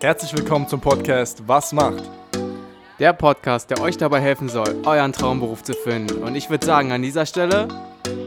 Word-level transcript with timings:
Herzlich 0.00 0.36
willkommen 0.36 0.68
zum 0.68 0.80
Podcast 0.80 1.42
Was 1.46 1.72
macht? 1.72 2.02
Der 2.98 3.12
Podcast, 3.12 3.70
der 3.70 3.80
euch 3.80 3.96
dabei 3.96 4.20
helfen 4.20 4.48
soll, 4.48 4.82
euren 4.84 5.12
Traumberuf 5.12 5.62
zu 5.62 5.72
finden. 5.72 6.22
Und 6.22 6.34
ich 6.34 6.50
würde 6.50 6.66
sagen, 6.66 6.92
an 6.92 7.00
dieser 7.00 7.24
Stelle, 7.24 7.68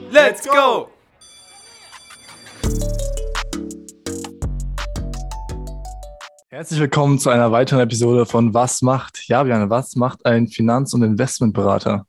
Let's 0.10 0.48
go! 0.48 0.90
Herzlich 6.50 6.80
willkommen 6.80 7.20
zu 7.20 7.30
einer 7.30 7.52
weiteren 7.52 7.82
Episode 7.82 8.26
von 8.26 8.54
Was 8.54 8.82
macht? 8.82 9.28
Ja, 9.28 9.44
Björn, 9.44 9.70
was 9.70 9.96
macht 9.96 10.26
ein 10.26 10.48
Finanz- 10.48 10.94
und 10.94 11.04
Investmentberater? 11.04 12.08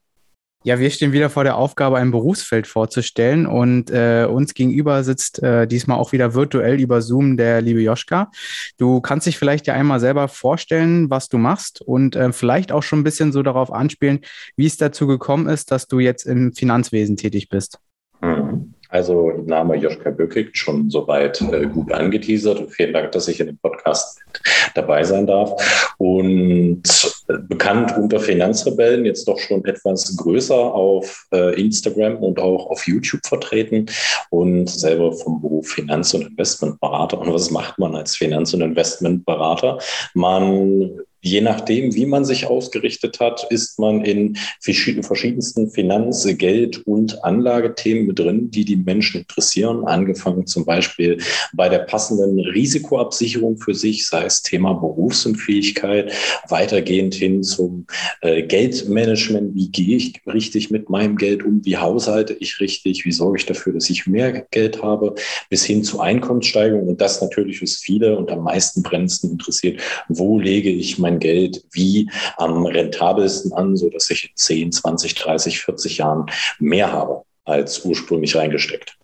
Ja, 0.65 0.81
wir 0.81 0.91
stehen 0.91 1.13
wieder 1.13 1.31
vor 1.31 1.45
der 1.45 1.57
Aufgabe, 1.57 1.99
ein 1.99 2.11
Berufsfeld 2.11 2.67
vorzustellen 2.67 3.47
und 3.47 3.91
äh, 3.91 4.27
uns 4.29 4.55
gegenüber 4.55 5.05
sitzt 5.05 5.41
äh, 5.41 5.69
diesmal 5.69 5.99
auch 5.99 6.11
wieder 6.11 6.35
virtuell 6.35 6.81
über 6.81 7.01
Zoom 7.01 7.37
der 7.37 7.63
liebe 7.63 7.81
Joschka. 7.81 8.31
Du 8.77 9.01
kannst 9.01 9.29
dich 9.29 9.39
vielleicht 9.39 9.69
ja 9.69 9.75
einmal 9.75 10.01
selber 10.01 10.27
vorstellen, 10.27 11.11
was 11.11 11.29
du 11.29 11.39
machst 11.39 11.81
und 11.81 12.17
äh, 12.17 12.33
vielleicht 12.33 12.73
auch 12.73 12.83
schon 12.83 13.01
ein 13.01 13.05
bisschen 13.05 13.31
so 13.33 13.45
darauf 13.45 13.73
anspielen, 13.73 14.21
wie 14.57 14.67
es 14.67 14.77
dazu 14.77 15.07
gekommen 15.07 15.47
ist, 15.49 15.71
dass 15.71 15.87
du 15.87 16.01
jetzt 16.01 16.27
im 16.27 16.53
Finanzwesen 16.53 17.17
tätig 17.17 17.49
bist. 17.49 17.79
Also 18.89 19.33
Name 19.45 19.77
Joschka 19.77 20.11
Böckig 20.11 20.57
schon 20.57 20.91
soweit 20.91 21.41
äh, 21.41 21.67
gut 21.67 21.93
angeteasert 21.93 22.71
vielen 22.71 22.93
Dank, 22.93 23.13
dass 23.13 23.29
ich 23.29 23.41
in 23.41 23.47
dem 23.47 23.59
Podcast 23.59 24.19
dabei 24.75 25.05
sein 25.05 25.27
darf. 25.27 25.95
Und 25.99 26.83
äh, 27.29 27.35
bekannt 27.49 27.97
unter 27.97 28.21
Finanzrebellen, 28.21 29.05
jetzt 29.05 29.29
doch 29.29 29.39
schon 29.39 29.65
etwas 29.65 30.17
größer 30.17 30.57
auf 30.57 31.27
äh, 31.33 31.61
Instagram 31.61 32.17
und 32.17 32.39
auch 32.39 32.71
auf 32.71 32.87
YouTube 32.87 33.27
vertreten 33.27 33.87
und 34.31 34.71
selber 34.71 35.13
vom 35.13 35.41
Beruf 35.41 35.69
Finanz- 35.69 36.15
und 36.15 36.23
Investmentberater. 36.23 37.19
Und 37.19 37.33
was 37.33 37.51
macht 37.51 37.79
man 37.79 37.95
als 37.95 38.17
Finanz- 38.17 38.55
und 38.55 38.63
Investmentberater? 38.63 39.79
Man 40.15 40.99
Je 41.21 41.41
nachdem, 41.41 41.95
wie 41.95 42.07
man 42.07 42.25
sich 42.25 42.47
ausgerichtet 42.47 43.19
hat, 43.19 43.47
ist 43.51 43.79
man 43.79 44.05
in 44.05 44.37
verschiedensten 44.61 45.71
Finanz-, 45.71 46.29
Geld- 46.39 46.87
und 46.87 47.25
Anlagethemen 47.25 48.07
mit 48.07 48.19
drin, 48.19 48.51
die 48.51 48.65
die 48.65 48.77
Menschen 48.77 49.23
interessieren. 49.23 49.85
Angefangen 49.85 50.47
zum 50.47 50.65
Beispiel 50.65 51.19
bei 51.53 51.69
der 51.69 51.81
passenden 51.81 52.39
Risikoabsicherung 52.39 53.59
für 53.59 53.75
sich, 53.75 54.07
sei 54.07 54.25
es 54.25 54.43
Thema 54.43 54.75
Berufsunfähigkeit, 54.75 56.13
weitergehend 56.49 57.15
hin 57.15 57.43
zum 57.43 57.87
äh, 58.21 58.43
Geldmanagement. 58.43 59.55
Wie 59.55 59.71
gehe 59.71 59.97
ich 59.97 60.21
richtig 60.27 60.71
mit 60.71 60.89
meinem 60.89 61.17
Geld 61.17 61.43
um? 61.43 61.65
Wie 61.65 61.77
haushalte 61.77 62.35
ich 62.35 62.61
richtig? 62.61 63.05
Wie 63.05 63.13
sorge 63.13 63.39
ich 63.39 63.47
dafür, 63.47 63.73
dass 63.73 63.91
ich 63.91 64.07
mehr 64.07 64.47
Geld 64.51 64.83
habe? 64.83 65.15
Bis 65.51 65.65
hin 65.65 65.83
zu 65.83 66.01
Einkommenssteigerung. 66.01 66.89
Und 66.89 67.01
das 67.01 67.21
natürlich 67.21 67.61
ist 67.63 67.83
viele 67.83 68.17
und 68.17 68.31
am 68.31 68.45
meisten 68.45 68.83
brennendsten 68.83 69.33
interessiert. 69.33 69.81
Wo 70.09 70.39
lege 70.39 70.71
ich 70.71 70.99
mein 70.99 71.08
mein 71.09 71.19
Geld 71.19 71.65
wie 71.73 72.11
am 72.37 72.67
rentabelsten 72.67 73.53
an, 73.53 73.77
so 73.77 73.89
dass 73.89 74.11
ich 74.11 74.25
in 74.25 74.37
10, 74.37 74.73
20, 74.73 75.15
30, 75.15 75.61
40 75.61 75.99
Jahren 75.99 76.27
mehr 76.59 76.93
habe 76.93 77.23
als 77.45 77.85
ursprünglich 77.85 78.37
reingesteckt. 78.37 78.99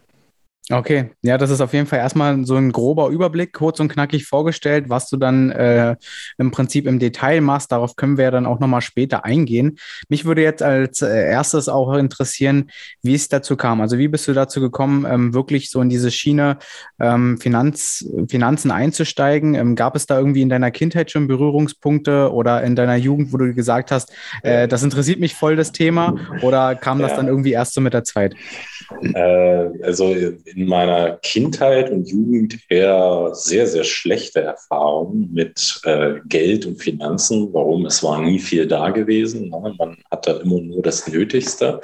Okay, 0.71 1.11
ja, 1.21 1.37
das 1.37 1.51
ist 1.51 1.61
auf 1.61 1.75
jeden 1.75 1.87
Fall 1.87 1.99
erstmal 1.99 2.47
so 2.47 2.57
ein 2.57 2.73
grober 2.73 3.09
Überblick, 3.11 3.53
kurz 3.53 3.81
und 3.81 3.89
knackig 3.89 4.25
vorgestellt, 4.25 4.87
was 4.89 5.11
du 5.11 5.19
dann 5.19 5.51
äh, 5.51 5.95
im 6.39 6.53
Prinzip 6.53 6.87
im 6.87 6.99
Detail 6.99 7.43
machst. 7.43 7.71
Darauf 7.71 7.97
können 7.97 8.17
wir 8.17 8.25
ja 8.25 8.31
dann 8.31 8.47
auch 8.47 8.61
nochmal 8.61 8.81
später 8.81 9.27
eingehen. 9.27 9.79
Mich 10.09 10.25
würde 10.25 10.41
jetzt 10.41 10.63
als 10.63 11.03
äh, 11.03 11.29
erstes 11.29 11.69
auch 11.69 11.93
interessieren, 11.93 12.71
wie 13.03 13.15
es 13.15 13.29
dazu 13.29 13.57
kam. 13.57 13.83
Also 13.83 13.99
wie 13.99 14.09
bist 14.09 14.27
du 14.27 14.33
dazu 14.33 14.63
gekommen, 14.63 15.05
ähm, 15.07 15.35
wirklich 15.35 15.69
so 15.69 15.83
in 15.83 15.91
diese 15.91 16.11
Schiene 16.11 16.57
ähm, 16.99 17.37
Finanz, 17.37 18.09
Finanzen 18.31 18.71
einzusteigen? 18.71 19.55
Ähm, 19.55 19.75
gab 19.75 19.95
es 19.97 20.07
da 20.07 20.19
irgendwie 20.19 20.41
in 20.41 20.49
deiner 20.49 20.71
Kindheit 20.71 21.11
schon 21.11 21.29
Berührungspunkte 21.29 22.33
oder 22.33 22.63
in 22.63 22.75
deiner 22.75 22.97
Jugend, 22.97 23.35
wo 23.35 23.37
du 23.37 23.53
gesagt 23.53 23.91
hast, 23.91 24.15
äh, 24.43 24.67
das 24.67 24.83
interessiert 24.83 25.21
mich 25.21 25.35
voll 25.35 25.57
das 25.57 25.73
Thema? 25.73 26.15
Oder 26.41 26.75
kam 26.75 27.01
das 27.01 27.11
ja. 27.11 27.19
dann 27.19 27.29
irgendwie 27.29 27.53
erst 27.53 27.75
so 27.75 27.83
mit 27.83 27.93
der 27.93 28.05
Zeit? 28.05 28.35
Äh, 29.03 29.69
also 29.83 30.15
in 30.55 30.67
meiner 30.67 31.19
Kindheit 31.23 31.91
und 31.91 32.09
Jugend 32.09 32.59
eher 32.69 33.31
sehr, 33.33 33.67
sehr 33.67 33.85
schlechte 33.85 34.41
Erfahrungen 34.41 35.31
mit 35.33 35.81
äh, 35.85 36.15
Geld 36.27 36.67
und 36.67 36.81
Finanzen. 36.81 37.53
Warum? 37.53 37.87
Es 37.87 38.03
war 38.03 38.21
nie 38.21 38.39
viel 38.39 38.67
da 38.67 38.91
gewesen. 38.91 39.49
Ne? 39.51 39.75
Man 39.79 39.97
hatte 40.11 40.41
immer 40.45 40.61
nur 40.61 40.83
das 40.83 41.09
Nötigste 41.09 41.81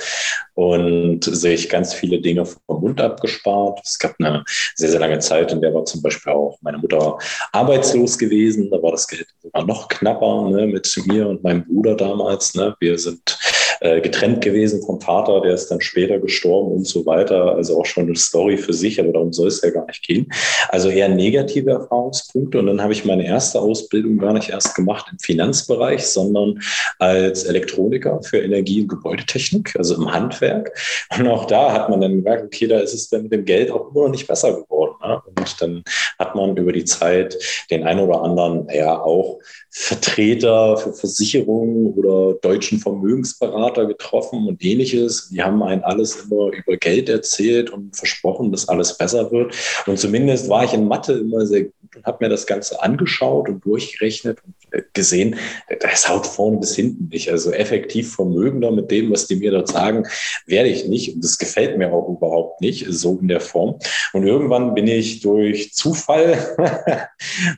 und 0.54 1.24
sich 1.24 1.68
ganz 1.68 1.94
viele 1.94 2.20
Dinge 2.20 2.44
vom 2.44 2.80
Mund 2.80 3.00
abgespart. 3.00 3.80
Es 3.84 3.98
gab 3.98 4.14
eine 4.18 4.44
sehr, 4.74 4.90
sehr 4.90 5.00
lange 5.00 5.18
Zeit, 5.18 5.52
in 5.52 5.60
der 5.60 5.74
war 5.74 5.84
zum 5.84 6.02
Beispiel 6.02 6.32
auch 6.32 6.58
meine 6.60 6.78
Mutter 6.78 7.18
arbeitslos 7.52 8.18
gewesen. 8.18 8.70
Da 8.70 8.82
war 8.82 8.92
das 8.92 9.08
Geld 9.08 9.26
sogar 9.42 9.64
noch 9.64 9.88
knapper 9.88 10.50
ne? 10.50 10.66
mit 10.66 10.94
mir 11.06 11.28
und 11.28 11.42
meinem 11.42 11.64
Bruder 11.64 11.96
damals. 11.96 12.54
Ne? 12.54 12.76
Wir 12.80 12.98
sind 12.98 13.38
äh, 13.80 14.00
getrennt 14.00 14.42
gewesen 14.42 14.82
vom 14.82 15.00
Vater, 15.00 15.40
der 15.40 15.54
ist 15.54 15.68
dann 15.68 15.80
später 15.80 16.18
gestorben 16.18 16.72
und 16.72 16.86
so 16.86 17.06
weiter. 17.06 17.54
Also 17.54 17.80
auch 17.80 17.86
schon 17.86 18.04
eine 18.04 18.16
Story 18.16 18.58
für 18.58 18.74
sich, 18.74 19.00
aber 19.00 19.12
darum 19.12 19.32
soll 19.32 19.48
es 19.48 19.62
ja 19.62 19.70
gar 19.70 19.86
nicht 19.86 20.02
gehen. 20.06 20.30
Also 20.68 20.90
eher 20.90 21.08
negative 21.08 21.70
Erfahrungspunkte. 21.70 22.58
Und 22.58 22.66
dann 22.66 22.82
habe 22.82 22.92
ich 22.92 23.06
meine 23.06 23.26
erste 23.26 23.58
Ausbildung 23.58 24.18
gar 24.18 24.34
nicht 24.34 24.50
erst 24.50 24.74
gemacht 24.74 25.06
im 25.10 25.18
Finanzbereich, 25.18 26.06
sondern 26.06 26.60
als 26.98 27.44
Elektroniker 27.44 28.22
für 28.22 28.38
Energie- 28.38 28.82
und 28.82 28.88
Gebäudetechnik, 28.88 29.74
also 29.76 29.94
im 29.94 30.12
Handwerk. 30.12 30.76
Und 31.18 31.26
auch 31.28 31.46
da 31.46 31.72
hat 31.72 31.88
man 31.88 32.02
dann 32.02 32.16
gemerkt, 32.16 32.44
okay, 32.44 32.66
da 32.66 32.80
ist 32.80 32.92
es 32.92 33.08
dann 33.08 33.22
mit 33.22 33.32
dem 33.32 33.44
Geld 33.44 33.70
auch 33.70 33.90
immer 33.90 34.04
noch 34.04 34.10
nicht 34.10 34.26
besser 34.26 34.52
geworden. 34.52 34.96
Ne? 35.02 35.22
Und 35.26 35.60
dann 35.62 35.84
hat 36.18 36.34
man 36.34 36.56
über 36.56 36.72
die 36.72 36.84
Zeit 36.84 37.38
den 37.70 37.84
einen 37.84 38.00
oder 38.00 38.22
anderen, 38.22 38.68
ja, 38.70 39.00
auch 39.00 39.38
Vertreter 39.70 40.76
für 40.76 40.92
Versicherungen 40.92 41.94
oder 41.94 42.34
deutschen 42.40 42.78
Vermögensberater 42.78 43.69
getroffen 43.72 44.46
und 44.46 44.64
ähnliches. 44.64 45.30
Die 45.30 45.42
haben 45.42 45.62
einen 45.62 45.82
alles 45.82 46.24
immer 46.24 46.52
über 46.52 46.76
Geld 46.76 47.08
erzählt 47.08 47.70
und 47.70 47.96
versprochen, 47.96 48.50
dass 48.50 48.68
alles 48.68 48.96
besser 48.96 49.30
wird. 49.30 49.54
Und 49.86 49.98
zumindest 49.98 50.48
war 50.48 50.64
ich 50.64 50.72
in 50.72 50.88
Mathe 50.88 51.14
immer 51.14 51.46
sehr 51.46 51.64
gut 51.64 51.74
und 51.96 52.04
habe 52.04 52.24
mir 52.24 52.28
das 52.28 52.46
Ganze 52.46 52.82
angeschaut 52.82 53.48
und 53.48 53.64
durchgerechnet 53.64 54.38
und 54.44 54.54
gesehen, 54.94 55.36
das 55.80 56.08
haut 56.08 56.26
vorne 56.26 56.58
bis 56.58 56.76
hinten 56.76 57.08
nicht. 57.08 57.30
Also 57.30 57.50
effektiv 57.52 58.14
vermögender 58.14 58.70
mit 58.70 58.90
dem, 58.90 59.10
was 59.10 59.26
die 59.26 59.36
mir 59.36 59.50
dort 59.50 59.68
sagen, 59.68 60.06
werde 60.46 60.68
ich 60.68 60.86
nicht. 60.86 61.14
Und 61.14 61.24
das 61.24 61.38
gefällt 61.38 61.78
mir 61.78 61.92
auch 61.92 62.08
überhaupt 62.08 62.60
nicht, 62.60 62.86
so 62.88 63.18
in 63.20 63.28
der 63.28 63.40
Form. 63.40 63.78
Und 64.12 64.26
irgendwann 64.26 64.74
bin 64.74 64.86
ich 64.86 65.20
durch 65.20 65.72
Zufall 65.74 66.38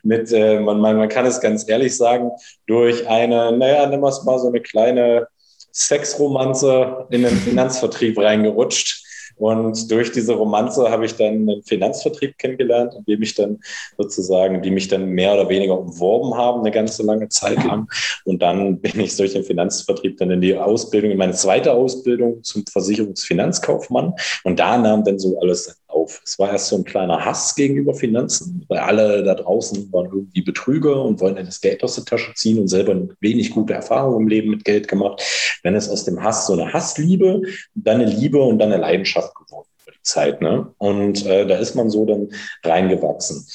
mit, 0.03 0.31
äh, 0.31 0.59
man, 0.59 0.79
man, 0.79 0.97
man 0.97 1.09
kann 1.09 1.25
es 1.25 1.39
ganz 1.39 1.67
ehrlich 1.69 1.95
sagen, 1.95 2.31
durch 2.67 3.07
eine, 3.07 3.55
naja, 3.55 3.89
wir 3.91 4.03
es 4.07 4.23
mal 4.23 4.39
so 4.39 4.47
eine 4.47 4.61
kleine 4.61 5.27
Sexromanze 5.73 7.07
in 7.09 7.23
den 7.23 7.35
Finanzvertrieb 7.35 8.17
reingerutscht 8.17 9.03
und 9.35 9.91
durch 9.91 10.11
diese 10.11 10.33
Romanze 10.33 10.89
habe 10.89 11.05
ich 11.05 11.15
dann 11.15 11.49
einen 11.49 11.63
Finanzvertrieb 11.63 12.37
kennengelernt, 12.37 12.93
in 12.95 13.05
dem 13.05 13.21
ich 13.21 13.35
dann 13.35 13.59
sozusagen, 13.97 14.61
die 14.61 14.71
mich 14.71 14.87
dann 14.87 15.09
mehr 15.09 15.33
oder 15.33 15.49
weniger 15.49 15.77
umworben 15.77 16.35
haben, 16.35 16.61
eine 16.61 16.71
ganze 16.71 17.03
lange 17.03 17.29
Zeit 17.29 17.63
lang. 17.63 17.87
Und 18.25 18.41
dann 18.41 18.79
bin 18.79 18.99
ich 18.99 19.15
durch 19.15 19.33
den 19.33 19.43
Finanzvertrieb 19.43 20.17
dann 20.17 20.31
in 20.31 20.41
die 20.41 20.55
Ausbildung, 20.55 21.11
in 21.11 21.17
meine 21.17 21.33
zweite 21.33 21.73
Ausbildung 21.73 22.43
zum 22.43 22.63
Versicherungsfinanzkaufmann. 22.71 24.13
Und 24.43 24.59
da 24.59 24.77
nahm 24.77 25.03
dann 25.03 25.19
so 25.19 25.39
alles 25.39 25.81
auf. 25.93 26.21
Es 26.25 26.39
war 26.39 26.51
erst 26.51 26.67
so 26.67 26.77
ein 26.77 26.83
kleiner 26.83 27.23
Hass 27.23 27.55
gegenüber 27.55 27.93
Finanzen, 27.93 28.65
weil 28.67 28.79
alle 28.79 29.23
da 29.23 29.35
draußen 29.35 29.91
waren 29.91 30.07
irgendwie 30.07 30.41
Betrüger 30.41 31.03
und 31.03 31.21
wollen 31.21 31.35
das 31.35 31.61
Geld 31.61 31.83
aus 31.83 31.95
der 31.95 32.05
Tasche 32.05 32.33
ziehen 32.35 32.59
und 32.59 32.67
selber 32.67 32.95
wenig 33.19 33.51
gute 33.51 33.73
Erfahrungen 33.73 34.21
im 34.21 34.27
Leben 34.27 34.49
mit 34.49 34.65
Geld 34.65 34.87
gemacht. 34.87 35.21
Dann 35.63 35.75
ist 35.75 35.89
aus 35.89 36.05
dem 36.05 36.21
Hass 36.21 36.47
so 36.47 36.53
eine 36.53 36.71
Hassliebe, 36.73 37.41
dann 37.75 38.01
eine 38.01 38.09
Liebe 38.09 38.41
und 38.41 38.59
dann 38.59 38.71
eine 38.71 38.81
Leidenschaft 38.81 39.33
geworden 39.35 39.67
über 39.83 39.91
die 39.91 40.03
Zeit. 40.03 40.41
Ne? 40.41 40.73
Und 40.77 41.25
äh, 41.25 41.45
da 41.45 41.57
ist 41.57 41.75
man 41.75 41.89
so 41.89 42.05
dann 42.05 42.29
reingewachsen 42.63 43.45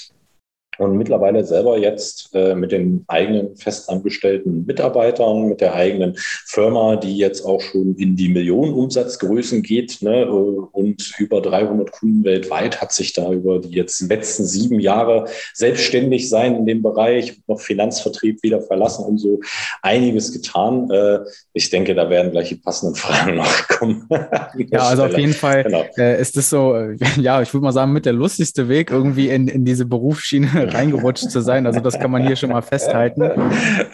und 0.79 0.97
mittlerweile 0.97 1.45
selber 1.45 1.79
jetzt 1.79 2.31
äh, 2.35 2.55
mit 2.55 2.73
den 2.73 3.05
eigenen 3.09 3.57
festangestellten 3.57 4.65
Mitarbeitern, 4.65 5.49
mit 5.49 5.61
der 5.61 5.75
eigenen 5.75 6.15
Firma, 6.17 6.97
die 6.97 7.17
jetzt 7.17 7.45
auch 7.45 7.61
schon 7.61 7.97
in 7.97 8.17
die 8.17 8.29
Millionenumsatzgrößen 8.29 9.63
geht 9.63 10.03
ne, 10.03 10.23
äh, 10.23 10.27
und 10.27 11.15
über 11.19 11.41
300 11.43 11.91
Kunden 11.91 12.25
weltweit 12.25 12.81
hat 12.81 12.93
sich 12.93 13.13
da 13.13 13.33
über 13.33 13.59
die 13.59 13.71
jetzt 13.71 14.01
letzten 14.03 14.45
sieben 14.45 14.81
Jahre 14.81 15.27
selbstständig 15.53 16.29
sein 16.29 16.55
in 16.55 16.67
dem 16.67 16.83
Bereich 16.83 17.41
noch 17.47 17.61
Finanzvertrieb 17.61 18.43
wieder 18.43 18.61
verlassen 18.63 19.05
und 19.05 19.19
so 19.19 19.41
einiges 19.83 20.33
getan. 20.33 20.91
Äh, 20.91 21.21
ich 21.53 21.71
denke, 21.71 21.95
da 21.95 22.09
werden 22.09 22.31
gleich 22.31 22.51
die 22.51 22.57
passenden 22.57 22.95
Fragen 22.95 23.37
noch 23.37 23.69
kommen. 23.69 24.09
ja, 24.71 24.81
also 24.81 25.05
auf 25.05 25.19
jeden 25.19 25.33
Fall 25.33 25.65
genau. 25.65 25.85
äh, 25.97 26.21
ist 26.21 26.37
das 26.37 26.51
so, 26.51 26.77
ja, 27.21 27.43
ich 27.43 27.53
würde 27.53 27.65
mal 27.65 27.73
sagen, 27.73 27.93
mit 27.93 28.07
der 28.07 28.13
lustigste 28.13 28.69
Weg 28.69 28.91
irgendwie 28.91 29.29
in, 29.29 29.49
in 29.49 29.65
diese 29.65 29.85
Berufsschiene 29.85 30.68
reingerutscht 30.69 31.31
zu 31.31 31.41
sein. 31.41 31.67
Also 31.67 31.81
das 31.81 31.99
kann 31.99 32.11
man 32.11 32.27
hier 32.27 32.37
schon 32.37 32.51
mal 32.51 32.63
festhalten. 32.63 33.31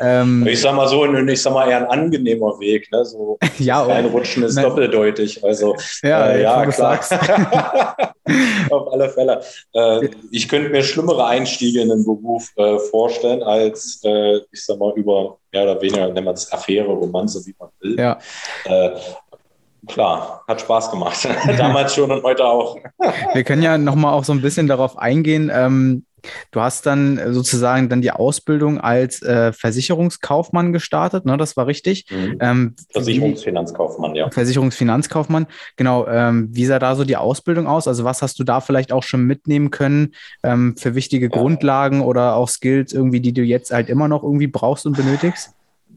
Ähm, 0.01 0.47
ich 0.47 0.61
sag 0.61 0.75
mal 0.75 0.89
so, 0.89 1.05
ich 1.07 1.43
sag 1.43 1.53
mal 1.53 1.69
eher 1.69 1.79
ein 1.79 1.87
angenehmer 1.87 2.59
Weg. 2.61 2.91
Ne? 2.93 3.05
So 3.05 3.39
ja, 3.59 3.83
reinrutschen 3.83 4.43
ist 4.43 4.55
nein. 4.57 4.65
doppeldeutig. 4.65 5.45
Also 5.45 5.77
ja, 6.03 6.31
äh, 6.31 6.43
ja 6.43 6.67
klar. 6.67 7.01
Auf 8.71 8.93
alle 8.93 9.11
Fälle. 9.11 9.41
Äh, 9.75 10.09
ich 10.31 10.49
könnte 10.49 10.71
mir 10.71 10.83
schlimmere 10.83 11.27
Einstiege 11.27 11.83
in 11.83 11.89
den 11.89 12.05
Beruf 12.05 12.51
äh, 12.57 12.79
vorstellen, 12.91 13.43
als 13.43 14.01
äh, 14.05 14.37
ich 14.51 14.65
sag 14.65 14.79
mal 14.79 14.93
über 14.97 15.39
mehr 15.53 15.65
oder 15.65 15.81
weniger, 15.81 16.09
nennt 16.09 16.25
man 16.25 16.35
es 16.35 16.53
Affäre, 16.53 16.89
Romanze, 16.89 17.45
wie 17.47 17.55
man 17.59 17.69
will. 17.81 17.97
Ja. 17.99 18.19
Klar, 19.87 20.45
hat 20.47 20.61
Spaß 20.61 20.91
gemacht. 20.91 21.29
Damals 21.59 21.95
schon 21.95 22.11
und 22.11 22.23
heute 22.23 22.45
auch. 22.45 22.77
Wir 23.33 23.45
können 23.45 23.63
ja 23.63 23.79
nochmal 23.79 24.15
auch 24.15 24.25
so 24.25 24.33
ein 24.33 24.43
bisschen 24.43 24.67
darauf 24.67 24.99
eingehen. 24.99 25.51
Ähm, 25.53 26.05
du 26.51 26.61
hast 26.61 26.87
dann 26.87 27.21
sozusagen 27.33 27.89
dann 27.89 28.03
die 28.03 28.11
Ausbildung 28.11 28.81
als 28.81 29.23
äh, 29.23 29.53
Versicherungskaufmann 29.53 30.73
gestartet, 30.73 31.25
ne? 31.27 31.37
Das 31.37 31.57
war 31.57 31.67
richtig. 31.67 32.07
Mhm. 32.11 32.39
Ähm, 32.41 32.77
Versicherungsfinanzkaufmann, 32.91 34.15
ja. 34.15 34.31
Versicherungsfinanzkaufmann, 34.31 35.47
genau. 35.77 36.07
Ähm, 36.07 36.49
wie 36.53 36.65
sah 36.65 36.79
da 36.79 36.97
so 36.97 37.05
die 37.05 37.17
Ausbildung 37.17 37.67
aus? 37.67 37.89
Also 37.89 38.05
was 38.05 38.23
hast 38.23 38.39
du 38.39 38.45
da 38.45 38.61
vielleicht 38.61 38.93
auch 38.93 39.03
schon 39.03 39.25
mitnehmen 39.25 39.71
können 39.71 40.15
ähm, 40.43 40.77
für 40.77 40.95
wichtige 40.95 41.27
ja. 41.27 41.31
Grundlagen 41.31 42.01
oder 42.01 42.37
auch 42.37 42.49
Skills 42.49 42.93
irgendwie, 42.93 43.21
die 43.21 43.33
du 43.33 43.43
jetzt 43.43 43.73
halt 43.73 43.89
immer 43.89 44.09
noch 44.09 44.23
irgendwie 44.23 44.47
brauchst 44.47 44.87
und 44.87 44.97
benötigst? 44.97 45.54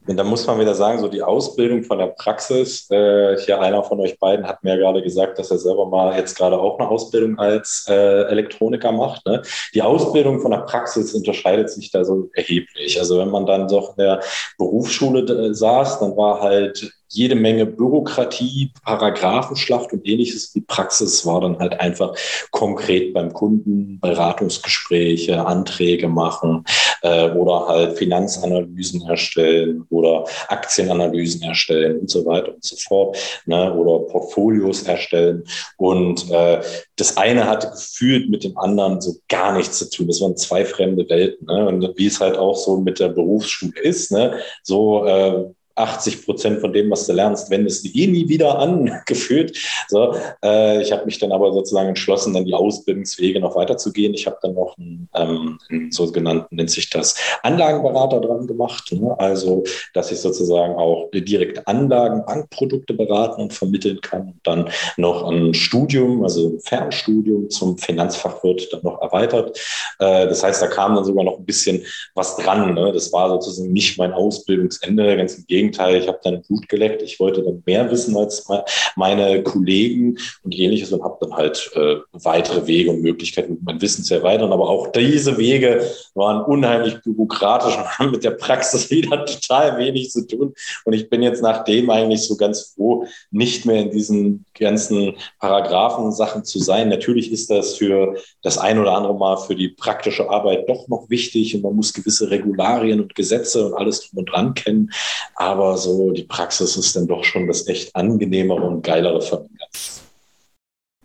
Da 0.07 0.23
muss 0.23 0.47
man 0.47 0.59
wieder 0.59 0.73
sagen, 0.73 0.99
so 0.99 1.09
die 1.09 1.21
Ausbildung 1.21 1.83
von 1.83 1.97
der 1.97 2.07
Praxis. 2.07 2.89
Äh, 2.89 3.37
hier 3.39 3.59
einer 3.59 3.83
von 3.83 3.99
euch 3.99 4.17
beiden 4.19 4.47
hat 4.47 4.63
mir 4.63 4.77
gerade 4.77 5.01
gesagt, 5.01 5.37
dass 5.37 5.51
er 5.51 5.57
selber 5.57 5.85
mal 5.85 6.17
jetzt 6.17 6.37
gerade 6.37 6.57
auch 6.57 6.79
eine 6.79 6.87
Ausbildung 6.87 7.37
als 7.37 7.85
äh, 7.89 8.23
Elektroniker 8.29 8.91
macht. 8.93 9.25
Ne? 9.25 9.41
Die 9.73 9.81
Ausbildung 9.81 10.39
von 10.39 10.51
der 10.51 10.59
Praxis 10.59 11.13
unterscheidet 11.13 11.69
sich 11.69 11.91
da 11.91 12.05
so 12.05 12.29
erheblich. 12.33 12.97
Also 12.99 13.19
wenn 13.19 13.29
man 13.29 13.45
dann 13.45 13.67
doch 13.67 13.97
in 13.97 14.03
der 14.03 14.21
Berufsschule 14.57 15.21
äh, 15.21 15.53
saß, 15.53 15.99
dann 15.99 16.15
war 16.15 16.41
halt 16.41 16.89
jede 17.09 17.35
Menge 17.35 17.65
Bürokratie, 17.65 18.71
Paragraphenschlacht 18.83 19.93
und 19.93 20.07
ähnliches. 20.07 20.51
Die 20.51 20.61
Praxis 20.61 21.25
war 21.25 21.41
dann 21.41 21.57
halt 21.59 21.79
einfach 21.79 22.15
konkret 22.51 23.13
beim 23.13 23.33
Kunden, 23.33 23.99
Beratungsgespräche, 23.99 25.45
Anträge 25.45 26.07
machen 26.07 26.65
äh, 27.01 27.29
oder 27.31 27.67
halt 27.67 27.97
Finanzanalysen 27.97 29.07
erstellen 29.07 29.85
oder 29.89 30.25
Aktienanalysen 30.49 31.43
erstellen 31.43 31.99
und 31.99 32.09
so 32.09 32.25
weiter 32.25 32.53
und 32.53 32.63
so 32.63 32.75
fort 32.75 33.17
ne, 33.45 33.73
oder 33.73 34.05
Portfolios 34.05 34.83
erstellen. 34.83 35.43
Und 35.77 36.29
äh, 36.31 36.61
das 36.95 37.17
eine 37.17 37.47
hatte 37.47 37.69
gefühlt 37.69 38.29
mit 38.29 38.43
dem 38.43 38.57
anderen 38.57 39.01
so 39.01 39.15
gar 39.29 39.55
nichts 39.55 39.79
zu 39.79 39.89
tun. 39.89 40.07
Das 40.07 40.21
waren 40.21 40.35
zwei 40.35 40.65
fremde 40.65 41.07
Welten. 41.09 41.47
Ne? 41.47 41.67
Und 41.67 41.97
wie 41.97 42.07
es 42.07 42.19
halt 42.19 42.37
auch 42.37 42.55
so 42.55 42.77
mit 42.77 42.99
der 42.99 43.09
Berufsschule 43.09 43.79
ist, 43.79 44.11
ne? 44.11 44.39
so 44.63 45.05
äh, 45.05 45.45
80 45.77 46.25
Prozent 46.25 46.59
von 46.59 46.73
dem, 46.73 46.89
was 46.89 47.05
du 47.07 47.13
lernst, 47.13 47.49
wendest 47.49 47.85
du 47.85 47.89
eh 47.89 48.07
nie 48.07 48.27
wieder 48.27 48.57
an, 48.59 48.91
gefühlt. 49.05 49.57
So, 49.87 50.15
äh, 50.43 50.81
ich 50.81 50.91
habe 50.91 51.05
mich 51.05 51.19
dann 51.19 51.31
aber 51.31 51.53
sozusagen 51.53 51.89
entschlossen, 51.89 52.33
dann 52.33 52.45
die 52.45 52.53
Ausbildungswege 52.53 53.39
noch 53.39 53.55
weiterzugehen. 53.55 54.13
Ich 54.13 54.25
habe 54.25 54.37
dann 54.41 54.53
noch 54.53 54.77
einen, 54.77 55.09
ähm, 55.15 55.59
einen 55.69 55.91
sogenannten, 55.91 56.55
nennt 56.55 56.71
sich 56.71 56.89
das, 56.89 57.15
Anlagenberater 57.43 58.19
dran 58.21 58.47
gemacht. 58.47 58.91
Ne? 58.91 59.15
Also, 59.19 59.63
dass 59.93 60.11
ich 60.11 60.19
sozusagen 60.19 60.75
auch 60.75 61.09
direkt 61.13 61.67
Anlagen, 61.67 62.25
Bankprodukte 62.25 62.93
beraten 62.93 63.41
und 63.41 63.53
vermitteln 63.53 64.01
kann. 64.01 64.21
Und 64.21 64.39
dann 64.43 64.69
noch 64.97 65.29
ein 65.29 65.53
Studium, 65.53 66.23
also 66.23 66.49
ein 66.49 66.59
Fernstudium 66.59 67.49
zum 67.49 67.77
Finanzfachwirt 67.77 68.73
dann 68.73 68.81
noch 68.83 69.01
erweitert. 69.01 69.59
Äh, 69.99 70.27
das 70.27 70.43
heißt, 70.43 70.61
da 70.61 70.67
kam 70.67 70.95
dann 70.95 71.05
sogar 71.05 71.23
noch 71.23 71.37
ein 71.37 71.45
bisschen 71.45 71.83
was 72.15 72.35
dran. 72.37 72.73
Ne? 72.73 72.91
Das 72.91 73.13
war 73.13 73.29
sozusagen 73.29 73.71
nicht 73.71 73.97
mein 73.97 74.13
Ausbildungsende, 74.13 75.17
ganz 75.17 75.35
im 75.35 75.45
Gegenteil 75.45 75.66
Gegenteil, 75.67 75.97
ich 75.97 76.07
habe 76.07 76.19
dann 76.23 76.41
Blut 76.43 76.69
geleckt. 76.69 77.01
Ich 77.01 77.19
wollte 77.19 77.43
dann 77.43 77.61
mehr 77.65 77.89
wissen 77.91 78.15
als 78.15 78.47
meine 78.95 79.43
Kollegen 79.43 80.17
und 80.43 80.57
ähnliches 80.57 80.91
und 80.91 81.03
habe 81.03 81.17
dann 81.21 81.33
halt 81.33 81.69
äh, 81.75 81.97
weitere 82.13 82.65
Wege 82.67 82.91
und 82.91 83.01
Möglichkeiten, 83.01 83.57
mein 83.63 83.81
Wissen 83.81 84.03
zu 84.03 84.15
erweitern. 84.15 84.53
Aber 84.53 84.69
auch 84.69 84.87
diese 84.87 85.37
Wege 85.37 85.85
waren 86.15 86.43
unheimlich 86.43 87.01
bürokratisch 87.03 87.77
und 87.77 87.85
haben 87.99 88.11
mit 88.11 88.23
der 88.23 88.31
Praxis 88.31 88.89
wieder 88.89 89.25
total 89.25 89.77
wenig 89.77 90.11
zu 90.11 90.25
tun. 90.25 90.53
Und 90.85 90.93
ich 90.93 91.09
bin 91.09 91.21
jetzt 91.21 91.41
nachdem 91.41 91.89
eigentlich 91.89 92.23
so 92.23 92.37
ganz 92.37 92.73
froh, 92.75 93.05
nicht 93.31 93.65
mehr 93.65 93.81
in 93.81 93.91
diesen 93.91 94.45
ganzen 94.57 95.15
Paragraphen-Sachen 95.39 96.45
zu 96.45 96.59
sein. 96.59 96.89
Natürlich 96.89 97.31
ist 97.31 97.49
das 97.49 97.75
für 97.75 98.15
das 98.41 98.57
ein 98.57 98.79
oder 98.79 98.93
andere 98.93 99.15
Mal 99.15 99.37
für 99.37 99.55
die 99.55 99.69
praktische 99.69 100.29
Arbeit 100.29 100.67
doch 100.69 100.87
noch 100.87 101.09
wichtig 101.09 101.55
und 101.55 101.61
man 101.63 101.75
muss 101.75 101.93
gewisse 101.93 102.29
Regularien 102.29 103.01
und 103.01 103.15
Gesetze 103.15 103.65
und 103.65 103.73
alles 103.73 104.01
drum 104.01 104.19
und 104.19 104.31
dran 104.31 104.53
kennen. 104.53 104.91
Aber 105.35 105.56
aber 105.57 105.77
so 105.77 106.11
die 106.11 106.23
Praxis 106.23 106.77
ist 106.77 106.95
dann 106.95 107.07
doch 107.07 107.23
schon 107.23 107.47
das 107.47 107.67
echt 107.67 107.95
angenehmere 107.95 108.61
und 108.61 108.83
geilere 108.83 109.21
von 109.21 109.43
dem 109.43 109.57
Ganzen. 109.57 110.01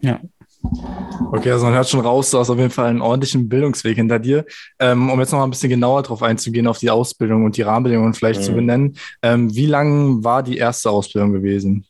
Ja. 0.00 0.20
Okay, 1.32 1.50
also 1.50 1.64
man 1.64 1.75
hört 1.75 1.88
schon 1.88 2.00
raus, 2.00 2.31
du 2.31 2.38
hast 2.38 2.50
auf 2.50 2.58
jeden 2.58 2.70
Fall 2.70 2.87
einen 2.87 3.00
ordentlichen 3.00 3.49
Bildungsweg 3.49 3.96
hinter 3.96 4.19
dir. 4.19 4.44
Ähm, 4.78 5.10
um 5.10 5.19
jetzt 5.19 5.32
noch 5.32 5.38
mal 5.38 5.44
ein 5.44 5.50
bisschen 5.50 5.70
genauer 5.70 6.02
darauf 6.02 6.22
einzugehen, 6.22 6.66
auf 6.66 6.78
die 6.78 6.90
Ausbildung 6.90 7.44
und 7.44 7.56
die 7.56 7.62
Rahmenbedingungen 7.62 8.14
vielleicht 8.14 8.40
mhm. 8.40 8.44
zu 8.44 8.52
benennen. 8.52 8.96
Ähm, 9.22 9.54
wie 9.54 9.66
lang 9.66 10.22
war 10.22 10.43
die 10.43 10.58
erste 10.58 10.90
Ausbildung 10.90 11.32
gewesen? 11.32 11.87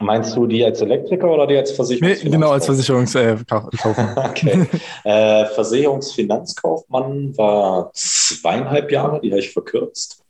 Meinst 0.00 0.34
du 0.34 0.46
die 0.46 0.64
als 0.64 0.80
Elektriker 0.80 1.30
oder 1.30 1.46
die 1.46 1.56
als 1.56 1.70
Versicherungsfinanzkaufmann? 1.70 2.30
Nee, 2.30 2.36
genau, 2.36 2.50
als 2.52 2.66
Versicherungskaufmann. 2.66 4.16
Äh, 4.16 4.28
okay. 4.28 4.66
äh, 5.04 5.46
Versicherungsfinanzkaufmann 5.46 7.36
war 7.36 7.90
zweieinhalb 7.92 8.90
Jahre, 8.90 9.20
die 9.20 9.30
habe 9.30 9.40
ich 9.40 9.52
verkürzt. 9.52 10.23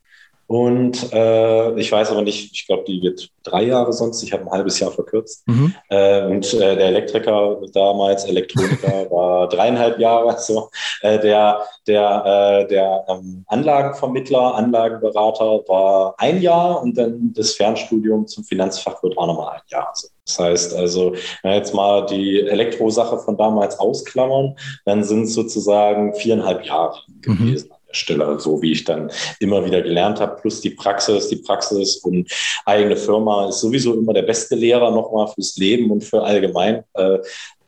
Und 0.47 1.13
äh, 1.13 1.79
ich 1.79 1.91
weiß 1.91 2.11
aber 2.11 2.23
nicht, 2.23 2.53
ich 2.53 2.67
glaube, 2.67 2.85
die 2.87 3.03
wird 3.03 3.31
drei 3.43 3.65
Jahre 3.65 3.93
sonst. 3.93 4.23
Ich 4.23 4.33
habe 4.33 4.45
ein 4.45 4.51
halbes 4.51 4.79
Jahr 4.79 4.91
verkürzt. 4.91 5.43
Mhm. 5.47 5.75
Äh, 5.89 6.27
und 6.27 6.53
äh, 6.55 6.77
der 6.77 6.87
Elektriker 6.87 7.61
damals, 7.73 8.25
Elektroniker, 8.25 9.07
war 9.11 9.49
dreieinhalb 9.49 9.99
Jahre. 9.99 10.39
So. 10.39 10.71
Äh, 11.03 11.19
der 11.19 11.61
der, 11.87 12.63
äh, 12.65 12.69
der 12.69 13.05
ähm, 13.09 13.45
Anlagenvermittler, 13.49 14.55
Anlagenberater 14.55 15.63
war 15.69 16.15
ein 16.19 16.41
Jahr 16.41 16.83
und 16.83 16.97
dann 16.97 17.33
das 17.35 17.53
Fernstudium 17.53 18.27
zum 18.27 18.45
Finanzfachwirt 18.45 19.19
auch 19.19 19.27
nochmal 19.27 19.57
ein 19.57 19.63
Jahr. 19.69 19.91
So. 19.95 20.09
Das 20.27 20.39
heißt 20.39 20.75
also, 20.75 21.13
wenn 21.43 21.51
wir 21.51 21.57
jetzt 21.57 21.75
mal 21.75 22.07
die 22.07 22.41
Elektrosache 22.41 23.19
von 23.19 23.37
damals 23.37 23.79
ausklammern, 23.79 24.57
dann 24.87 25.05
sind 25.05 25.25
es 25.25 25.35
sozusagen 25.35 26.15
viereinhalb 26.15 26.65
Jahre 26.65 26.99
mhm. 27.07 27.21
gewesen. 27.21 27.69
Mhm. 27.69 27.74
Stelle, 27.95 28.39
so 28.41 28.61
wie 28.63 28.73
ich 28.73 28.85
dann 28.85 29.11
immer 29.41 29.65
wieder 29.65 29.83
gelernt 29.83 30.21
habe, 30.21 30.41
plus 30.41 30.61
die 30.61 30.71
Praxis, 30.71 31.29
die 31.29 31.37
Praxis 31.37 31.97
und 31.99 32.31
eigene 32.65 32.97
Firma 32.97 33.49
ist 33.49 33.61
sowieso 33.61 33.95
immer 33.95 34.13
der 34.13 34.23
beste 34.23 34.55
Lehrer 34.55 34.91
nochmal 34.91 35.29
fürs 35.29 35.57
Leben 35.57 35.91
und 35.91 36.05
für 36.05 36.23
allgemein. 36.23 36.85
Äh, 36.95 37.19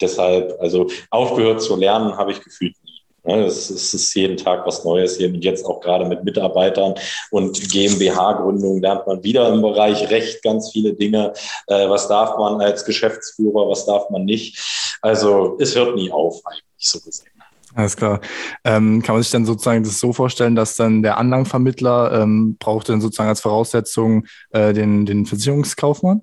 deshalb, 0.00 0.56
also 0.60 0.88
aufgehört 1.10 1.62
zu 1.62 1.76
lernen, 1.76 2.16
habe 2.16 2.32
ich 2.32 2.42
gefühlt 2.42 2.74
nie. 2.84 3.02
Es, 3.26 3.70
ist 3.70 4.14
jeden 4.14 4.36
Tag 4.36 4.66
was 4.66 4.84
Neues 4.84 5.16
hier 5.16 5.28
und 5.28 5.44
jetzt 5.44 5.64
auch 5.64 5.80
gerade 5.80 6.04
mit 6.04 6.22
Mitarbeitern 6.22 6.94
und 7.30 7.70
GmbH-Gründung 7.70 8.80
lernt 8.80 9.06
man 9.06 9.22
wieder 9.24 9.52
im 9.52 9.62
Bereich 9.62 10.10
Recht 10.10 10.42
ganz 10.42 10.70
viele 10.70 10.94
Dinge. 10.94 11.32
Äh, 11.66 11.88
was 11.88 12.06
darf 12.06 12.38
man 12.38 12.60
als 12.60 12.84
Geschäftsführer, 12.84 13.68
was 13.68 13.84
darf 13.84 14.10
man 14.10 14.24
nicht? 14.24 14.98
Also 15.02 15.56
es 15.60 15.74
hört 15.74 15.96
nie 15.96 16.10
auf, 16.10 16.40
eigentlich 16.44 16.62
so 16.78 17.00
gesehen. 17.00 17.35
Alles 17.76 17.94
klar. 17.96 18.20
Ähm, 18.64 19.02
kann 19.02 19.14
man 19.16 19.22
sich 19.22 19.30
dann 19.30 19.44
sozusagen 19.44 19.84
das 19.84 20.00
so 20.00 20.14
vorstellen, 20.14 20.54
dass 20.54 20.76
dann 20.76 21.02
der 21.02 21.18
Anlagenvermittler 21.18 22.22
ähm, 22.22 22.56
braucht 22.58 22.88
dann 22.88 23.02
sozusagen 23.02 23.28
als 23.28 23.42
Voraussetzung 23.42 24.26
äh, 24.50 24.72
den, 24.72 25.04
den 25.04 25.26
Versicherungskaufmann? 25.26 26.22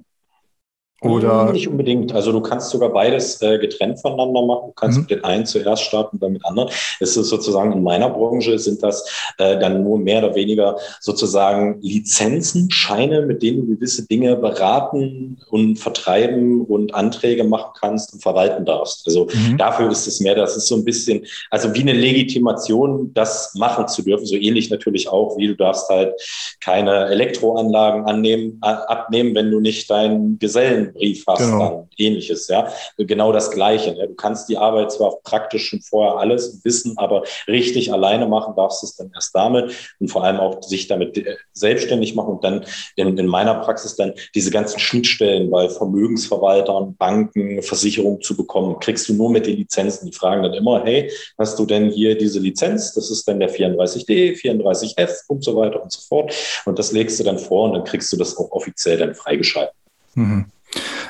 Oder? 1.04 1.52
Nicht 1.52 1.68
unbedingt. 1.68 2.14
Also 2.14 2.32
du 2.32 2.42
kannst 2.42 2.70
sogar 2.70 2.90
beides 2.90 3.42
äh, 3.42 3.60
getrennt 3.60 4.00
voneinander 4.00 4.42
machen. 4.46 4.68
Du 4.68 4.74
kannst 4.74 4.98
mhm. 4.98 5.02
mit 5.04 5.12
den 5.12 5.24
einen 5.24 5.46
zuerst 5.46 5.84
starten, 5.84 6.20
dann 6.20 6.34
mit 6.34 6.46
anderen. 6.46 6.70
Es 7.00 7.18
ist 7.18 7.30
sozusagen 7.30 7.74
in 7.74 7.84
meiner 7.84 8.10
Branche 8.10 8.58
sind 8.58 8.82
das 8.82 9.06
äh, 9.38 9.60
dann 9.60 9.84
nur 9.84 9.98
mehr 9.98 10.24
oder 10.24 10.36
weniger 10.36 10.78
sozusagen 11.00 11.80
Lizenzen, 11.82 12.72
Scheine, 12.72 13.22
mit 13.24 13.44
denen 13.44 13.68
du 13.68 13.76
gewisse 13.76 14.08
Dinge 14.08 14.36
beraten 14.36 15.38
und 15.50 15.78
vertreiben 15.78 16.62
und 16.62 16.94
Anträge 16.94 17.44
machen 17.44 17.74
kannst 17.80 18.14
und 18.14 18.22
verwalten 18.22 18.66
darfst. 18.66 19.06
Also 19.06 19.28
mhm. 19.34 19.58
dafür 19.58 19.92
ist 19.92 20.08
es 20.08 20.20
mehr, 20.20 20.36
das 20.36 20.56
ist 20.56 20.68
so 20.68 20.76
ein 20.76 20.86
bisschen, 20.86 21.26
also 21.50 21.74
wie 21.74 21.82
eine 21.82 21.94
Legitimation, 21.94 23.14
das 23.14 23.54
machen 23.56 23.88
zu 23.88 24.04
dürfen. 24.04 24.26
So 24.26 24.36
ähnlich 24.36 24.70
natürlich 24.70 25.10
auch, 25.10 25.38
wie 25.38 25.48
du 25.48 25.56
darfst 25.56 25.90
halt 25.90 26.14
keine 26.62 27.08
Elektroanlagen 27.08 28.06
annehmen, 28.06 28.58
abnehmen, 28.62 29.36
wenn 29.36 29.52
du 29.52 29.60
nicht 29.60 29.90
deinen 29.90 30.40
Gesellen 30.40 30.93
Brief 30.94 31.24
hast, 31.28 31.40
genau. 31.40 31.88
ähnliches, 31.98 32.48
ja. 32.48 32.72
Genau 32.98 33.32
das 33.32 33.52
Gleiche. 33.52 33.94
Ne? 33.94 34.08
Du 34.08 34.16
kannst 34.16 34.50
die 34.50 34.58
Arbeit 34.58 34.92
zwar 34.92 35.18
praktisch 35.24 35.68
schon 35.68 35.82
vorher 35.82 36.18
alles 36.18 36.62
wissen, 36.64 36.98
aber 36.98 37.24
richtig 37.48 37.92
alleine 37.92 38.28
machen 38.28 38.54
darfst 38.56 38.82
du 38.82 38.88
es 38.88 38.96
dann 38.96 39.12
erst 39.14 39.36
damit 39.36 39.74
und 40.00 40.10
vor 40.10 40.24
allem 40.24 40.38
auch 40.38 40.62
sich 40.64 40.88
damit 40.88 41.18
äh, 41.18 41.36
selbstständig 41.54 42.16
machen 42.16 42.36
und 42.36 42.44
dann 42.44 42.66
in, 42.96 43.18
in 43.18 43.28
meiner 43.28 43.56
Praxis 43.56 43.96
dann 43.96 44.14
diese 44.36 44.52
ganzen 44.52 44.80
Schnittstellen 44.80 45.50
bei 45.50 45.70
Vermögensverwaltern, 45.70 46.96
Banken, 46.96 47.62
Versicherungen 47.62 48.22
zu 48.22 48.36
bekommen, 48.36 48.80
kriegst 48.80 49.10
du 49.10 49.14
nur 49.14 49.30
mit 49.30 49.46
den 49.46 49.58
Lizenzen. 49.58 50.06
Die 50.06 50.16
fragen 50.16 50.44
dann 50.44 50.54
immer, 50.54 50.84
hey, 50.84 51.12
hast 51.38 51.58
du 51.60 51.66
denn 51.66 51.90
hier 51.90 52.18
diese 52.18 52.40
Lizenz? 52.40 52.94
Das 52.94 53.10
ist 53.10 53.28
dann 53.28 53.40
der 53.40 53.50
34D, 53.50 54.40
34F 54.40 55.22
und 55.28 55.44
so 55.44 55.56
weiter 55.56 55.82
und 55.82 55.92
so 55.92 56.02
fort. 56.02 56.34
Und 56.66 56.80
das 56.80 56.92
legst 56.92 57.20
du 57.20 57.24
dann 57.24 57.40
vor 57.40 57.66
und 57.66 57.74
dann 57.74 57.84
kriegst 57.84 58.12
du 58.12 58.18
das 58.18 58.38
auch 58.38 58.52
offiziell 58.52 58.98
dann 58.98 59.16
freigeschaltet. 59.16 59.76
Mhm. 60.16 60.46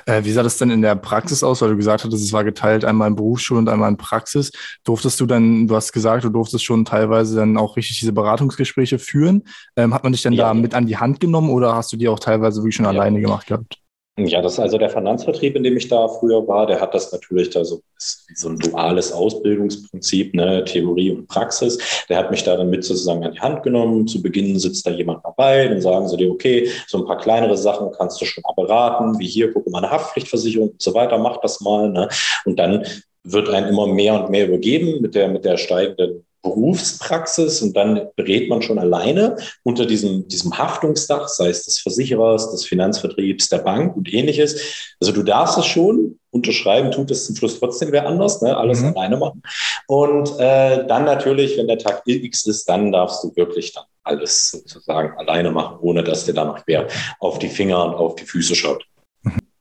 Äh, 0.05 0.23
wie 0.23 0.31
sah 0.31 0.43
das 0.43 0.57
denn 0.57 0.69
in 0.69 0.81
der 0.81 0.95
Praxis 0.95 1.43
aus? 1.43 1.61
Weil 1.61 1.69
du 1.69 1.77
gesagt 1.77 2.03
hattest, 2.03 2.23
es 2.23 2.33
war 2.33 2.43
geteilt 2.43 2.85
einmal 2.85 3.09
in 3.09 3.15
Berufsschule 3.15 3.59
und 3.59 3.69
einmal 3.69 3.89
in 3.89 3.97
Praxis. 3.97 4.51
Durftest 4.83 5.19
du 5.19 5.25
dann, 5.25 5.67
du 5.67 5.75
hast 5.75 5.93
gesagt, 5.93 6.23
du 6.23 6.29
durftest 6.29 6.63
schon 6.63 6.85
teilweise 6.85 7.35
dann 7.35 7.57
auch 7.57 7.77
richtig 7.77 7.99
diese 7.99 8.13
Beratungsgespräche 8.13 8.99
führen. 8.99 9.43
Ähm, 9.75 9.93
hat 9.93 10.03
man 10.03 10.11
dich 10.11 10.21
denn 10.21 10.33
ja. 10.33 10.47
da 10.47 10.53
mit 10.53 10.73
an 10.73 10.87
die 10.87 10.97
Hand 10.97 11.19
genommen 11.19 11.49
oder 11.49 11.75
hast 11.75 11.93
du 11.93 11.97
die 11.97 12.07
auch 12.07 12.19
teilweise 12.19 12.61
wirklich 12.61 12.75
schon 12.75 12.85
ja. 12.85 12.91
alleine 12.91 13.21
gemacht 13.21 13.47
gehabt? 13.47 13.82
Ja, 14.15 14.43
das 14.43 14.53
ist 14.53 14.59
also 14.59 14.77
der 14.77 14.91
Finanzvertrieb, 14.91 15.55
in 15.55 15.63
dem 15.63 15.75
ich 15.75 15.87
da 15.87 16.07
früher 16.07 16.47
war, 16.47 16.67
der 16.67 16.79
hat 16.79 16.93
das 16.93 17.11
natürlich 17.11 17.49
da 17.49 17.65
so, 17.65 17.81
so 17.97 18.49
ein 18.49 18.59
duales 18.59 19.11
Ausbildungsprinzip, 19.11 20.35
ne, 20.35 20.63
Theorie 20.65 21.09
und 21.09 21.27
Praxis. 21.27 21.79
Der 22.09 22.17
hat 22.17 22.29
mich 22.29 22.43
da 22.43 22.55
dann 22.55 22.69
mit 22.69 22.83
sozusagen 22.83 23.23
an 23.23 23.33
die 23.33 23.39
Hand 23.39 23.63
genommen. 23.63 24.07
Zu 24.07 24.21
Beginn 24.21 24.59
sitzt 24.59 24.85
da 24.85 24.91
jemand 24.91 25.25
dabei, 25.25 25.67
dann 25.67 25.81
sagen 25.81 26.07
sie 26.07 26.17
dir, 26.17 26.31
okay, 26.31 26.69
so 26.87 26.99
ein 26.99 27.05
paar 27.05 27.17
kleinere 27.17 27.57
Sachen 27.57 27.89
kannst 27.91 28.21
du 28.21 28.25
schon 28.25 28.43
mal 28.45 28.53
beraten, 28.53 29.17
wie 29.17 29.27
hier, 29.27 29.51
gucke 29.51 29.71
mal 29.71 29.79
eine 29.79 29.89
Haftpflichtversicherung 29.89 30.69
und 30.69 30.81
so 30.81 30.93
weiter, 30.93 31.17
mach 31.17 31.37
das 31.37 31.59
mal. 31.61 31.89
Ne? 31.89 32.07
Und 32.45 32.59
dann 32.59 32.85
wird 33.23 33.49
einem 33.49 33.69
immer 33.69 33.87
mehr 33.87 34.13
und 34.13 34.29
mehr 34.29 34.47
übergeben 34.47 35.01
mit 35.01 35.15
der, 35.15 35.27
mit 35.27 35.43
der 35.43 35.57
steigenden 35.57 36.22
Berufspraxis 36.43 37.61
und 37.61 37.75
dann 37.75 38.09
berät 38.15 38.49
man 38.49 38.61
schon 38.61 38.77
alleine 38.77 39.37
unter 39.63 39.85
diesem, 39.85 40.27
diesem 40.27 40.55
Haftungsdach, 40.57 41.27
sei 41.29 41.47
es 41.47 41.65
des 41.65 41.79
Versicherers, 41.79 42.51
des 42.51 42.65
Finanzvertriebs, 42.65 43.49
der 43.49 43.59
Bank 43.59 43.95
und 43.95 44.13
ähnliches. 44.13 44.95
Also 44.99 45.13
du 45.13 45.23
darfst 45.23 45.57
es 45.57 45.65
schon, 45.65 46.19
unterschreiben 46.31 46.91
tut 46.91 47.09
es 47.11 47.25
zum 47.25 47.35
Schluss 47.35 47.59
trotzdem 47.59 47.91
wer 47.91 48.05
anders, 48.05 48.41
ne? 48.41 48.55
alles 48.55 48.81
mhm. 48.81 48.89
alleine 48.89 49.17
machen. 49.17 49.41
Und 49.87 50.37
äh, 50.37 50.85
dann 50.85 51.05
natürlich, 51.05 51.57
wenn 51.57 51.67
der 51.67 51.77
Tag 51.77 52.03
X 52.05 52.45
ist, 52.45 52.67
dann 52.67 52.91
darfst 52.91 53.23
du 53.23 53.33
wirklich 53.35 53.73
dann 53.73 53.85
alles 54.03 54.51
sozusagen 54.51 55.17
alleine 55.17 55.49
machen, 55.49 55.77
ohne 55.79 56.03
dass 56.03 56.25
dir 56.25 56.33
danach 56.33 56.63
wer 56.65 56.87
auf 57.19 57.39
die 57.39 57.47
Finger 57.47 57.85
und 57.85 57.93
auf 57.93 58.15
die 58.15 58.25
Füße 58.25 58.53
schaut. 58.53 58.85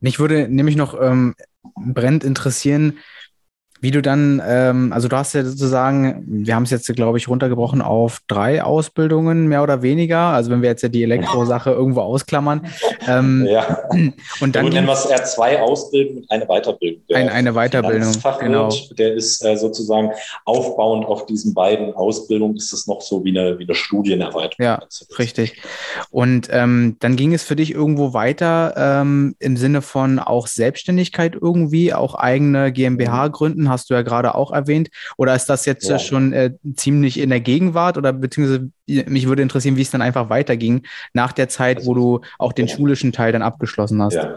Mich 0.00 0.18
würde 0.18 0.48
nämlich 0.48 0.74
noch 0.74 1.00
ähm, 1.00 1.36
brennend 1.76 2.24
interessieren, 2.24 2.98
wie 3.82 3.90
du 3.90 4.00
dann, 4.00 4.40
ähm, 4.46 4.92
also 4.92 5.08
du 5.08 5.16
hast 5.16 5.32
ja 5.32 5.44
sozusagen, 5.44 6.22
wir 6.24 6.54
haben 6.54 6.62
es 6.62 6.70
jetzt, 6.70 6.86
glaube 6.94 7.18
ich, 7.18 7.26
runtergebrochen 7.26 7.82
auf 7.82 8.20
drei 8.28 8.62
Ausbildungen, 8.62 9.48
mehr 9.48 9.60
oder 9.60 9.82
weniger. 9.82 10.18
Also 10.18 10.52
wenn 10.52 10.62
wir 10.62 10.68
jetzt 10.68 10.82
ja 10.82 10.88
die 10.88 11.02
Elektrosache 11.02 11.70
irgendwo 11.72 12.02
ausklammern. 12.02 12.64
Ähm, 13.08 13.44
ja. 13.50 13.80
Und 14.40 14.54
dann. 14.54 14.66
Du 14.66 14.72
nennen 14.72 14.86
wir 14.86 14.92
es 14.92 15.06
eher 15.06 15.24
zwei 15.24 15.60
Ausbildungen 15.60 16.18
und 16.18 16.30
eine 16.30 16.46
Weiterbildung. 16.46 17.02
Ein, 17.12 17.28
eine 17.28 17.54
Weiterbildung. 17.54 18.12
Genau. 18.38 18.72
Der 18.96 19.14
ist 19.14 19.44
äh, 19.44 19.56
sozusagen 19.56 20.12
aufbauend 20.44 21.04
auf 21.04 21.26
diesen 21.26 21.52
beiden 21.52 21.92
Ausbildungen, 21.94 22.56
ist 22.56 22.72
es 22.72 22.86
noch 22.86 23.00
so 23.00 23.24
wie 23.24 23.36
eine, 23.36 23.58
wie 23.58 23.64
eine 23.64 23.74
Studienerweiterung. 23.74 24.64
Ja, 24.64 24.80
richtig. 25.18 25.60
Und 26.10 26.48
ähm, 26.52 26.96
dann 27.00 27.16
ging 27.16 27.34
es 27.34 27.42
für 27.42 27.56
dich 27.56 27.74
irgendwo 27.74 28.12
weiter 28.12 28.74
ähm, 28.76 29.34
im 29.40 29.56
Sinne 29.56 29.82
von 29.82 30.20
auch 30.20 30.46
Selbstständigkeit 30.46 31.36
irgendwie, 31.40 31.92
auch 31.92 32.14
eigene 32.14 32.72
GmbH 32.72 33.26
mhm. 33.26 33.32
gründen 33.32 33.71
hast 33.72 33.90
du 33.90 33.94
ja 33.94 34.02
gerade 34.02 34.34
auch 34.34 34.52
erwähnt. 34.52 34.88
Oder 35.16 35.34
ist 35.34 35.46
das 35.46 35.66
jetzt 35.66 35.88
ja. 35.88 35.98
schon 35.98 36.32
äh, 36.32 36.52
ziemlich 36.76 37.18
in 37.18 37.30
der 37.30 37.40
Gegenwart 37.40 37.98
oder 37.98 38.12
beziehungsweise 38.12 38.70
mich 38.86 39.26
würde 39.26 39.42
interessieren, 39.42 39.76
wie 39.76 39.82
es 39.82 39.90
dann 39.90 40.02
einfach 40.02 40.28
weiterging 40.28 40.82
nach 41.12 41.32
der 41.32 41.48
Zeit, 41.48 41.78
also, 41.78 41.90
wo 41.90 41.94
du 41.94 42.20
auch 42.38 42.52
den 42.52 42.68
schulischen 42.68 43.12
Teil 43.12 43.32
dann 43.32 43.42
abgeschlossen 43.42 44.02
hast. 44.02 44.14
Ja. 44.14 44.36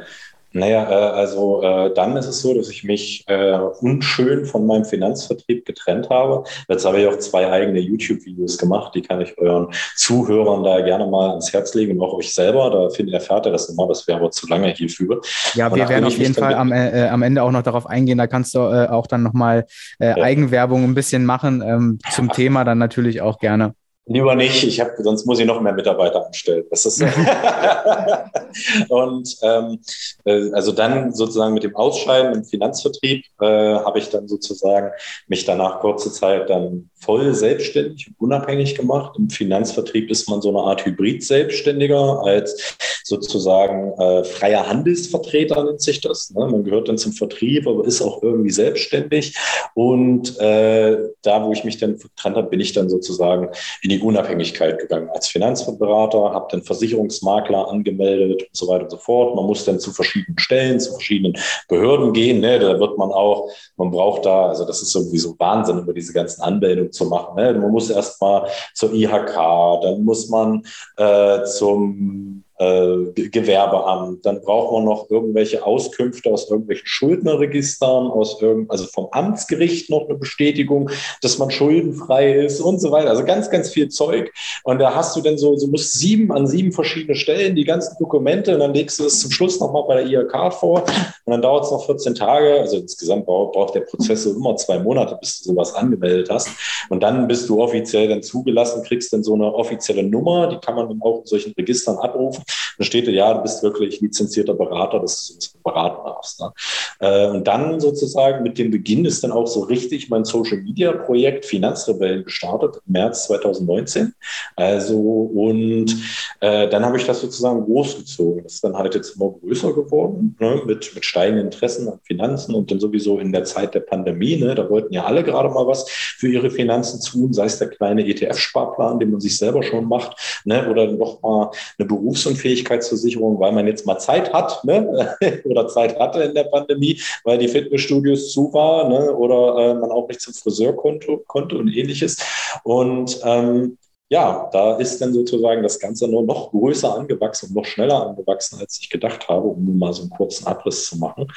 Naja, 0.56 0.90
äh, 0.90 1.18
also 1.18 1.62
äh, 1.62 1.94
dann 1.94 2.16
ist 2.16 2.28
es 2.28 2.42
so, 2.42 2.54
dass 2.54 2.70
ich 2.70 2.86
mich 2.86 3.26
äh, 3.28 3.60
unschön 3.82 4.46
von 4.46 4.66
meinem 4.66 4.86
Finanzvertrieb 4.86 5.66
getrennt 5.66 6.10
habe. 6.10 6.46
Jetzt 6.70 6.86
habe 6.86 7.02
ich 7.02 7.08
auch 7.08 7.20
zwei 7.20 7.52
eigene 7.52 7.80
YouTube-Videos 7.80 8.58
gemacht, 8.58 8.96
die 8.96 9.02
kann 9.02 9.20
ich 9.20 9.38
euren 9.38 9.68
Zuhörern 9.98 10.64
da 10.64 10.80
gerne 10.80 11.08
mal 11.08 11.32
ans 11.32 11.52
Herz 11.52 11.74
legen 11.74 12.00
und 12.00 12.08
auch 12.08 12.14
euch 12.14 12.34
selber. 12.34 12.70
Da 12.70 12.90
finde 12.90 13.12
erfährt 13.12 13.46
ihr 13.46 13.52
das 13.52 13.68
immer, 13.68 13.86
das 13.90 14.08
wäre 14.08 14.20
aber 14.20 14.32
zu 14.32 14.48
lange 14.48 14.70
hierfür. 14.70 15.20
Ja, 15.56 15.76
wir 15.76 15.90
werden 15.90 16.06
auf 16.06 16.18
jeden 16.18 16.34
Fall 16.34 16.54
am, 16.54 16.72
äh, 16.72 17.10
am 17.10 17.22
Ende 17.22 17.44
auch 17.44 17.52
noch 17.52 17.64
darauf 17.64 17.86
eingehen. 17.86 18.18
Da 18.18 18.28
kannst 18.28 18.56
du 18.56 18.60
äh, 18.60 18.88
auch 18.88 19.08
dann 19.08 19.24
nochmal 19.24 19.66
äh, 20.00 20.08
ja. 20.08 20.16
Eigenwerbung 20.16 20.86
ein 20.86 20.96
bisschen 20.96 21.26
machen 21.26 21.64
ähm, 21.68 22.00
zum 22.12 22.32
Thema 22.32 22.64
dann 22.64 22.78
natürlich 22.78 23.20
auch 23.20 23.40
gerne. 23.40 23.74
Lieber 24.08 24.36
nicht, 24.36 24.64
ich 24.64 24.80
habe, 24.80 24.92
sonst 25.00 25.26
muss 25.26 25.40
ich 25.40 25.48
noch 25.48 25.62
mehr 25.62 25.74
Mitarbeiter 25.74 26.28
anstellen. 26.28 26.66
Das 26.70 26.86
ist 26.86 27.02
und 28.90 29.36
ähm, 29.42 29.80
äh, 30.26 30.52
also 30.52 30.72
dann 30.72 31.12
sozusagen 31.12 31.56
mit 31.56 31.64
dem 31.64 31.76
Ausscheiden 31.76 32.36
im 32.36 32.44
Finanzvertrieb 32.46 33.26
äh, 33.42 33.46
habe 33.46 33.98
ich 33.98 34.10
dann 34.10 34.28
sozusagen 34.28 34.92
mich 35.28 35.46
danach 35.46 35.80
kurze 35.80 36.12
Zeit 36.12 36.52
dann 36.52 36.92
voll 37.06 37.34
selbstständig 37.34 38.08
und 38.08 38.16
unabhängig 38.20 38.76
gemacht. 38.76 39.16
Im 39.18 39.30
Finanzvertrieb 39.30 40.12
ist 40.12 40.30
man 40.30 40.42
so 40.42 40.50
eine 40.50 40.60
Art 40.60 40.86
Hybrid-Selbstständiger 40.86 42.22
als 42.24 42.78
sozusagen 43.04 43.94
äh, 44.00 44.24
freier 44.24 44.68
Handelsvertreter 44.68 45.64
nennt 45.64 45.82
sich 45.82 46.02
das. 46.02 46.32
Ne? 46.32 46.48
Man 46.48 46.64
gehört 46.64 46.90
dann 46.90 46.98
zum 46.98 47.14
Vertrieb, 47.14 47.68
aber 47.68 47.86
ist 47.86 48.02
auch 48.02 48.24
irgendwie 48.24 48.50
selbstständig. 48.50 49.36
Und 49.76 50.40
äh, 50.40 50.98
da, 51.22 51.46
wo 51.46 51.52
ich 51.52 51.64
mich 51.64 51.78
dann 51.78 52.00
getrennt 52.00 52.36
habe, 52.36 52.50
bin 52.50 52.60
ich 52.60 52.74
dann 52.74 52.90
sozusagen 52.90 53.50
in 53.84 53.90
die 53.92 53.95
Unabhängigkeit 54.02 54.80
gegangen 54.80 55.10
als 55.10 55.28
Finanzberater, 55.28 56.32
habe 56.34 56.48
dann 56.52 56.64
Versicherungsmakler 56.64 57.68
angemeldet 57.68 58.44
und 58.44 58.56
so 58.56 58.68
weiter 58.68 58.84
und 58.84 58.92
so 58.92 58.98
fort. 58.98 59.36
Man 59.36 59.46
muss 59.46 59.66
dann 59.66 59.80
zu 59.80 59.92
verschiedenen 59.92 60.40
Stellen, 60.40 60.80
zu 60.80 60.94
verschiedenen 60.94 61.38
Behörden 61.68 62.14
gehen. 62.14 62.40
Ne? 62.40 62.60
Da 62.60 62.80
wird 62.80 62.98
man 62.98 63.12
auch, 63.12 63.50
man 63.78 63.92
braucht 63.92 64.26
da, 64.26 64.48
also 64.48 64.66
das 64.66 64.82
ist 64.82 64.92
sowieso 64.92 65.36
Wahnsinn, 65.40 65.80
über 65.80 65.94
diese 65.94 66.14
ganzen 66.14 66.42
Anmeldungen 66.42 66.92
zu 66.92 67.06
machen. 67.06 67.36
Ne? 67.36 67.54
Man 67.54 67.72
muss 67.72 67.90
erst 67.90 68.22
mal 68.22 68.48
zur 68.74 68.94
IHK, 68.94 69.36
dann 69.82 70.04
muss 70.04 70.30
man 70.30 70.64
äh, 70.98 71.44
zum 71.44 72.45
äh, 72.58 73.12
Gewerbeamt, 73.14 74.26
dann 74.26 74.42
braucht 74.42 74.72
man 74.72 74.86
noch 74.86 75.10
irgendwelche 75.10 75.66
Auskünfte 75.66 76.32
aus 76.32 76.50
irgendwelchen 76.50 76.88
Schuldnerregistern, 76.88 78.08
aus 78.08 78.42
irgend, 78.42 78.72
also 78.72 78.86
vom 78.86 79.08
Amtsgericht 79.12 79.90
noch 79.90 80.08
eine 80.08 80.18
Bestätigung, 80.18 80.90
dass 81.22 81.38
man 81.38 81.52
schuldenfrei 81.52 82.34
ist 82.34 82.62
und 82.62 82.80
so 82.80 82.92
weiter. 82.92 83.10
Also 83.10 83.26
ganz, 83.26 83.50
ganz 83.50 83.72
viel 83.72 83.90
Zeug. 83.90 84.32
Und 84.64 84.80
da 84.80 84.96
hast 84.96 85.16
du 85.16 85.22
dann 85.22 85.38
so, 85.38 85.58
du 85.58 85.68
musst 85.68 85.94
sieben 85.94 86.32
an 86.32 86.48
sieben 86.48 86.72
verschiedene 86.72 87.16
Stellen 87.16 87.56
die 87.56 87.66
ganzen 87.66 87.98
Dokumente 88.00 88.54
und 88.54 88.60
dann 88.62 88.74
legst 88.74 89.00
du 89.00 89.06
es 89.06 89.20
zum 89.20 89.32
Schluss 89.32 89.60
nochmal 89.60 89.84
bei 89.88 90.04
der 90.04 90.06
IHK 90.06 90.54
vor 90.54 90.86
und 91.26 91.32
dann 91.32 91.42
dauert 91.42 91.66
es 91.66 91.72
noch 91.72 91.86
14 91.86 92.16
Tage. 92.16 92.62
Also 92.62 92.78
insgesamt 92.78 93.26
braucht 93.26 93.76
der 93.76 93.82
Prozess 93.82 94.24
so 94.24 94.32
immer 94.32 94.56
zwei 94.56 94.80
Monate, 94.80 95.18
bis 95.20 95.42
du 95.42 95.52
sowas 95.52 95.74
angemeldet 95.74 96.30
hast. 96.30 96.50
Und 96.90 97.04
dann 97.04 97.28
bist 97.28 97.50
du 97.50 97.62
offiziell 97.62 98.08
dann 98.08 98.24
zugelassen, 98.24 98.84
kriegst 98.84 99.12
dann 99.12 99.24
so 99.24 99.34
eine 99.34 99.54
offizielle 99.54 100.04
Nummer, 100.04 100.48
die 100.48 100.58
kann 100.58 100.76
man 100.76 100.88
dann 100.88 101.02
auch 101.02 101.20
in 101.20 101.26
solchen 101.26 101.54
Registern 101.54 101.98
abrufen. 101.98 102.45
Dann 102.78 102.86
steht 102.86 103.08
ja, 103.08 103.34
du 103.34 103.42
bist 103.42 103.64
wirklich 103.64 104.02
lizenzierter 104.02 104.54
Berater, 104.54 105.00
dass 105.00 105.28
du 105.28 105.34
uns 105.36 105.56
beraten 105.64 106.06
darfst. 106.06 106.40
Ne? 106.40 106.52
Äh, 107.00 107.28
und 107.28 107.46
dann 107.46 107.80
sozusagen 107.80 108.44
mit 108.44 108.58
dem 108.58 108.72
Beginn 108.72 109.06
ist 109.06 109.24
dann 109.24 109.32
auch 109.32 109.48
so 109.48 109.62
richtig 109.62 110.10
mein 110.10 110.26
Social 110.26 110.58
Media 110.58 110.92
Projekt 110.94 111.46
Finanzrebellen 111.46 112.24
gestartet, 112.24 112.82
im 112.86 112.94
März 112.94 113.26
2019. 113.26 114.14
Also, 114.56 114.98
und 114.98 115.96
äh, 116.40 116.70
dann 116.70 116.86
habe 116.86 116.98
ich 116.98 117.06
das 117.06 117.22
sozusagen 117.22 117.66
großgezogen. 117.66 118.44
Das 118.44 118.54
ist 118.54 118.64
dann 118.64 118.78
halt 118.78 118.96
jetzt 118.96 119.16
immer 119.16 119.32
größer 119.32 119.74
geworden, 119.74 120.36
ne? 120.40 120.62
mit, 120.66 120.94
mit 120.94 121.06
steigenden 121.06 121.46
Interessen 121.46 121.88
an 121.90 122.00
Finanzen 122.04 122.56
und 122.56 122.72
dann 122.72 122.80
sowieso 122.80 123.20
in 123.20 123.32
der 123.32 123.44
Zeit 123.44 123.74
der 123.74 123.82
Pandemie. 123.82 124.38
Ne? 124.38 124.56
Da 124.56 124.70
wollten 124.70 124.94
ja 124.94 125.06
alle 125.06 125.24
gerade 125.24 125.50
mal 125.50 125.68
was 125.68 125.90
für 125.90 126.28
ihre 126.28 126.50
Finanzen 126.50 127.02
tun, 127.02 127.34
sei 127.34 127.46
es 127.46 127.58
der 127.58 127.70
kleine 127.70 128.06
ETF-Sparplan, 128.06 129.00
den 129.00 129.12
man 129.12 129.22
sich 129.22 129.38
selber 129.38 129.64
schon 129.64 129.86
macht, 129.86 130.42
ne? 130.46 130.70
oder 130.70 130.92
noch 130.92 131.22
mal 131.22 131.52
eine 131.78 131.88
Berufs- 131.88 132.26
und 132.26 132.35
Unfähigkeitsversicherung, 132.36 133.40
weil 133.40 133.54
man 133.54 133.68
jetzt 133.68 133.86
mal 133.86 133.98
Zeit 133.98 134.34
hat 134.34 134.64
ne? 134.64 135.16
oder 135.46 135.68
Zeit 135.68 135.98
hatte 135.98 136.22
in 136.22 136.36
der 136.36 136.44
Pandemie, 136.46 137.00
weil 137.24 137.38
die 137.38 137.48
Fitnessstudios 137.48 138.32
zu 138.32 138.54
waren 138.54 138.90
ne? 138.90 139.16
oder 139.16 139.72
äh, 139.72 139.74
man 139.74 139.92
auch 139.92 140.08
nicht 140.08 140.22
zum 140.22 140.34
Friseur 140.34 140.76
konnte, 140.76 141.18
konnte 141.28 141.58
und 141.58 141.70
ähnliches. 141.70 142.18
Und 142.64 143.20
ähm, 143.24 143.78
ja, 144.10 144.50
da 144.54 144.76
ist 144.78 145.02
dann 145.02 145.14
sozusagen 145.14 145.64
das 145.64 145.80
Ganze 145.80 146.08
nur 146.08 146.24
noch 146.24 146.52
größer 146.52 146.96
angewachsen 146.96 147.48
und 147.50 147.56
noch 147.56 147.66
schneller 147.66 148.08
angewachsen, 148.08 148.60
als 148.60 148.80
ich 148.80 148.90
gedacht 148.92 149.28
habe, 149.30 149.48
um 149.48 149.80
mal 149.80 149.94
so 149.94 150.04
einen 150.04 150.12
kurzen 150.12 150.46
Abriss 150.46 150.86
zu 150.86 150.98
machen. 151.00 151.28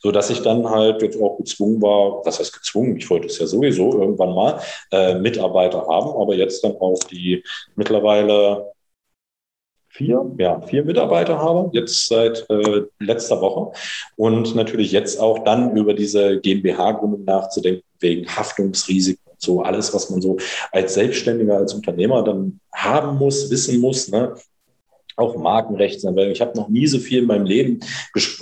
So 0.00 0.10
dass 0.10 0.30
ich 0.30 0.40
dann 0.40 0.68
halt 0.68 1.02
jetzt 1.02 1.20
auch 1.20 1.36
gezwungen 1.36 1.82
war, 1.82 2.24
was 2.24 2.38
heißt 2.38 2.54
gezwungen? 2.54 2.96
Ich 2.96 3.10
wollte 3.10 3.26
es 3.26 3.38
ja 3.38 3.46
sowieso 3.46 3.92
irgendwann 4.00 4.34
mal 4.34 4.60
äh, 4.90 5.14
Mitarbeiter 5.16 5.86
haben, 5.86 6.10
aber 6.18 6.34
jetzt 6.34 6.64
dann 6.64 6.76
auch 6.78 6.98
die 7.04 7.44
mittlerweile 7.76 8.73
vier, 9.94 10.28
ja, 10.38 10.60
vier 10.60 10.84
Mitarbeiter 10.84 11.38
habe, 11.38 11.70
jetzt 11.72 12.08
seit 12.08 12.44
äh, 12.50 12.82
letzter 12.98 13.40
Woche. 13.40 13.78
Und 14.16 14.54
natürlich 14.54 14.92
jetzt 14.92 15.20
auch 15.20 15.44
dann 15.44 15.76
über 15.76 15.94
diese 15.94 16.40
GmbH-Gründung 16.40 17.24
nachzudenken, 17.24 17.84
wegen 18.00 18.26
Haftungsrisiken 18.28 19.22
und 19.30 19.40
so, 19.40 19.62
alles, 19.62 19.94
was 19.94 20.10
man 20.10 20.20
so 20.20 20.36
als 20.72 20.94
Selbstständiger, 20.94 21.56
als 21.56 21.74
Unternehmer 21.74 22.22
dann 22.24 22.60
haben 22.74 23.16
muss, 23.16 23.50
wissen 23.50 23.80
muss. 23.80 24.08
Ne? 24.08 24.34
Auch 25.16 25.36
Markenrechtsanwälte. 25.36 26.32
Ich 26.32 26.40
habe 26.40 26.56
noch 26.56 26.68
nie 26.68 26.86
so 26.86 26.98
viel 26.98 27.20
in 27.20 27.26
meinem 27.26 27.46
Leben 27.46 27.80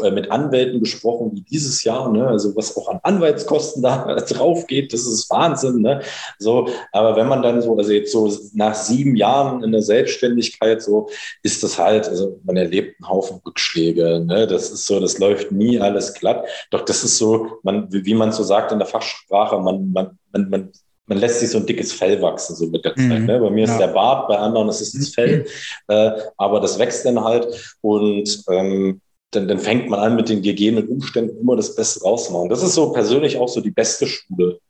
äh, 0.03 0.11
mit 0.11 0.31
Anwälten 0.31 0.81
gesprochen 0.81 1.31
wie 1.35 1.43
dieses 1.43 1.85
Jahr. 1.85 2.11
Ne? 2.13 2.27
Also 2.27 2.57
was 2.57 2.77
auch 2.77 2.89
an 2.89 3.01
Anwaltskosten 3.03 3.83
da 3.83 4.15
drauf 4.29 4.67
geht, 4.67 4.93
das 4.93 5.07
ist 5.07 5.31
Wahnsinn. 5.31 5.83
Ne? 5.83 6.03
So, 6.39 6.69
aber 6.93 7.17
wenn 7.17 7.29
man 7.29 7.43
dann 7.43 7.63
so, 7.63 7.77
also 7.77 7.93
jetzt 7.93 8.13
so 8.13 8.31
nach 8.55 8.75
sieben 8.75 9.17
Jahren 9.17 9.63
in 9.63 9.73
der 9.73 9.83
Selbstständigkeit 9.83 10.83
so, 10.83 11.09
ist 11.43 11.63
das 11.63 11.79
halt, 11.79 12.09
also 12.09 12.41
man 12.45 12.57
erlebt 12.57 12.97
einen 13.01 13.11
Haufen 13.11 13.41
Rückschläge. 13.45 14.25
Ne? 14.25 14.47
Das 14.47 14.71
ist 14.71 14.87
so, 14.87 15.01
das 15.01 15.19
läuft 15.19 15.53
nie 15.53 15.81
alles 15.81 16.15
glatt. 16.15 16.45
Doch 16.71 16.85
das 16.85 17.05
ist 17.05 17.19
so, 17.19 17.59
man, 17.63 17.89
wie 17.91 18.15
man 18.15 18.33
so 18.33 18.43
sagt 18.43 18.73
in 18.73 18.79
der 18.79 18.89
Fachsprache, 18.89 19.59
man, 19.59 19.91
man, 19.93 20.19
man, 20.33 20.51
man 20.51 20.73
man 21.07 21.19
lässt 21.19 21.41
sich 21.41 21.51
so 21.51 21.59
ein 21.59 21.67
dickes 21.67 21.93
Fell 21.93 22.21
wachsen, 22.23 22.55
so 22.57 22.67
mit 22.67 22.85
der 22.85 22.95
Zeit. 22.95 23.21
Mhm. 23.21 23.27
Ne? 23.27 23.41
Bei 23.41 23.51
mir 23.51 23.67
ja. 23.67 23.73
ist 23.73 23.79
der 23.79 23.89
Bart, 23.89 24.29
bei 24.29 24.39
anderen 24.39 24.69
ist 24.69 24.81
es 24.81 24.93
das 24.93 25.09
Fell, 25.09 25.47
äh, 25.89 26.11
aber 26.37 26.61
das 26.61 26.79
wächst 26.79 27.05
dann 27.05 27.23
halt 27.23 27.77
und 27.81 28.45
ähm, 28.49 29.01
dann, 29.33 29.49
dann 29.49 29.59
fängt 29.59 29.89
man 29.89 30.01
an, 30.01 30.17
mit 30.17 30.29
den 30.29 30.43
gegebenen 30.43 30.89
Umständen 30.89 31.39
immer 31.39 31.57
das 31.57 31.75
Beste 31.75 32.03
rauszumachen. 32.03 32.51
Das 32.51 32.63
ist 32.63 32.75
so 32.75 32.93
persönlich 32.93 33.39
auch 33.39 33.49
so 33.49 33.61
die 33.61 33.71
beste 33.71 34.07
Schule, 34.07 34.61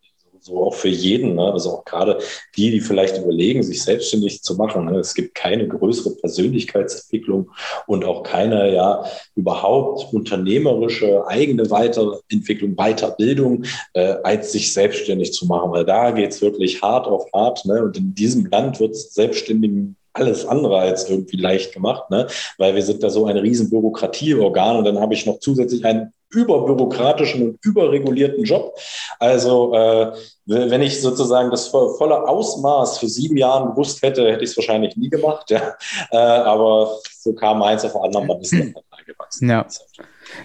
so 0.42 0.64
auch 0.64 0.74
für 0.74 0.88
jeden, 0.88 1.36
ne? 1.36 1.52
also 1.52 1.70
auch 1.70 1.84
gerade 1.84 2.18
die, 2.56 2.70
die 2.72 2.80
vielleicht 2.80 3.16
überlegen, 3.18 3.62
sich 3.62 3.82
selbstständig 3.82 4.42
zu 4.42 4.56
machen. 4.56 4.86
Ne? 4.86 4.98
Es 4.98 5.14
gibt 5.14 5.34
keine 5.34 5.68
größere 5.68 6.16
Persönlichkeitsentwicklung 6.16 7.50
und 7.86 8.04
auch 8.04 8.24
keine 8.24 8.74
ja 8.74 9.04
überhaupt 9.36 10.12
unternehmerische 10.12 11.26
eigene 11.28 11.70
Weiterentwicklung, 11.70 12.74
Weiterbildung, 12.74 13.64
äh, 13.94 14.16
als 14.24 14.52
sich 14.52 14.72
selbstständig 14.72 15.32
zu 15.32 15.46
machen, 15.46 15.70
weil 15.70 15.84
da 15.84 16.10
geht's 16.10 16.42
wirklich 16.42 16.82
hart 16.82 17.06
auf 17.06 17.26
hart. 17.32 17.64
Ne? 17.64 17.82
Und 17.82 17.96
in 17.96 18.14
diesem 18.14 18.46
Land 18.46 18.80
wird 18.80 18.96
Selbstständigen 18.96 19.96
alles 20.12 20.46
andere 20.46 20.78
als 20.78 21.08
irgendwie 21.08 21.36
leicht 21.36 21.72
gemacht, 21.72 22.10
ne? 22.10 22.26
weil 22.58 22.74
wir 22.74 22.82
sind 22.82 23.02
da 23.02 23.10
so 23.10 23.26
ein 23.26 23.36
riesen 23.36 23.70
Bürokratieorgan 23.70 24.76
und 24.76 24.84
dann 24.84 25.00
habe 25.00 25.14
ich 25.14 25.26
noch 25.26 25.38
zusätzlich 25.40 25.84
einen 25.84 26.12
überbürokratischen 26.30 27.42
und 27.42 27.58
überregulierten 27.64 28.44
Job. 28.44 28.74
Also 29.18 29.74
äh, 29.74 30.12
wenn 30.46 30.82
ich 30.82 31.00
sozusagen 31.00 31.50
das 31.50 31.68
volle 31.68 32.26
Ausmaß 32.26 32.98
für 32.98 33.08
sieben 33.08 33.36
Jahre 33.36 33.70
gewusst 33.70 34.02
hätte, 34.02 34.30
hätte 34.30 34.44
ich 34.44 34.50
es 34.50 34.56
wahrscheinlich 34.56 34.96
nie 34.96 35.10
gemacht. 35.10 35.50
Ja? 35.50 35.74
Äh, 36.10 36.16
aber 36.16 36.98
so 37.18 37.34
kam 37.34 37.62
eins 37.62 37.84
auf 37.84 37.96
anderen, 37.96 38.26
man 38.26 38.40
ist 38.40 38.52
dann 38.52 38.74
gewachsen. 39.06 39.48
Ja. 39.48 39.66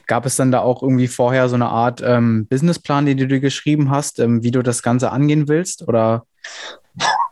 Gab 0.05 0.25
es 0.25 0.35
dann 0.35 0.51
da 0.51 0.61
auch 0.61 0.81
irgendwie 0.81 1.07
vorher 1.07 1.47
so 1.49 1.55
eine 1.55 1.69
Art 1.69 2.01
ähm, 2.03 2.47
Businessplan, 2.47 3.05
den 3.05 3.17
du 3.17 3.27
dir 3.27 3.39
geschrieben 3.39 3.89
hast, 3.89 4.19
ähm, 4.19 4.43
wie 4.43 4.51
du 4.51 4.61
das 4.61 4.83
Ganze 4.83 5.11
angehen 5.11 5.47
willst? 5.47 5.87
Oder? 5.87 6.25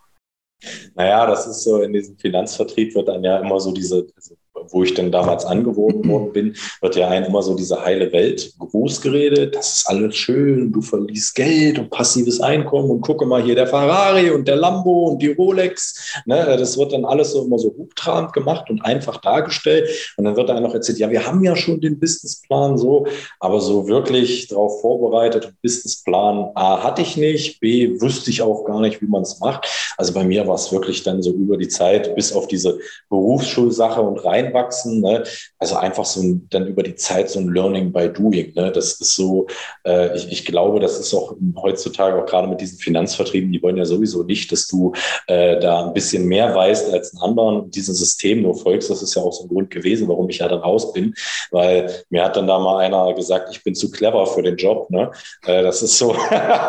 Naja, 0.96 1.26
das 1.28 1.48
ist 1.48 1.64
so, 1.64 1.82
in 1.82 1.94
diesem 1.94 2.18
Finanzvertrieb 2.18 2.96
wird 2.96 3.08
dann 3.08 3.24
ja 3.24 3.40
immer 3.40 3.60
so 3.60 3.72
diese, 3.72 4.08
also 4.16 4.36
wo 4.70 4.84
ich 4.84 4.94
denn 4.94 5.12
damals 5.12 5.46
angewohnt 5.46 6.08
worden 6.08 6.32
bin, 6.34 6.56
wird 6.82 6.96
ja 6.96 7.08
einem 7.08 7.26
immer 7.26 7.42
so 7.42 7.56
diese 7.56 7.84
heile 7.84 8.12
Welt 8.12 8.54
groß 8.60 9.02
geredet. 9.02 9.56
Das 9.56 9.78
ist 9.78 9.90
alles 9.90 10.16
schön, 10.16 10.72
du 10.72 10.82
verliest 10.82 11.36
Geld 11.36 11.80
und 11.80 11.90
passives 11.90 12.42
Einkommen 12.42 12.90
und 12.90 13.02
gucke 13.02 13.26
mal 13.26 13.42
hier 13.42 13.56
der 13.56 13.68
Ferrari 13.68 14.32
und 14.32 14.48
der 14.48 14.56
Lambo 14.56 15.10
und 15.10 15.22
die 15.22 15.32
Rolex. 15.32 16.22
Ne, 16.26 16.56
das 16.58 16.78
wird 16.78 16.94
dann 16.94 17.06
alles 17.06 17.32
so 17.32 17.46
immer 17.46 17.60
so 17.60 17.74
hochtrabend 17.78 18.34
gemacht 18.34 18.70
und 18.70 18.82
einfach 18.82 19.18
dargestellt. 19.22 19.90
Und 20.18 20.26
dann 20.26 20.36
wird 20.36 20.50
einem 20.50 20.64
noch 20.64 20.74
erzählt, 20.74 21.00
ja, 21.00 21.10
wir 21.10 21.26
haben 21.26 21.44
ja 21.44 21.56
schon 21.56 21.82
den 21.82 22.00
Businessplan 22.00 22.78
so, 22.78 23.06
aber 23.40 23.62
so 23.62 23.88
wirklich 23.88 24.48
darauf 24.48 24.82
vorbereitet, 24.82 25.54
Businessplan 25.62 26.52
A 26.56 26.84
hatte 26.84 27.02
ich 27.02 27.18
nicht, 27.18 27.60
B 27.60 28.00
wüsste 28.02 28.30
ich 28.30 28.42
auch 28.42 28.66
gar 28.66 28.82
nicht, 28.82 29.02
wie 29.02 29.08
man 29.08 29.24
es 29.24 29.40
macht. 29.40 29.68
Also 29.98 30.14
bei 30.14 30.24
mir 30.24 30.48
war 30.48 30.56
es 30.56 30.72
wirklich 30.72 31.04
dann 31.04 31.22
so 31.22 31.32
über 31.32 31.58
die 31.58 31.68
Zeit 31.68 32.16
bis 32.16 32.34
auf 32.34 32.48
diese 32.48 32.80
Berufsschulsache 33.10 34.02
und 34.02 34.24
rein 34.24 34.45
reinwachsen. 34.46 35.02
Ne? 35.02 35.24
Also 35.60 35.76
einfach 35.76 36.06
so 36.06 36.22
ein, 36.22 36.48
dann 36.50 36.68
über 36.68 36.84
die 36.84 36.96
Zeit 36.96 37.30
so 37.30 37.40
ein 37.40 37.50
Learning 37.50 37.92
by 37.92 38.10
Doing. 38.12 38.54
Ne? 38.56 38.72
Das 38.72 39.00
ist 39.00 39.16
so, 39.16 39.48
äh, 39.86 40.16
ich, 40.16 40.32
ich 40.32 40.46
glaube, 40.46 40.80
das 40.80 41.00
ist 41.00 41.14
auch 41.14 41.36
heutzutage 41.58 42.22
auch 42.22 42.26
gerade 42.26 42.48
mit 42.48 42.62
diesen 42.62 42.78
Finanzvertrieben, 42.80 43.52
die 43.52 43.62
wollen 43.62 43.78
ja 43.78 43.86
sowieso 43.86 44.24
nicht, 44.24 44.52
dass 44.52 44.68
du 44.68 44.94
äh, 45.28 45.60
da 45.60 45.88
ein 45.88 45.94
bisschen 45.94 46.26
mehr 46.26 46.54
weißt 46.54 46.94
als 46.94 47.14
ein 47.14 47.22
anderen 47.22 47.72
diesem 47.72 47.96
System 47.96 48.42
nur 48.42 48.56
folgst. 48.56 48.90
Das 48.90 49.02
ist 49.02 49.16
ja 49.16 49.22
auch 49.22 49.34
so 49.34 49.44
ein 49.44 49.50
Grund 49.50 49.70
gewesen, 49.70 50.08
warum 50.08 50.30
ich 50.30 50.40
ja 50.40 50.48
dann 50.48 50.60
raus 50.60 50.94
bin, 50.94 51.14
weil 51.52 52.04
mir 52.10 52.24
hat 52.24 52.36
dann 52.36 52.48
da 52.48 52.60
mal 52.60 52.80
einer 52.80 53.14
gesagt, 53.14 53.50
ich 53.52 53.64
bin 53.64 53.76
zu 53.76 53.92
clever 53.92 54.26
für 54.28 54.42
den 54.42 54.58
Job. 54.58 54.90
Ne? 54.90 55.12
Äh, 55.46 55.64
das 55.64 55.82
ist 55.82 55.98
so, 55.98 56.16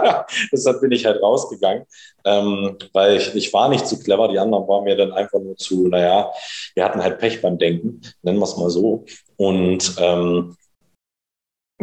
deshalb 0.52 0.80
bin 0.80 0.92
ich 0.92 1.04
halt 1.06 1.23
rausgegangen 1.23 1.85
ähm, 2.26 2.76
weil 2.92 3.16
ich, 3.16 3.35
ich 3.35 3.52
war 3.54 3.68
nicht 3.68 3.87
zu 3.87 3.99
clever, 3.99 4.28
die 4.28 4.38
anderen 4.38 4.68
waren 4.68 4.85
mir 4.85 4.97
dann 4.97 5.12
einfach 5.12 5.38
nur 5.38 5.56
zu, 5.56 5.88
naja, 5.88 6.30
wir 6.75 6.85
hatten 6.85 7.02
halt 7.02 7.18
Pech 7.18 7.40
beim 7.40 7.56
Denken, 7.56 8.00
nennen 8.23 8.38
wir 8.38 8.44
es 8.44 8.57
mal 8.57 8.68
so. 8.68 9.05
Und 9.37 9.94
ähm, 9.98 10.57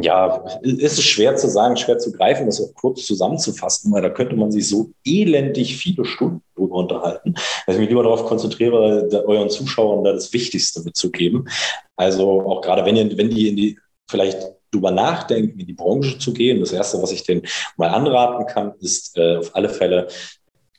ja, 0.01 0.43
ist 0.61 0.97
es 0.97 1.03
schwer 1.03 1.35
zu 1.35 1.47
sagen, 1.47 1.77
schwer 1.77 1.99
zu 1.99 2.11
greifen, 2.11 2.47
das 2.47 2.59
auch 2.61 2.73
kurz 2.73 3.05
zusammenzufassen, 3.05 3.91
weil 3.93 4.01
da 4.01 4.09
könnte 4.09 4.35
man 4.35 4.51
sich 4.51 4.67
so 4.67 4.91
elendig 5.05 5.77
viele 5.77 6.03
Stunden 6.03 6.41
drüber 6.55 6.75
unterhalten, 6.77 7.35
dass 7.65 7.75
ich 7.75 7.79
mich 7.79 7.89
lieber 7.89 8.03
darauf 8.03 8.25
konzentriere, 8.25 9.07
euren 9.25 9.49
Zuschauern 9.49 10.03
da 10.03 10.13
das 10.13 10.33
Wichtigste 10.33 10.81
mitzugeben. 10.81 11.47
Also 11.95 12.41
auch 12.41 12.61
gerade 12.61 12.85
wenn, 12.85 12.95
ihr, 12.95 13.17
wenn 13.17 13.29
die 13.29 13.49
in 13.49 13.55
die 13.55 13.79
vielleicht 14.09 14.39
drüber 14.73 14.91
nachdenken, 14.91 15.59
in 15.59 15.67
die 15.67 15.73
Branche 15.73 16.17
zu 16.17 16.33
gehen. 16.33 16.59
Das 16.59 16.73
Erste, 16.73 17.01
was 17.01 17.11
ich 17.11 17.23
denen 17.23 17.43
mal 17.77 17.89
anraten 17.89 18.45
kann, 18.47 18.73
ist 18.79 19.17
äh, 19.17 19.37
auf 19.37 19.55
alle 19.55 19.69
Fälle 19.69 20.07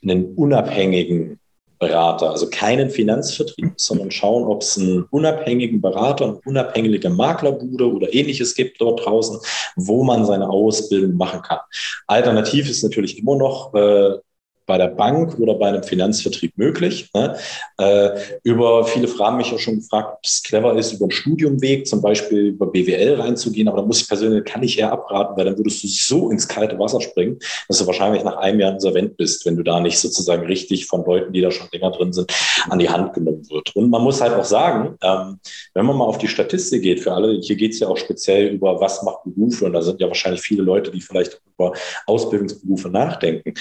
einen 0.03 0.35
unabhängigen 0.35 1.39
Berater, 1.79 2.31
also 2.31 2.49
keinen 2.49 2.89
Finanzvertrieb, 2.89 3.73
sondern 3.77 4.11
schauen, 4.11 4.45
ob 4.45 4.63
es 4.63 4.79
einen 4.79 5.03
unabhängigen 5.11 5.81
Berater, 5.81 6.25
eine 6.25 6.41
unabhängige 6.45 7.11
Maklerbude 7.11 7.93
oder 7.93 8.15
ähnliches 8.15 8.55
gibt 8.55 8.81
dort 8.81 9.05
draußen, 9.05 9.39
wo 9.77 10.05
man 10.05 10.25
seine 10.25 10.49
Ausbildung 10.49 11.17
machen 11.17 11.43
kann. 11.43 11.59
Alternativ 12.07 12.71
ist 12.71 12.83
natürlich 12.85 13.19
immer 13.19 13.37
noch 13.37 13.75
äh, 13.75 14.19
bei 14.67 14.79
der 14.79 14.89
Bank 14.89 15.39
oder 15.39 15.55
bei 15.55 15.69
einem 15.69 15.83
Finanzvertrieb 15.83 16.57
möglich. 16.57 17.11
Ne? 17.15 17.37
Äh, 17.79 18.11
über 18.43 18.85
viele 18.85 19.09
Fragen 19.09 19.37
mich 19.37 19.53
auch 19.53 19.59
schon 19.59 19.77
gefragt, 19.77 20.15
ob 20.15 20.21
es 20.25 20.43
clever 20.43 20.77
ist, 20.77 20.93
über 20.93 21.05
einen 21.05 21.11
Studiumweg 21.11 21.87
zum 21.87 22.01
Beispiel 22.01 22.49
über 22.49 22.67
BWL 22.67 23.21
reinzugehen. 23.21 23.69
Aber 23.69 23.79
da 23.79 23.87
muss 23.87 24.03
ich 24.03 24.09
persönlich, 24.09 24.45
kann 24.45 24.63
ich 24.63 24.79
eher 24.79 24.93
abraten, 24.93 25.37
weil 25.37 25.45
dann 25.45 25.59
würdest 25.59 25.83
du 25.83 25.89
so 25.89 26.31
ins 26.31 26.49
kalte 26.49 26.79
Wasser 26.79 27.01
springen, 27.01 27.39
dass 27.69 27.79
du 27.79 27.87
wahrscheinlich 27.87 28.25
nach 28.25 28.37
einem 28.37 28.61
Jahr 28.61 28.73
insolvent 28.73 29.17
bist, 29.17 29.45
wenn 29.47 29.57
du 29.57 29.63
da 29.63 29.81
nicht 29.81 29.99
sozusagen 29.99 30.47
richtig 30.47 30.87
von 30.87 31.05
Leuten, 31.05 31.33
die 31.33 31.41
da 31.41 31.51
schon 31.51 31.69
länger 31.73 31.91
drin 31.91 32.13
sind, 32.13 32.33
an 32.69 32.79
die 32.79 32.89
Hand 32.89 33.13
genommen 33.13 33.49
wird. 33.51 33.75
Und 33.77 33.91
man 33.91 34.03
muss 34.03 34.21
halt 34.21 34.35
auch 34.35 34.45
sagen, 34.45 34.97
ähm, 35.03 35.39
wenn 35.75 35.87
man 35.87 35.97
mal 35.97 36.05
auf 36.05 36.19
die 36.19 36.29
Statistik 36.29 36.83
geht, 36.83 37.01
für 37.01 37.13
alle, 37.13 37.41
hier 37.41 37.57
geht 37.57 37.73
es 37.73 37.81
ja 37.81 37.89
auch 37.89 37.97
speziell 37.97 38.49
über, 38.49 38.81
was 38.81 39.03
macht 39.03 39.25
Berufe, 39.25 39.67
und 39.67 39.73
da 39.73 39.83
sind 39.83 40.01
ja 40.01 40.09
wahrscheinlich 40.09 40.41
viele 40.41 40.63
Leute, 40.63 40.91
die 40.91 41.01
vielleicht 41.01 41.41
über 41.55 41.73
Ausbildungsberufe 42.07 42.89
nachdenken 42.89 43.55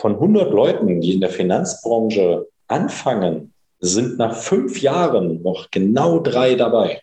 von 0.00 0.14
100 0.14 0.50
Leuten, 0.50 1.00
die 1.00 1.12
in 1.14 1.20
der 1.20 1.28
Finanzbranche 1.28 2.46
anfangen, 2.68 3.52
sind 3.80 4.18
nach 4.18 4.34
fünf 4.34 4.80
Jahren 4.80 5.42
noch 5.42 5.70
genau 5.70 6.20
drei 6.20 6.54
dabei. 6.54 7.02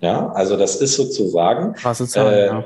Ja, 0.00 0.30
also 0.30 0.56
das 0.56 0.76
ist 0.76 0.94
sozusagen. 0.94 1.72
Krasse 1.72 2.06
Zahl, 2.06 2.32
äh, 2.32 2.46
ja. 2.46 2.64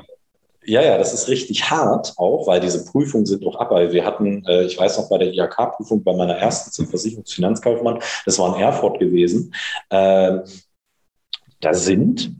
Ja, 0.65 0.81
ja, 0.81 0.97
das 0.97 1.13
ist 1.13 1.27
richtig 1.27 1.69
hart 1.69 2.13
auch, 2.17 2.47
weil 2.47 2.61
diese 2.61 2.85
Prüfungen 2.85 3.25
sind 3.25 3.45
auch 3.45 3.55
ab. 3.55 3.71
Weil 3.71 3.91
wir 3.91 4.05
hatten, 4.05 4.45
äh, 4.45 4.63
ich 4.63 4.77
weiß 4.77 4.97
noch 4.97 5.09
bei 5.09 5.17
der 5.17 5.33
IHK-Prüfung 5.33 6.03
bei 6.03 6.13
meiner 6.13 6.35
ersten 6.35 6.71
zum 6.71 6.87
Versicherungsfinanzkaufmann, 6.87 7.99
das 8.25 8.39
war 8.39 8.55
in 8.55 8.61
Erfurt 8.61 8.99
gewesen. 8.99 9.53
Äh, 9.89 10.39
da 11.59 11.73
sind 11.73 12.31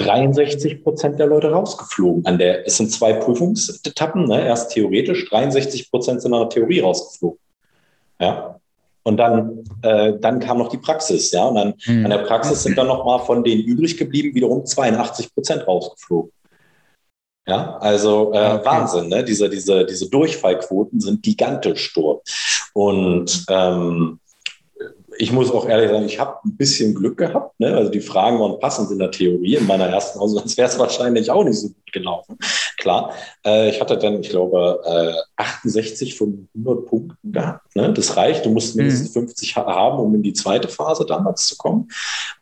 63 0.00 0.82
Prozent 0.82 1.18
der 1.18 1.26
Leute 1.26 1.50
rausgeflogen. 1.50 2.24
An 2.26 2.38
der, 2.38 2.66
es 2.66 2.76
sind 2.76 2.90
zwei 2.90 3.12
Prüfungsetappen, 3.12 4.24
ne? 4.24 4.46
erst 4.46 4.72
theoretisch, 4.72 5.28
63 5.28 5.90
Prozent 5.90 6.22
sind 6.22 6.32
an 6.32 6.40
der 6.40 6.48
Theorie 6.48 6.80
rausgeflogen. 6.80 7.38
Ja. 8.18 8.56
Und 9.02 9.16
dann, 9.16 9.64
äh, 9.82 10.12
dann 10.18 10.40
kam 10.40 10.58
noch 10.58 10.68
die 10.68 10.78
Praxis, 10.78 11.30
ja. 11.32 11.44
Und 11.44 11.54
dann 11.54 11.74
mhm. 11.86 12.04
an 12.04 12.10
der 12.10 12.18
Praxis 12.18 12.62
sind 12.62 12.76
dann 12.76 12.86
nochmal 12.86 13.20
von 13.20 13.42
denen 13.42 13.62
übrig 13.62 13.96
geblieben, 13.96 14.34
wiederum 14.34 14.66
82 14.66 15.34
Prozent 15.34 15.66
rausgeflogen. 15.66 16.32
Ja, 17.46 17.78
also 17.78 18.32
äh, 18.32 18.52
okay. 18.52 18.64
Wahnsinn, 18.64 19.08
ne? 19.08 19.24
Diese, 19.24 19.48
diese, 19.48 19.86
diese 19.86 20.08
Durchfallquoten 20.10 21.00
sind 21.00 21.22
gigantisch 21.22 21.92
dort. 21.94 22.22
Und 22.74 23.44
ähm, 23.48 24.20
ich 25.20 25.32
muss 25.32 25.50
auch 25.50 25.68
ehrlich 25.68 25.90
sagen, 25.90 26.06
ich 26.06 26.18
habe 26.18 26.38
ein 26.46 26.56
bisschen 26.56 26.94
Glück 26.94 27.18
gehabt. 27.18 27.60
Ne? 27.60 27.76
Also 27.76 27.90
die 27.90 28.00
Fragen 28.00 28.40
waren 28.40 28.58
passend 28.58 28.90
in 28.90 28.98
der 28.98 29.10
Theorie. 29.10 29.56
In 29.56 29.66
meiner 29.66 29.86
ersten 29.86 30.18
sonst 30.18 30.56
wäre 30.56 30.68
es 30.68 30.78
wahrscheinlich 30.78 31.30
auch 31.30 31.44
nicht 31.44 31.58
so 31.58 31.68
gelaufen. 31.92 32.38
Klar, 32.78 33.12
äh, 33.44 33.68
ich 33.70 33.80
hatte 33.80 33.98
dann, 33.98 34.20
ich 34.22 34.30
glaube, 34.30 34.80
äh, 34.84 35.42
68 35.42 36.16
von 36.16 36.48
100 36.54 36.86
Punkten 36.86 37.32
gehabt. 37.32 37.76
Ne? 37.76 37.92
Das 37.92 38.16
reicht. 38.16 38.46
Du 38.46 38.50
musst 38.50 38.74
mindestens 38.74 39.10
mhm. 39.10 39.26
50 39.26 39.56
haben, 39.56 39.98
um 39.98 40.14
in 40.14 40.22
die 40.22 40.32
zweite 40.32 40.68
Phase 40.68 41.04
damals 41.04 41.46
zu 41.46 41.56
kommen. 41.56 41.88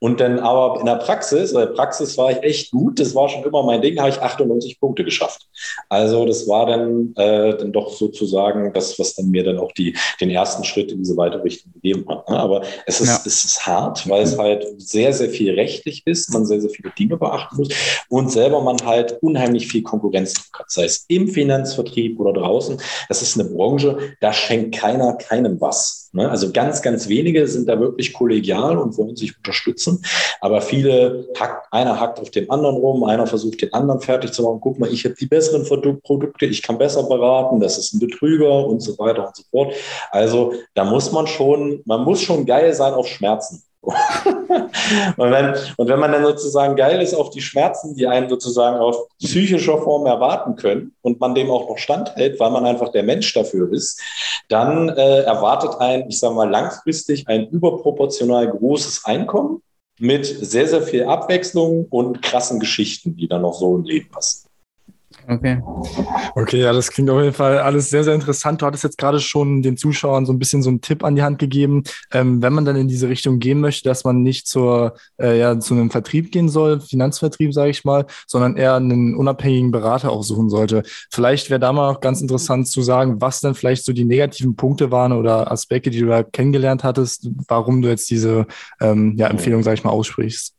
Und 0.00 0.20
dann 0.20 0.38
aber 0.38 0.78
in 0.78 0.86
der 0.86 0.96
Praxis, 0.96 1.50
in 1.50 1.58
der 1.58 1.66
Praxis 1.66 2.16
war 2.16 2.30
ich 2.30 2.42
echt 2.42 2.70
gut. 2.70 3.00
Das 3.00 3.14
war 3.14 3.28
schon 3.28 3.42
immer 3.42 3.64
mein 3.64 3.82
Ding, 3.82 3.98
habe 3.98 4.10
ich 4.10 4.20
98 4.20 4.78
Punkte 4.78 5.04
geschafft. 5.04 5.48
Also 5.88 6.24
das 6.24 6.46
war 6.46 6.66
dann, 6.66 7.14
äh, 7.16 7.56
dann 7.56 7.72
doch 7.72 7.92
sozusagen 7.92 8.72
das, 8.72 8.96
was 8.98 9.14
dann 9.14 9.30
mir 9.30 9.42
dann 9.42 9.58
auch 9.58 9.72
die, 9.72 9.96
den 10.20 10.30
ersten 10.30 10.62
Schritt 10.62 10.92
in 10.92 10.98
diese 10.98 11.16
weitere 11.16 11.42
Richtung 11.42 11.72
gegeben 11.72 12.04
hat. 12.08 12.28
Ne? 12.30 12.38
Aber 12.38 12.62
es 12.86 13.00
ist, 13.00 13.08
ja. 13.08 13.20
es 13.24 13.44
ist 13.44 13.66
hart, 13.66 14.08
weil 14.08 14.22
es 14.22 14.38
halt 14.38 14.64
sehr, 14.76 15.12
sehr 15.12 15.30
viel 15.30 15.54
rechtlich 15.54 16.06
ist, 16.06 16.32
man 16.32 16.46
sehr, 16.46 16.60
sehr 16.60 16.70
viele 16.70 16.92
Dinge 16.96 17.16
beachten 17.16 17.56
muss 17.56 17.68
und 18.08 18.30
selber 18.30 18.60
man 18.60 18.76
halt 18.84 19.18
unheimlich 19.20 19.37
viel 19.68 19.82
Konkurrenz 19.82 20.34
sei 20.66 20.84
es 20.84 21.04
im 21.08 21.28
Finanzvertrieb 21.28 22.18
oder 22.20 22.32
draußen. 22.32 22.80
Das 23.08 23.22
ist 23.22 23.38
eine 23.38 23.48
Branche, 23.48 23.98
da 24.20 24.32
schenkt 24.32 24.76
keiner 24.76 25.14
keinem 25.14 25.60
was. 25.60 26.10
Ne? 26.12 26.28
Also 26.28 26.52
ganz, 26.52 26.82
ganz 26.82 27.08
wenige 27.08 27.46
sind 27.46 27.68
da 27.68 27.78
wirklich 27.78 28.12
kollegial 28.12 28.78
und 28.78 28.96
wollen 28.96 29.16
sich 29.16 29.36
unterstützen. 29.36 30.02
Aber 30.40 30.60
viele, 30.60 31.28
hackt, 31.38 31.72
einer 31.72 32.00
hackt 32.00 32.20
auf 32.20 32.30
den 32.30 32.50
anderen 32.50 32.76
rum, 32.76 33.04
einer 33.04 33.26
versucht 33.26 33.62
den 33.62 33.72
anderen 33.72 34.00
fertig 34.00 34.32
zu 34.32 34.42
machen. 34.42 34.60
Guck 34.60 34.78
mal, 34.78 34.92
ich 34.92 35.04
habe 35.04 35.14
die 35.14 35.26
besseren 35.26 35.64
Produkte, 35.64 36.46
ich 36.46 36.62
kann 36.62 36.78
besser 36.78 37.02
beraten, 37.04 37.60
das 37.60 37.78
ist 37.78 37.94
ein 37.94 38.00
Betrüger 38.00 38.66
und 38.66 38.80
so 38.80 38.98
weiter 38.98 39.26
und 39.26 39.36
so 39.36 39.42
fort. 39.50 39.74
Also 40.10 40.54
da 40.74 40.84
muss 40.84 41.12
man 41.12 41.26
schon, 41.26 41.82
man 41.84 42.04
muss 42.04 42.22
schon 42.22 42.46
geil 42.46 42.72
sein 42.74 42.94
auf 42.94 43.06
Schmerzen. 43.06 43.62
Und, 43.80 45.30
wenn, 45.30 45.54
und 45.76 45.88
wenn 45.88 46.00
man 46.00 46.12
dann 46.12 46.24
sozusagen 46.24 46.76
geil 46.76 47.00
ist 47.00 47.14
auf 47.14 47.30
die 47.30 47.40
Schmerzen, 47.40 47.94
die 47.94 48.06
einen 48.06 48.28
sozusagen 48.28 48.76
auf 48.76 49.08
psychischer 49.18 49.78
Form 49.78 50.06
erwarten 50.06 50.56
können 50.56 50.94
und 51.02 51.20
man 51.20 51.34
dem 51.34 51.50
auch 51.50 51.68
noch 51.68 51.78
standhält, 51.78 52.40
weil 52.40 52.50
man 52.50 52.66
einfach 52.66 52.90
der 52.90 53.04
Mensch 53.04 53.32
dafür 53.32 53.72
ist, 53.72 54.02
dann 54.48 54.88
äh, 54.88 55.20
erwartet 55.22 55.80
ein, 55.80 56.08
ich 56.08 56.18
sage 56.18 56.34
mal, 56.34 56.50
langfristig 56.50 57.28
ein 57.28 57.48
überproportional 57.48 58.48
großes 58.48 59.04
Einkommen 59.04 59.62
mit 60.00 60.26
sehr, 60.26 60.66
sehr 60.66 60.82
viel 60.82 61.04
Abwechslung 61.04 61.86
und 61.90 62.22
krassen 62.22 62.60
Geschichten, 62.60 63.16
die 63.16 63.28
dann 63.28 63.42
noch 63.42 63.54
so 63.54 63.76
im 63.76 63.84
Leben 63.84 64.10
passen. 64.10 64.47
Okay. 65.30 65.60
Okay, 66.34 66.60
ja, 66.62 66.72
das 66.72 66.90
klingt 66.90 67.10
auf 67.10 67.20
jeden 67.20 67.34
Fall 67.34 67.58
alles 67.58 67.90
sehr, 67.90 68.02
sehr 68.02 68.14
interessant. 68.14 68.62
Du 68.62 68.66
hattest 68.66 68.84
jetzt 68.84 68.96
gerade 68.96 69.20
schon 69.20 69.60
den 69.60 69.76
Zuschauern 69.76 70.24
so 70.24 70.32
ein 70.32 70.38
bisschen 70.38 70.62
so 70.62 70.70
einen 70.70 70.80
Tipp 70.80 71.04
an 71.04 71.16
die 71.16 71.22
Hand 71.22 71.38
gegeben, 71.38 71.82
ähm, 72.12 72.40
wenn 72.40 72.54
man 72.54 72.64
dann 72.64 72.76
in 72.76 72.88
diese 72.88 73.10
Richtung 73.10 73.38
gehen 73.38 73.60
möchte, 73.60 73.86
dass 73.86 74.04
man 74.04 74.22
nicht 74.22 74.48
zur, 74.48 74.94
äh, 75.20 75.38
ja, 75.38 75.60
zu 75.60 75.74
einem 75.74 75.90
Vertrieb 75.90 76.32
gehen 76.32 76.48
soll, 76.48 76.80
Finanzvertrieb, 76.80 77.52
sage 77.52 77.70
ich 77.70 77.84
mal, 77.84 78.06
sondern 78.26 78.56
eher 78.56 78.74
einen 78.76 79.14
unabhängigen 79.16 79.70
Berater 79.70 80.12
auch 80.12 80.22
suchen 80.22 80.48
sollte. 80.48 80.82
Vielleicht 81.10 81.50
wäre 81.50 81.60
da 81.60 81.74
mal 81.74 81.90
auch 81.90 82.00
ganz 82.00 82.22
interessant 82.22 82.66
zu 82.66 82.80
sagen, 82.80 83.20
was 83.20 83.40
denn 83.40 83.54
vielleicht 83.54 83.84
so 83.84 83.92
die 83.92 84.06
negativen 84.06 84.56
Punkte 84.56 84.90
waren 84.90 85.12
oder 85.12 85.52
Aspekte, 85.52 85.90
die 85.90 86.00
du 86.00 86.06
da 86.06 86.22
kennengelernt 86.22 86.84
hattest, 86.84 87.28
warum 87.48 87.82
du 87.82 87.88
jetzt 87.88 88.08
diese 88.08 88.46
ähm, 88.80 89.14
ja, 89.18 89.26
Empfehlung, 89.26 89.62
sage 89.62 89.74
ich 89.74 89.84
mal, 89.84 89.90
aussprichst. 89.90 90.57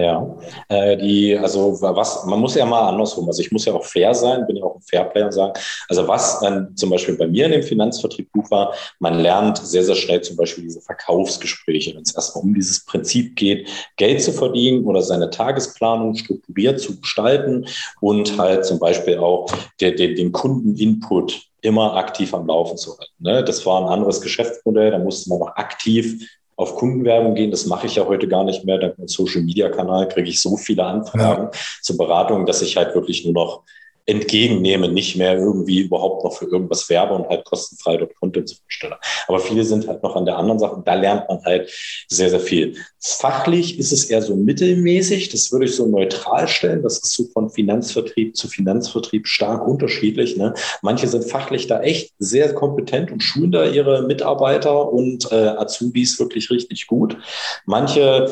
Ja, 0.00 0.34
äh, 0.68 0.96
die, 0.96 1.36
also 1.36 1.76
was, 1.82 2.24
man 2.24 2.40
muss 2.40 2.54
ja 2.54 2.64
mal 2.64 2.88
andersrum, 2.88 3.26
also 3.26 3.42
ich 3.42 3.52
muss 3.52 3.66
ja 3.66 3.74
auch 3.74 3.84
fair 3.84 4.14
sein, 4.14 4.46
bin 4.46 4.56
ja 4.56 4.64
auch 4.64 4.76
ein 4.76 4.80
Fairplayer 4.80 5.26
und 5.26 5.32
sagen, 5.32 5.52
also 5.90 6.08
was 6.08 6.40
dann 6.40 6.74
zum 6.74 6.88
Beispiel 6.88 7.18
bei 7.18 7.26
mir 7.26 7.44
in 7.44 7.52
dem 7.52 7.62
Finanzvertrieb 7.62 8.32
gut 8.32 8.50
war, 8.50 8.72
man 8.98 9.18
lernt 9.18 9.58
sehr, 9.58 9.84
sehr 9.84 9.96
schnell 9.96 10.22
zum 10.22 10.36
Beispiel 10.36 10.64
diese 10.64 10.80
Verkaufsgespräche, 10.80 11.94
wenn 11.94 12.00
es 12.02 12.14
erstmal 12.14 12.44
um 12.44 12.54
dieses 12.54 12.86
Prinzip 12.86 13.36
geht, 13.36 13.68
Geld 13.96 14.22
zu 14.22 14.32
verdienen 14.32 14.86
oder 14.86 15.02
seine 15.02 15.28
Tagesplanung 15.28 16.14
strukturiert 16.14 16.80
zu 16.80 16.98
gestalten 16.98 17.66
und 18.00 18.38
halt 18.38 18.64
zum 18.64 18.78
Beispiel 18.78 19.18
auch 19.18 19.52
der, 19.80 19.92
der, 19.92 20.14
den 20.14 20.32
Kundeninput 20.32 21.42
immer 21.60 21.96
aktiv 21.96 22.32
am 22.32 22.46
Laufen 22.46 22.78
zu 22.78 22.96
halten. 22.96 23.12
Ne? 23.18 23.44
Das 23.44 23.66
war 23.66 23.82
ein 23.82 23.92
anderes 23.92 24.22
Geschäftsmodell, 24.22 24.92
da 24.92 24.98
musste 24.98 25.28
man 25.28 25.42
auch 25.42 25.56
aktiv 25.56 26.26
auf 26.60 26.74
Kundenwerbung 26.74 27.34
gehen. 27.34 27.50
Das 27.50 27.64
mache 27.64 27.86
ich 27.86 27.96
ja 27.96 28.06
heute 28.06 28.28
gar 28.28 28.44
nicht 28.44 28.66
mehr. 28.66 28.76
Dank 28.76 28.96
dem 28.96 29.08
Social 29.08 29.40
Media 29.40 29.70
Kanal 29.70 30.06
kriege 30.08 30.28
ich 30.28 30.42
so 30.42 30.58
viele 30.58 30.84
Anfragen 30.84 31.44
ja. 31.44 31.50
zur 31.80 31.96
Beratung, 31.96 32.44
dass 32.44 32.60
ich 32.60 32.76
halt 32.76 32.94
wirklich 32.94 33.24
nur 33.24 33.32
noch 33.32 33.62
entgegennehme, 34.10 34.88
nicht 34.88 35.16
mehr 35.16 35.36
irgendwie 35.36 35.80
überhaupt 35.80 36.24
noch 36.24 36.32
für 36.32 36.46
irgendwas 36.46 36.88
werbe 36.88 37.14
und 37.14 37.28
halt 37.28 37.44
kostenfrei 37.44 37.96
dort 37.96 38.14
Content 38.16 38.48
zu 38.48 38.56
stelle. 38.68 38.98
Aber 39.26 39.38
viele 39.38 39.64
sind 39.64 39.88
halt 39.88 40.02
noch 40.02 40.16
an 40.16 40.24
der 40.24 40.36
anderen 40.36 40.58
Sache 40.58 40.76
und 40.76 40.86
da 40.86 40.94
lernt 40.94 41.28
man 41.28 41.42
halt 41.44 41.70
sehr, 42.08 42.30
sehr 42.30 42.40
viel. 42.40 42.76
Fachlich 42.98 43.78
ist 43.78 43.92
es 43.92 44.04
eher 44.04 44.22
so 44.22 44.36
mittelmäßig, 44.36 45.30
das 45.30 45.52
würde 45.52 45.66
ich 45.66 45.74
so 45.74 45.86
neutral 45.86 46.48
stellen. 46.48 46.82
Das 46.82 46.98
ist 46.98 47.12
so 47.12 47.24
von 47.32 47.50
Finanzvertrieb 47.50 48.36
zu 48.36 48.48
Finanzvertrieb 48.48 49.26
stark 49.26 49.66
unterschiedlich. 49.66 50.36
Ne? 50.36 50.54
Manche 50.82 51.08
sind 51.08 51.24
fachlich 51.24 51.66
da 51.66 51.80
echt 51.80 52.12
sehr 52.18 52.52
kompetent 52.52 53.10
und 53.10 53.22
schulen 53.22 53.52
da 53.52 53.64
ihre 53.64 54.02
Mitarbeiter 54.02 54.92
und 54.92 55.30
äh, 55.32 55.34
Azubis 55.34 56.18
wirklich 56.18 56.50
richtig 56.50 56.86
gut. 56.86 57.16
Manche 57.64 58.28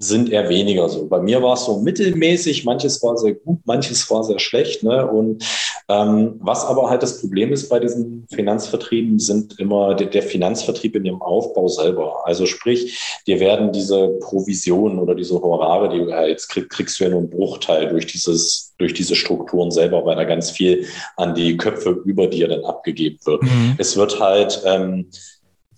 sind 0.00 0.30
eher 0.30 0.48
weniger 0.48 0.88
so. 0.88 1.06
Bei 1.08 1.20
mir 1.20 1.42
war 1.42 1.54
es 1.54 1.64
so 1.64 1.80
mittelmäßig, 1.80 2.64
manches 2.64 3.02
war 3.02 3.16
sehr 3.16 3.34
gut, 3.34 3.58
manches 3.64 4.08
war 4.10 4.22
sehr 4.22 4.38
schlecht. 4.38 4.84
Ne? 4.84 5.04
Und 5.04 5.44
ähm, 5.88 6.36
was 6.38 6.64
aber 6.64 6.88
halt 6.88 7.02
das 7.02 7.20
Problem 7.20 7.52
ist 7.52 7.68
bei 7.68 7.80
diesen 7.80 8.26
Finanzvertrieben, 8.30 9.18
sind 9.18 9.58
immer 9.58 9.94
der, 9.94 10.06
der 10.06 10.22
Finanzvertrieb 10.22 10.94
in 10.94 11.04
ihrem 11.04 11.20
Aufbau 11.20 11.66
selber. 11.66 12.24
Also 12.24 12.46
sprich, 12.46 13.00
dir 13.26 13.40
werden 13.40 13.72
diese 13.72 14.08
Provisionen 14.20 15.00
oder 15.00 15.16
diese 15.16 15.34
Honorare, 15.34 15.88
die 15.88 15.98
du 15.98 16.10
jetzt 16.28 16.48
kriegst, 16.48 16.70
kriegst 16.70 17.00
du 17.00 17.04
ja 17.04 17.10
nur 17.10 17.20
einen 17.20 17.30
Bruchteil 17.30 17.88
durch 17.88 18.06
dieses 18.06 18.68
durch 18.78 18.94
diese 18.94 19.16
Strukturen 19.16 19.72
selber, 19.72 20.04
weil 20.04 20.14
da 20.14 20.22
ganz 20.22 20.52
viel 20.52 20.86
an 21.16 21.34
die 21.34 21.56
Köpfe 21.56 22.00
über 22.04 22.28
dir 22.28 22.46
dann 22.46 22.64
abgegeben 22.64 23.18
wird. 23.24 23.42
Mhm. 23.42 23.74
Es 23.76 23.96
wird 23.96 24.20
halt 24.20 24.62
ähm, 24.64 25.10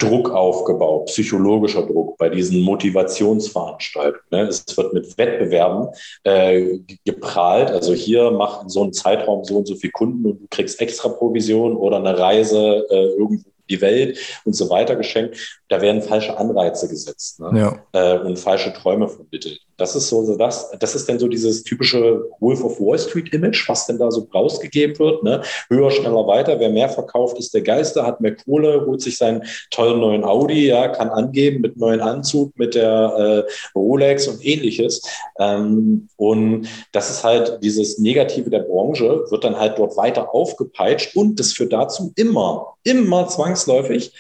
Druck 0.00 0.30
aufgebaut, 0.30 1.06
psychologischer 1.06 1.82
Druck 1.82 2.16
bei 2.16 2.28
diesen 2.28 2.62
Motivationsveranstaltungen. 2.62 4.24
Ne? 4.30 4.42
Es 4.42 4.64
wird 4.76 4.92
mit 4.92 5.16
Wettbewerben 5.18 5.88
äh, 6.24 6.78
geprahlt. 7.04 7.70
Also 7.70 7.92
hier 7.92 8.30
mach 8.30 8.62
in 8.62 8.68
so 8.68 8.82
einem 8.82 8.92
Zeitraum 8.92 9.44
so 9.44 9.58
und 9.58 9.68
so 9.68 9.76
viele 9.76 9.92
Kunden 9.92 10.24
und 10.26 10.40
du 10.40 10.46
kriegst 10.50 10.80
extra 10.80 11.10
Provision 11.10 11.76
oder 11.76 11.98
eine 11.98 12.18
Reise 12.18 12.86
äh, 12.90 13.10
irgendwo 13.18 13.50
die 13.68 13.80
Welt 13.80 14.18
und 14.44 14.54
so 14.54 14.68
weiter 14.68 14.96
geschenkt. 14.96 15.60
Da 15.68 15.80
werden 15.80 16.02
falsche 16.02 16.36
Anreize 16.36 16.88
gesetzt 16.88 17.40
ne? 17.40 17.60
ja. 17.92 18.14
äh, 18.16 18.18
und 18.18 18.38
falsche 18.38 18.72
Träume 18.72 19.08
vermittelt. 19.08 19.60
Das 19.80 19.96
ist 19.96 20.08
so, 20.08 20.36
das, 20.36 20.70
das 20.78 20.94
ist 20.94 21.08
dann 21.08 21.18
so 21.18 21.26
dieses 21.26 21.64
typische 21.64 22.28
Wolf 22.40 22.62
of 22.62 22.78
Wall 22.80 22.98
Street 22.98 23.32
Image, 23.32 23.66
was 23.66 23.86
denn 23.86 23.98
da 23.98 24.10
so 24.10 24.28
rausgegeben 24.34 24.98
wird. 24.98 25.22
Ne? 25.22 25.40
Höher, 25.70 25.90
schneller, 25.90 26.26
weiter. 26.26 26.60
Wer 26.60 26.68
mehr 26.68 26.90
verkauft, 26.90 27.38
ist 27.38 27.54
der 27.54 27.62
Geister, 27.62 28.06
hat 28.06 28.20
mehr 28.20 28.36
Kohle, 28.36 28.84
holt 28.84 29.00
sich 29.00 29.16
seinen 29.16 29.42
tollen 29.70 30.00
neuen 30.00 30.22
Audi, 30.22 30.66
ja, 30.66 30.88
kann 30.88 31.08
angeben 31.08 31.62
mit 31.62 31.78
neuen 31.78 32.02
Anzug, 32.02 32.58
mit 32.58 32.74
der 32.74 33.46
äh, 33.46 33.50
Rolex 33.74 34.28
und 34.28 34.44
ähnliches. 34.44 35.00
Ähm, 35.38 36.08
und 36.16 36.68
das 36.92 37.08
ist 37.08 37.24
halt 37.24 37.60
dieses 37.62 37.98
Negative 37.98 38.50
der 38.50 38.60
Branche, 38.60 39.24
wird 39.30 39.44
dann 39.44 39.58
halt 39.58 39.78
dort 39.78 39.96
weiter 39.96 40.34
aufgepeitscht 40.34 41.16
und 41.16 41.40
das 41.40 41.54
führt 41.54 41.72
dazu 41.72 42.12
immer, 42.16 42.74
immer 42.84 43.28
zwangsläufig, 43.28 44.12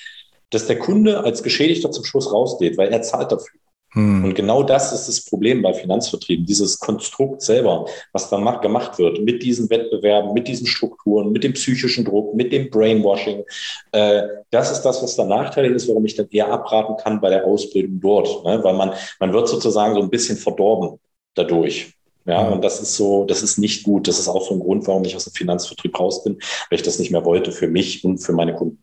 dass 0.48 0.66
der 0.66 0.78
Kunde 0.78 1.22
als 1.22 1.42
Geschädigter 1.42 1.90
zum 1.90 2.04
Schluss 2.04 2.32
rausgeht, 2.32 2.78
weil 2.78 2.88
er 2.88 3.02
zahlt 3.02 3.30
dafür. 3.30 3.59
Hm. 3.92 4.24
Und 4.24 4.34
genau 4.34 4.62
das 4.62 4.92
ist 4.92 5.08
das 5.08 5.24
Problem 5.24 5.62
bei 5.62 5.72
Finanzvertrieben, 5.74 6.46
dieses 6.46 6.78
Konstrukt 6.78 7.42
selber, 7.42 7.86
was 8.12 8.30
dann 8.30 8.44
gemacht 8.60 8.98
wird 8.98 9.20
mit 9.20 9.42
diesen 9.42 9.68
Wettbewerben, 9.68 10.32
mit 10.32 10.46
diesen 10.46 10.66
Strukturen, 10.66 11.32
mit 11.32 11.42
dem 11.42 11.54
psychischen 11.54 12.04
Druck, 12.04 12.34
mit 12.34 12.52
dem 12.52 12.70
Brainwashing. 12.70 13.44
Äh, 13.92 14.22
das 14.50 14.70
ist 14.70 14.82
das, 14.82 15.02
was 15.02 15.16
der 15.16 15.24
Nachteil 15.24 15.72
ist, 15.72 15.88
warum 15.88 16.04
ich 16.04 16.14
dann 16.14 16.28
eher 16.30 16.52
abraten 16.52 16.96
kann 16.96 17.20
bei 17.20 17.30
der 17.30 17.44
Ausbildung 17.44 17.98
dort, 18.00 18.44
ne? 18.44 18.62
weil 18.62 18.74
man, 18.74 18.92
man 19.18 19.32
wird 19.32 19.48
sozusagen 19.48 19.94
so 19.94 20.02
ein 20.02 20.10
bisschen 20.10 20.36
verdorben 20.36 20.98
dadurch. 21.34 21.92
Ja, 22.26 22.46
hm. 22.46 22.52
und 22.52 22.64
das 22.64 22.80
ist 22.80 22.96
so, 22.96 23.24
das 23.24 23.42
ist 23.42 23.58
nicht 23.58 23.82
gut. 23.82 24.06
Das 24.06 24.18
ist 24.18 24.28
auch 24.28 24.46
so 24.46 24.54
ein 24.54 24.60
Grund, 24.60 24.86
warum 24.86 25.04
ich 25.04 25.16
aus 25.16 25.24
dem 25.24 25.32
Finanzvertrieb 25.32 25.98
raus 25.98 26.22
bin, 26.22 26.34
weil 26.34 26.78
ich 26.78 26.82
das 26.82 26.98
nicht 26.98 27.10
mehr 27.10 27.24
wollte 27.24 27.50
für 27.50 27.66
mich 27.66 28.04
und 28.04 28.18
für 28.18 28.32
meine 28.32 28.54
Kunden. 28.54 28.78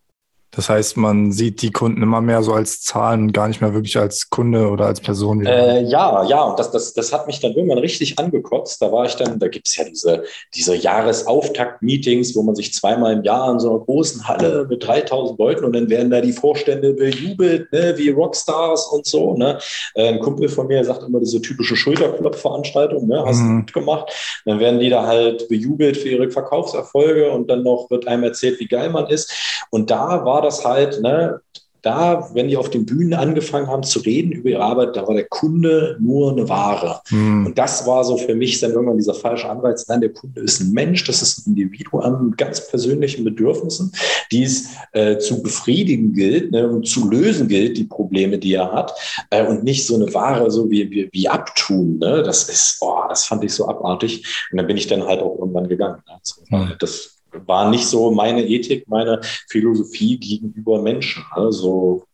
Das 0.51 0.69
heißt, 0.69 0.97
man 0.97 1.31
sieht 1.31 1.62
die 1.62 1.71
Kunden 1.71 2.01
immer 2.01 2.21
mehr 2.21 2.41
so 2.41 2.53
als 2.53 2.81
Zahlen 2.81 3.33
gar 3.33 3.47
nicht 3.47 3.62
mehr 3.62 3.73
wirklich 3.73 3.97
als 3.97 4.29
Kunde 4.29 4.69
oder 4.69 4.86
als 4.86 5.01
Person. 5.01 5.45
Äh, 5.45 5.83
ja, 5.83 6.23
ja, 6.23 6.41
und 6.43 6.57
das, 6.57 6.71
das, 6.71 6.93
das 6.93 7.12
hat 7.12 7.27
mich 7.27 7.39
dann 7.39 7.51
irgendwann 7.51 7.79
richtig 7.79 8.17
angekotzt. 8.17 8.81
Da 8.81 8.91
war 8.91 9.05
ich 9.05 9.15
dann, 9.15 9.39
da 9.39 9.49
gibt 9.49 9.67
es 9.67 9.75
ja 9.75 9.83
diese, 9.83 10.23
diese 10.55 10.75
Jahresauftakt-Meetings, 10.75 12.36
wo 12.36 12.43
man 12.43 12.55
sich 12.55 12.73
zweimal 12.73 13.13
im 13.13 13.23
Jahr 13.23 13.51
in 13.51 13.60
so 13.60 13.69
einer 13.69 13.79
großen 13.79 14.27
Halle 14.27 14.65
mit 14.69 14.88
3000 14.88 15.38
Leuten 15.38 15.65
und 15.65 15.73
dann 15.73 15.89
werden 15.89 16.10
da 16.10 16.21
die 16.21 16.31
Vorstände 16.31 16.93
bejubelt, 16.93 17.71
ne, 17.73 17.93
wie 17.97 18.10
Rockstars 18.10 18.88
und 18.88 19.05
so. 19.05 19.36
Ne? 19.36 19.60
Äh, 19.95 20.10
ein 20.10 20.19
Kumpel 20.19 20.47
von 20.47 20.67
mir 20.67 20.83
sagt 20.83 21.03
immer 21.03 21.19
diese 21.19 21.41
typische 21.41 21.75
Schulterklopfveranstaltung, 21.75 23.07
ne? 23.07 23.23
hast 23.25 23.41
mhm. 23.41 23.47
du 23.47 23.55
gut 23.57 23.73
gemacht. 23.73 24.41
Dann 24.45 24.60
werden 24.60 24.79
die 24.79 24.89
da 24.89 25.05
halt 25.05 25.47
bejubelt 25.49 25.97
für 25.97 26.10
ihre 26.10 26.31
Verkaufserfolge 26.31 27.29
und 27.31 27.49
dann 27.49 27.63
noch 27.63 27.89
wird 27.89 28.07
einem 28.07 28.23
erzählt, 28.23 28.60
wie 28.60 28.67
geil 28.67 28.89
man 28.89 29.07
ist. 29.07 29.31
Und 29.69 29.91
da 29.91 30.23
war 30.25 30.37
das 30.41 30.65
halt, 30.65 31.02
ne, 31.02 31.41
da, 31.88 32.30
wenn 32.34 32.50
die 32.50 32.58
auf 32.58 32.69
den 32.69 32.86
Bühnen 32.86 33.13
angefangen 33.13 33.67
haben 33.67 33.84
zu 33.84 34.00
reden 34.00 34.32
über 34.32 34.50
ihre 34.50 34.63
Arbeit, 34.63 34.95
da 34.95 35.08
war 35.08 35.13
der 35.13 35.28
Kunde 35.28 35.97
nur 36.00 36.32
eine 36.32 36.50
Ware. 36.50 37.02
Mhm. 37.10 37.45
Und 37.47 37.58
das 37.58 37.88
war 37.88 38.04
so 38.04 38.17
für 38.17 38.36
mich 38.36 38.60
dann 38.60 38.71
irgendwann 38.71 38.97
dieser 38.97 39.13
falsche 39.13 39.50
Anreiz. 39.50 39.88
Nein, 39.88 40.02
der 40.02 40.12
Kunde 40.12 40.41
ist 40.41 40.60
ein 40.60 40.71
Mensch, 40.71 41.06
das 41.06 41.21
ist 41.21 41.47
ein 41.47 41.52
Individuum 41.52 42.30
mit 42.30 42.38
ganz 42.38 42.67
persönlichen 42.67 43.23
Bedürfnissen, 43.23 43.91
die 44.32 44.43
es 44.43 44.67
äh, 44.91 45.17
zu 45.17 45.41
befriedigen 45.41 46.13
gilt 46.13 46.52
ne, 46.52 46.67
und 46.67 46.88
zu 46.88 47.10
lösen 47.10 47.47
gilt, 47.47 47.78
die 47.78 47.86
Probleme, 47.86 48.38
die 48.38 48.54
er 48.54 48.71
hat. 48.71 48.93
Äh, 49.30 49.45
und 49.45 49.63
nicht 49.63 49.86
so 49.86 49.95
eine 49.95 50.13
Ware 50.13 50.52
so 50.52 50.69
wie, 50.69 50.89
wie, 50.91 51.10
wie 51.12 51.30
abtun. 51.30 52.00
Ne? 52.00 52.23
Das 52.23 52.50
ist, 52.50 52.78
oh, 52.82 53.04
das 53.08 53.26
fand 53.26 53.43
ich 53.43 53.54
so 53.54 53.67
abartig. 53.67 54.26
Und 54.52 54.58
dann 54.58 54.67
bin 54.67 54.78
ich 54.78 54.88
dann 54.88 55.06
halt 55.06 55.21
auch 55.21 55.39
irgendwann 55.39 55.69
gegangen. 55.69 56.02
Also, 56.08 56.41
mhm. 56.50 56.73
Das 56.80 57.16
war 57.31 57.69
nicht 57.69 57.85
so 57.85 58.11
meine 58.11 58.45
Ethik, 58.47 58.87
meine 58.87 59.21
Philosophie 59.49 60.17
gegenüber 60.17 60.81
Menschen. 60.81 61.23
Also 61.31 62.05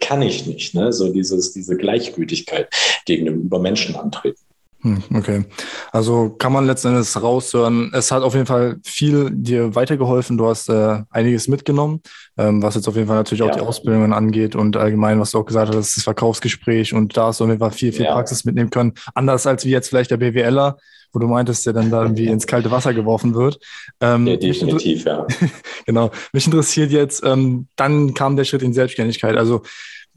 kann 0.00 0.22
ich 0.22 0.46
nicht, 0.46 0.74
ne? 0.74 0.92
so 0.92 1.12
dieses, 1.12 1.52
diese 1.52 1.76
Gleichgültigkeit 1.76 2.68
gegenüber 3.04 3.58
Menschen 3.58 3.96
antreten. 3.96 4.40
Hm, 4.82 5.02
okay. 5.12 5.44
Also 5.90 6.30
kann 6.30 6.52
man 6.52 6.66
letztendlich 6.66 7.20
raushören. 7.20 7.90
Es 7.92 8.12
hat 8.12 8.22
auf 8.22 8.34
jeden 8.34 8.46
Fall 8.46 8.76
viel 8.84 9.28
dir 9.32 9.74
weitergeholfen. 9.74 10.38
Du 10.38 10.46
hast 10.46 10.68
äh, 10.68 11.02
einiges 11.10 11.48
mitgenommen, 11.48 12.00
ähm, 12.36 12.62
was 12.62 12.76
jetzt 12.76 12.86
auf 12.86 12.94
jeden 12.94 13.08
Fall 13.08 13.16
natürlich 13.16 13.42
auch 13.42 13.48
ja. 13.48 13.54
die 13.54 13.60
Ausbildungen 13.60 14.12
angeht 14.12 14.54
und 14.54 14.76
allgemein, 14.76 15.18
was 15.18 15.32
du 15.32 15.38
auch 15.38 15.46
gesagt 15.46 15.74
hast, 15.74 15.96
das 15.96 16.04
Verkaufsgespräch 16.04 16.94
und 16.94 17.16
da 17.16 17.26
hast 17.26 17.40
du 17.40 17.44
auf 17.44 17.50
jeden 17.50 17.60
Fall 17.60 17.72
viel, 17.72 17.92
viel 17.92 18.04
ja. 18.04 18.12
Praxis 18.12 18.44
mitnehmen 18.44 18.70
können. 18.70 18.94
Anders 19.14 19.48
als 19.48 19.64
wie 19.64 19.70
jetzt 19.70 19.88
vielleicht 19.88 20.12
der 20.12 20.18
BWLer, 20.18 20.78
wo 21.12 21.18
du 21.18 21.26
meintest, 21.26 21.66
der 21.66 21.72
dann 21.72 21.90
da 21.90 22.02
irgendwie 22.02 22.26
ins 22.26 22.46
kalte 22.46 22.70
Wasser 22.70 22.94
geworfen 22.94 23.34
wird. 23.34 23.58
Ähm, 24.00 24.26
ja, 24.26 24.36
definitiv, 24.36 25.04
ja. 25.04 25.26
genau. 25.86 26.10
Mich 26.32 26.46
interessiert 26.46 26.90
jetzt, 26.90 27.24
ähm, 27.24 27.68
dann 27.76 28.14
kam 28.14 28.36
der 28.36 28.44
Schritt 28.44 28.62
in 28.62 28.72
Selbstständigkeit. 28.72 29.36
Also 29.36 29.62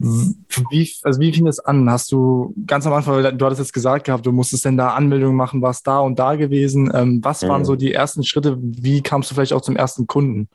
wie, 0.01 0.91
also 1.03 1.19
wie 1.19 1.31
fing 1.31 1.45
das 1.45 1.59
an? 1.59 1.89
Hast 1.89 2.11
du 2.11 2.55
ganz 2.65 2.87
am 2.87 2.93
Anfang, 2.93 3.37
du 3.37 3.45
hattest 3.45 3.59
jetzt 3.59 3.73
gesagt 3.73 4.05
gehabt, 4.05 4.25
du 4.25 4.31
musstest 4.31 4.65
denn 4.65 4.77
da 4.77 4.95
Anmeldungen 4.95 5.35
machen, 5.35 5.61
warst 5.61 5.85
da 5.85 5.99
und 5.99 6.17
da 6.17 6.35
gewesen. 6.35 6.91
Ähm, 6.93 7.19
was 7.23 7.43
waren 7.43 7.61
mhm. 7.61 7.65
so 7.65 7.75
die 7.75 7.93
ersten 7.93 8.23
Schritte? 8.23 8.57
Wie 8.59 9.01
kamst 9.01 9.29
du 9.29 9.35
vielleicht 9.35 9.53
auch 9.53 9.61
zum 9.61 9.75
ersten 9.75 10.07
Kunden? 10.07 10.49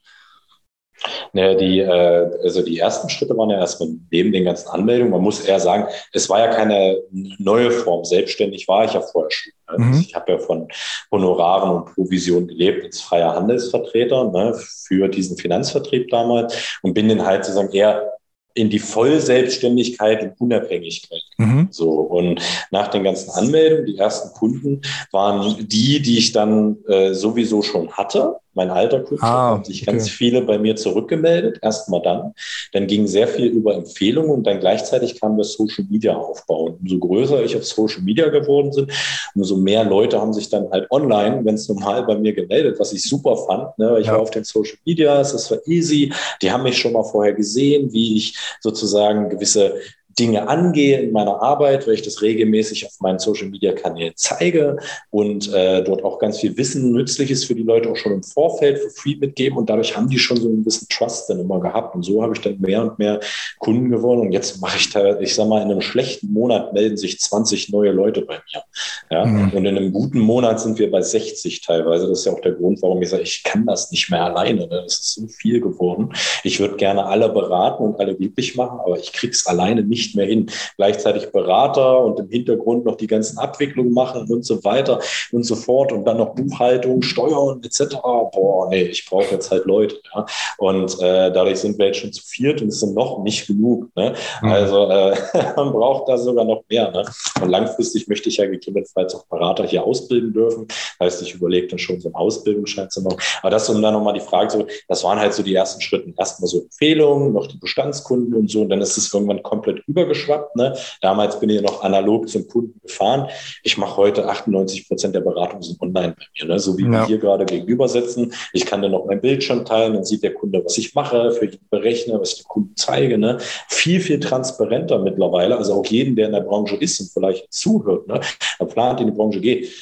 Naja, 1.32 1.54
die, 1.54 1.80
äh, 1.80 2.30
also 2.42 2.62
die 2.62 2.78
ersten 2.78 3.08
Schritte 3.08 3.36
waren 3.36 3.50
ja 3.50 3.58
erstmal 3.58 3.90
neben 4.10 4.32
den 4.32 4.44
ganzen 4.44 4.68
Anmeldungen. 4.68 5.12
Man 5.12 5.22
muss 5.22 5.40
eher 5.40 5.60
sagen, 5.60 5.86
es 6.12 6.28
war 6.28 6.40
ja 6.40 6.48
keine 6.48 6.98
neue 7.38 7.70
Form. 7.70 8.04
Selbstständig 8.04 8.66
war 8.68 8.84
ich 8.84 8.94
ja 8.94 9.00
vorher 9.00 9.30
schon. 9.30 9.52
Also 9.66 9.84
mhm. 9.84 10.00
Ich 10.00 10.14
habe 10.14 10.32
ja 10.32 10.38
von 10.38 10.68
Honoraren 11.10 11.70
und 11.70 11.94
Provisionen 11.94 12.48
gelebt 12.48 12.84
als 12.84 13.00
freier 13.00 13.34
Handelsvertreter 13.34 14.30
ne, 14.30 14.54
für 14.86 15.08
diesen 15.08 15.36
Finanzvertrieb 15.36 16.08
damals 16.10 16.78
und 16.82 16.94
bin 16.94 17.08
dann 17.08 17.24
halt 17.24 17.44
sozusagen 17.44 17.72
eher 17.72 18.12
in 18.54 18.70
die 18.70 18.78
Vollselbstständigkeit 18.78 20.22
und 20.22 20.40
Unabhängigkeit. 20.40 21.20
Mhm. 21.36 21.68
So 21.70 21.90
und 21.90 22.40
nach 22.70 22.88
den 22.88 23.04
ganzen 23.04 23.30
Anmeldungen, 23.30 23.84
die 23.84 23.98
ersten 23.98 24.32
Kunden 24.34 24.80
waren 25.12 25.68
die, 25.68 26.00
die 26.00 26.18
ich 26.18 26.32
dann 26.32 26.78
äh, 26.88 27.12
sowieso 27.12 27.60
schon 27.62 27.92
hatte 27.92 28.36
mein 28.56 28.70
alter 28.70 29.00
Kunde, 29.00 29.22
ah, 29.22 29.50
haben 29.50 29.64
sich 29.64 29.82
okay. 29.82 29.92
ganz 29.92 30.08
viele 30.08 30.40
bei 30.40 30.58
mir 30.58 30.76
zurückgemeldet, 30.76 31.58
erstmal 31.62 32.00
dann. 32.02 32.32
Dann 32.72 32.86
ging 32.86 33.06
sehr 33.06 33.28
viel 33.28 33.46
über 33.46 33.74
Empfehlungen 33.74 34.30
und 34.30 34.44
dann 34.44 34.60
gleichzeitig 34.60 35.20
kam 35.20 35.36
das 35.36 35.52
Social 35.52 35.84
Media 35.88 36.16
Aufbau. 36.16 36.64
Und 36.64 36.80
umso 36.80 36.98
größer 36.98 37.44
ich 37.44 37.54
auf 37.56 37.64
Social 37.64 38.02
Media 38.02 38.28
geworden 38.28 38.72
bin, 38.74 38.90
umso 39.34 39.56
mehr 39.56 39.84
Leute 39.84 40.20
haben 40.20 40.32
sich 40.32 40.48
dann 40.48 40.70
halt 40.70 40.90
online, 40.90 41.44
wenn 41.44 41.54
es 41.54 41.68
normal 41.68 42.04
bei 42.04 42.16
mir 42.16 42.32
gemeldet, 42.32 42.80
was 42.80 42.92
ich 42.92 43.02
super 43.02 43.36
fand. 43.36 43.78
Ne? 43.78 43.98
Ich 44.00 44.06
ja. 44.06 44.14
war 44.14 44.20
auf 44.20 44.30
den 44.30 44.44
Social 44.44 44.78
Medias, 44.84 45.32
das 45.32 45.50
war 45.50 45.58
easy. 45.66 46.12
Die 46.40 46.50
haben 46.50 46.62
mich 46.62 46.78
schon 46.78 46.92
mal 46.92 47.04
vorher 47.04 47.34
gesehen, 47.34 47.92
wie 47.92 48.16
ich 48.16 48.38
sozusagen 48.60 49.28
gewisse 49.28 49.74
Dinge 50.18 50.48
angehe 50.48 51.00
in 51.00 51.12
meiner 51.12 51.42
Arbeit, 51.42 51.86
weil 51.86 51.94
ich 51.94 52.02
das 52.02 52.22
regelmäßig 52.22 52.86
auf 52.86 53.00
meinen 53.00 53.18
Social 53.18 53.48
Media 53.48 53.72
Kanälen 53.72 54.14
zeige 54.16 54.78
und 55.10 55.52
äh, 55.52 55.82
dort 55.82 56.04
auch 56.04 56.18
ganz 56.18 56.40
viel 56.40 56.56
Wissen 56.56 56.92
Nützliches 56.92 57.44
für 57.44 57.54
die 57.54 57.62
Leute 57.62 57.90
auch 57.90 57.96
schon 57.96 58.12
im 58.12 58.22
Vorfeld 58.22 58.78
für 58.78 58.90
free 58.90 59.16
mitgeben 59.16 59.58
und 59.58 59.68
dadurch 59.68 59.96
haben 59.96 60.08
die 60.08 60.18
schon 60.18 60.38
so 60.38 60.48
ein 60.48 60.64
bisschen 60.64 60.88
Trust 60.88 61.28
dann 61.28 61.40
immer 61.40 61.60
gehabt 61.60 61.94
und 61.94 62.02
so 62.02 62.22
habe 62.22 62.34
ich 62.34 62.40
dann 62.40 62.60
mehr 62.60 62.82
und 62.82 62.98
mehr 62.98 63.20
Kunden 63.58 63.90
gewonnen 63.90 64.22
und 64.22 64.32
jetzt 64.32 64.60
mache 64.60 64.78
ich 64.78 64.90
da, 64.90 65.18
ich 65.20 65.34
sag 65.34 65.48
mal, 65.48 65.62
in 65.62 65.70
einem 65.70 65.80
schlechten 65.80 66.32
Monat 66.32 66.72
melden 66.72 66.96
sich 66.96 67.18
20 67.20 67.70
neue 67.70 67.92
Leute 67.92 68.22
bei 68.22 68.34
mir. 68.34 68.62
Ja? 69.10 69.24
Mhm. 69.24 69.50
Und 69.50 69.64
in 69.66 69.76
einem 69.76 69.92
guten 69.92 70.18
Monat 70.18 70.60
sind 70.60 70.78
wir 70.78 70.90
bei 70.90 71.02
60 71.02 71.60
teilweise. 71.60 72.08
Das 72.08 72.20
ist 72.20 72.24
ja 72.24 72.32
auch 72.32 72.40
der 72.40 72.52
Grund, 72.52 72.80
warum 72.82 73.02
ich 73.02 73.10
sage, 73.10 73.22
ich 73.22 73.42
kann 73.42 73.66
das 73.66 73.90
nicht 73.90 74.10
mehr 74.10 74.24
alleine. 74.24 74.66
Ne? 74.66 74.82
Das 74.84 74.98
ist 74.98 75.14
so 75.14 75.26
viel 75.28 75.60
geworden. 75.60 76.12
Ich 76.42 76.60
würde 76.60 76.76
gerne 76.76 77.06
alle 77.06 77.28
beraten 77.28 77.82
und 77.84 78.00
alle 78.00 78.14
glücklich 78.14 78.56
machen, 78.56 78.80
aber 78.80 78.98
ich 78.98 79.12
krieg's 79.12 79.46
alleine 79.46 79.82
nicht 79.82 80.05
nicht 80.06 80.16
mehr 80.16 80.26
hin. 80.26 80.46
Gleichzeitig 80.76 81.30
Berater 81.32 82.04
und 82.04 82.20
im 82.20 82.28
Hintergrund 82.28 82.84
noch 82.84 82.96
die 82.96 83.06
ganzen 83.06 83.38
Abwicklungen 83.38 83.92
machen 83.92 84.30
und 84.30 84.44
so 84.44 84.62
weiter 84.64 85.00
und 85.32 85.44
so 85.44 85.56
fort 85.56 85.92
und 85.92 86.04
dann 86.04 86.18
noch 86.18 86.34
Buchhaltung, 86.34 87.02
Steuern 87.02 87.60
etc. 87.62 87.96
Boah, 88.02 88.68
nee, 88.70 88.82
ich 88.82 89.06
brauche 89.06 89.34
jetzt 89.34 89.50
halt 89.50 89.64
Leute. 89.64 89.96
Ja? 90.14 90.26
Und 90.58 91.00
äh, 91.00 91.32
dadurch 91.32 91.58
sind 91.58 91.78
wir 91.78 91.86
jetzt 91.86 91.98
schon 91.98 92.12
zu 92.12 92.22
viert 92.24 92.62
und 92.62 92.68
es 92.68 92.80
sind 92.80 92.94
noch 92.94 93.22
nicht 93.22 93.46
genug. 93.46 93.88
Ne? 93.96 94.14
Mhm. 94.42 94.48
Also 94.48 94.88
äh, 94.88 95.16
man 95.56 95.72
braucht 95.72 96.08
da 96.08 96.16
sogar 96.16 96.44
noch 96.44 96.62
mehr. 96.68 96.90
Ne? 96.90 97.04
Und 97.40 97.48
langfristig 97.48 98.08
möchte 98.08 98.28
ich 98.28 98.36
ja 98.36 98.46
gegebenenfalls 98.46 99.14
auch 99.14 99.26
Berater 99.26 99.66
hier 99.66 99.84
ausbilden 99.84 100.32
dürfen. 100.32 100.66
Das 100.98 101.14
heißt, 101.14 101.22
ich 101.22 101.34
überlege 101.34 101.68
dann 101.68 101.78
schon 101.78 102.00
so 102.00 102.08
einen 102.08 102.14
Ausbildungsschein 102.14 102.90
zu 102.90 103.02
machen. 103.02 103.18
Aber 103.42 103.50
das 103.50 103.68
um 103.68 103.82
dann 103.82 103.94
nochmal 103.94 104.14
die 104.14 104.20
Frage, 104.20 104.50
so, 104.50 104.66
das 104.88 105.04
waren 105.04 105.18
halt 105.18 105.34
so 105.34 105.42
die 105.42 105.54
ersten 105.54 105.80
Schritte. 105.80 106.12
Erstmal 106.16 106.48
so 106.48 106.62
Empfehlungen, 106.62 107.32
noch 107.32 107.46
die 107.46 107.58
Bestandskunden 107.58 108.34
und 108.34 108.50
so. 108.50 108.62
Und 108.62 108.70
dann 108.70 108.80
ist 108.80 108.96
es 108.96 109.12
irgendwann 109.12 109.42
komplett 109.42 109.82
rübergeschwappt. 109.96 110.56
Ne? 110.56 110.76
Damals 111.00 111.40
bin 111.40 111.48
ich 111.48 111.62
noch 111.62 111.82
analog 111.82 112.28
zum 112.28 112.46
Kunden 112.46 112.78
gefahren. 112.82 113.28
Ich 113.62 113.78
mache 113.78 113.96
heute 113.96 114.28
98 114.28 114.88
Prozent 114.88 115.14
der 115.14 115.20
Beratungen 115.20 115.62
sind 115.62 115.80
online 115.80 116.14
bei 116.16 116.24
mir, 116.38 116.52
ne? 116.52 116.58
so 116.58 116.76
wie 116.76 116.84
ja. 116.84 116.90
wir 116.90 117.06
hier 117.06 117.18
gerade 117.18 117.44
gegenüber 117.46 117.88
sitzen. 117.88 118.32
Ich 118.52 118.66
kann 118.66 118.82
dann 118.82 118.92
noch 118.92 119.06
mein 119.06 119.20
Bildschirm 119.20 119.64
teilen, 119.64 119.94
dann 119.94 120.04
sieht 120.04 120.22
der 120.22 120.34
Kunde, 120.34 120.64
was 120.64 120.76
ich 120.78 120.94
mache, 120.94 121.32
für 121.32 121.46
ihn 121.46 121.58
berechne, 121.70 122.20
was 122.20 122.32
ich 122.32 122.38
dem 122.42 122.48
Kunden 122.48 122.76
zeige. 122.76 123.18
Ne? 123.18 123.38
Viel, 123.68 124.00
viel 124.00 124.20
transparenter 124.20 124.98
mittlerweile. 124.98 125.56
Also 125.56 125.74
auch 125.74 125.86
jeden, 125.86 126.16
der 126.16 126.26
in 126.26 126.32
der 126.32 126.40
Branche 126.40 126.76
ist 126.76 127.00
und 127.00 127.10
vielleicht 127.12 127.52
zuhört, 127.52 128.06
ne? 128.06 128.20
er 128.58 128.66
plant 128.66 129.00
in 129.00 129.06
die 129.06 129.12
Branche 129.12 129.40
geht. 129.40 129.72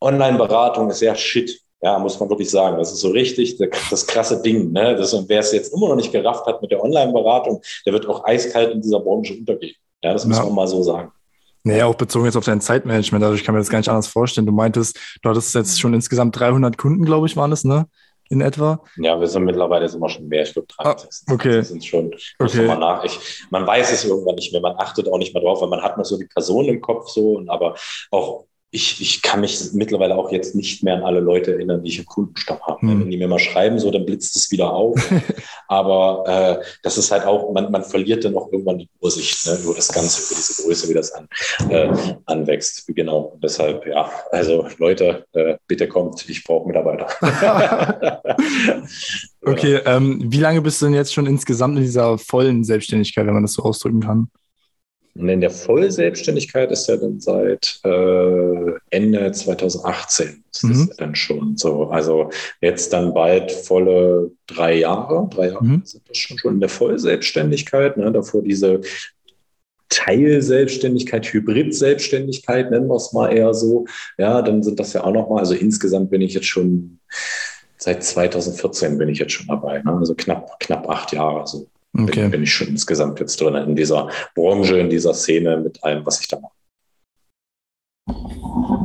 Online-Beratung 0.00 0.90
ist 0.90 0.98
sehr 0.98 1.14
shit. 1.14 1.60
Ja, 1.82 1.98
muss 1.98 2.20
man 2.20 2.28
wirklich 2.28 2.50
sagen. 2.50 2.76
Das 2.76 2.92
ist 2.92 3.00
so 3.00 3.08
richtig 3.08 3.56
das 3.90 4.06
krasse 4.06 4.42
Ding. 4.42 4.70
Ne? 4.72 4.96
Das, 4.96 5.14
und 5.14 5.28
wer 5.28 5.40
es 5.40 5.52
jetzt 5.52 5.72
immer 5.72 5.88
noch 5.88 5.96
nicht 5.96 6.12
gerafft 6.12 6.46
hat 6.46 6.60
mit 6.60 6.70
der 6.70 6.82
Online-Beratung, 6.82 7.62
der 7.86 7.92
wird 7.92 8.06
auch 8.06 8.24
eiskalt 8.24 8.72
in 8.72 8.82
dieser 8.82 9.00
Branche 9.00 9.34
untergehen. 9.34 9.74
Ja, 10.02 10.12
das 10.12 10.26
muss 10.26 10.36
ja. 10.36 10.44
man 10.44 10.54
mal 10.54 10.68
so 10.68 10.82
sagen. 10.82 11.10
Naja, 11.62 11.86
auch 11.86 11.94
bezogen 11.94 12.24
jetzt 12.24 12.36
auf 12.36 12.44
dein 12.44 12.60
Zeitmanagement. 12.60 13.22
Also 13.22 13.34
ich 13.34 13.44
kann 13.44 13.54
mir 13.54 13.60
das 13.60 13.68
gar 13.68 13.78
nicht 13.78 13.88
anders 13.88 14.06
vorstellen. 14.06 14.46
Du 14.46 14.52
meintest, 14.52 14.98
du 15.22 15.28
hattest 15.28 15.54
jetzt 15.54 15.80
schon 15.80 15.92
insgesamt 15.92 16.38
300 16.38 16.78
Kunden, 16.78 17.04
glaube 17.04 17.26
ich, 17.26 17.36
waren 17.36 17.52
es, 17.52 17.64
ne? 17.64 17.86
In 18.30 18.40
etwa? 18.40 18.80
Ja, 18.96 19.18
wir 19.18 19.26
sind 19.26 19.44
mittlerweile 19.44 19.88
sind 19.88 20.00
wir 20.00 20.08
schon 20.08 20.28
mehr. 20.28 20.44
Ich 20.44 20.52
glaube, 20.52 20.68
30. 20.68 21.10
Ah, 21.26 21.32
okay. 21.34 21.62
Sind 21.62 21.84
schon, 21.84 22.14
okay. 22.38 22.66
Man, 22.66 22.78
nach. 22.78 23.02
Ich, 23.02 23.18
man 23.50 23.66
weiß 23.66 23.92
es 23.92 24.04
irgendwann 24.04 24.36
nicht 24.36 24.52
mehr. 24.52 24.60
Man 24.60 24.76
achtet 24.76 25.08
auch 25.08 25.18
nicht 25.18 25.34
mehr 25.34 25.42
drauf, 25.42 25.60
weil 25.60 25.68
man 25.68 25.82
hat 25.82 25.98
noch 25.98 26.04
so 26.04 26.16
die 26.16 26.26
Person 26.26 26.66
im 26.66 26.80
Kopf 26.80 27.08
so. 27.08 27.32
Und 27.32 27.50
aber 27.50 27.74
auch 28.12 28.44
ich, 28.72 29.00
ich 29.00 29.22
kann 29.22 29.40
mich 29.40 29.72
mittlerweile 29.72 30.14
auch 30.16 30.30
jetzt 30.30 30.54
nicht 30.54 30.84
mehr 30.84 30.94
an 30.94 31.02
alle 31.02 31.18
Leute 31.18 31.54
erinnern, 31.54 31.82
die 31.82 31.90
ich 31.90 31.98
im 31.98 32.06
Kundenstamm 32.06 32.60
habe. 32.62 32.80
Hm. 32.82 33.00
Wenn 33.00 33.10
die 33.10 33.16
mir 33.16 33.26
mal 33.26 33.40
schreiben, 33.40 33.80
so, 33.80 33.90
dann 33.90 34.06
blitzt 34.06 34.36
es 34.36 34.52
wieder 34.52 34.72
auf. 34.72 34.96
Aber 35.68 36.60
äh, 36.60 36.64
das 36.84 36.96
ist 36.96 37.10
halt 37.10 37.24
auch, 37.24 37.52
man, 37.52 37.72
man 37.72 37.82
verliert 37.82 38.24
dann 38.24 38.36
auch 38.36 38.52
irgendwann 38.52 38.78
die 38.78 38.88
Übersicht 39.00 39.44
ne, 39.46 39.58
über 39.64 39.74
das 39.74 39.88
Ganze, 39.88 40.22
über 40.22 40.36
diese 40.36 40.62
Größe, 40.62 40.88
wie 40.88 40.94
das 40.94 41.12
an, 41.12 41.28
äh, 41.68 41.92
anwächst. 42.26 42.86
Genau. 42.94 43.32
Und 43.34 43.42
deshalb, 43.42 43.84
ja, 43.86 44.08
also 44.30 44.68
Leute, 44.78 45.24
äh, 45.32 45.56
bitte 45.66 45.88
kommt, 45.88 46.28
ich 46.28 46.44
brauche 46.44 46.68
Mitarbeiter. 46.68 47.08
okay, 49.44 49.80
ähm, 49.84 50.20
wie 50.26 50.38
lange 50.38 50.62
bist 50.62 50.80
du 50.80 50.86
denn 50.86 50.94
jetzt 50.94 51.12
schon 51.12 51.26
insgesamt 51.26 51.76
in 51.76 51.82
dieser 51.82 52.18
vollen 52.18 52.62
Selbstständigkeit, 52.62 53.26
wenn 53.26 53.34
man 53.34 53.42
das 53.42 53.54
so 53.54 53.64
ausdrücken 53.64 54.00
kann? 54.00 54.30
Und 55.14 55.28
in 55.28 55.40
der 55.40 55.50
Vollselbstständigkeit 55.50 56.70
ist 56.70 56.88
er 56.88 56.98
dann 56.98 57.20
seit 57.20 57.80
äh, 57.84 58.72
Ende 58.90 59.32
2018 59.32 60.44
ist 60.52 60.64
mhm. 60.64 60.86
das 60.88 60.96
dann 60.96 61.14
schon 61.14 61.56
so. 61.56 61.90
Also 61.90 62.30
jetzt 62.60 62.92
dann 62.92 63.12
bald 63.14 63.52
volle 63.52 64.30
drei 64.46 64.76
Jahre. 64.78 65.28
Drei 65.30 65.48
Jahre 65.48 65.64
mhm. 65.64 65.82
sind 65.84 66.08
das 66.08 66.16
schon 66.16 66.38
schon 66.38 66.54
in 66.54 66.60
der 66.60 66.68
Vollselbstständigkeit. 66.68 67.96
Ne? 67.96 68.10
Davor 68.12 68.42
diese 68.42 68.80
Teilselbstständigkeit, 69.88 71.26
Hybrid-Selbstständigkeit, 71.32 72.70
nennen 72.70 72.88
wir 72.88 72.96
es 72.96 73.12
mal 73.12 73.36
eher 73.36 73.52
so. 73.54 73.86
Ja, 74.18 74.40
dann 74.40 74.62
sind 74.62 74.78
das 74.78 74.92
ja 74.92 75.02
auch 75.04 75.12
nochmal, 75.12 75.40
also 75.40 75.54
insgesamt 75.54 76.10
bin 76.10 76.20
ich 76.20 76.34
jetzt 76.34 76.46
schon 76.46 77.00
seit 77.76 78.04
2014 78.04 78.98
bin 78.98 79.08
ich 79.08 79.18
jetzt 79.18 79.32
schon 79.32 79.46
dabei. 79.46 79.82
Ne? 79.82 79.92
Also 79.92 80.14
knapp, 80.14 80.60
knapp 80.60 80.88
acht 80.88 81.12
Jahre 81.12 81.46
so. 81.46 81.66
Okay. 81.92 82.22
Bin, 82.22 82.30
bin 82.30 82.42
ich 82.44 82.54
schon 82.54 82.68
insgesamt 82.68 83.20
jetzt 83.20 83.40
drin 83.40 83.54
in 83.54 83.76
dieser 83.76 84.10
Branche, 84.34 84.78
in 84.78 84.90
dieser 84.90 85.14
Szene 85.14 85.56
mit 85.56 85.82
allem, 85.82 86.06
was 86.06 86.20
ich 86.20 86.28
da 86.28 86.38
mache. 86.38 86.52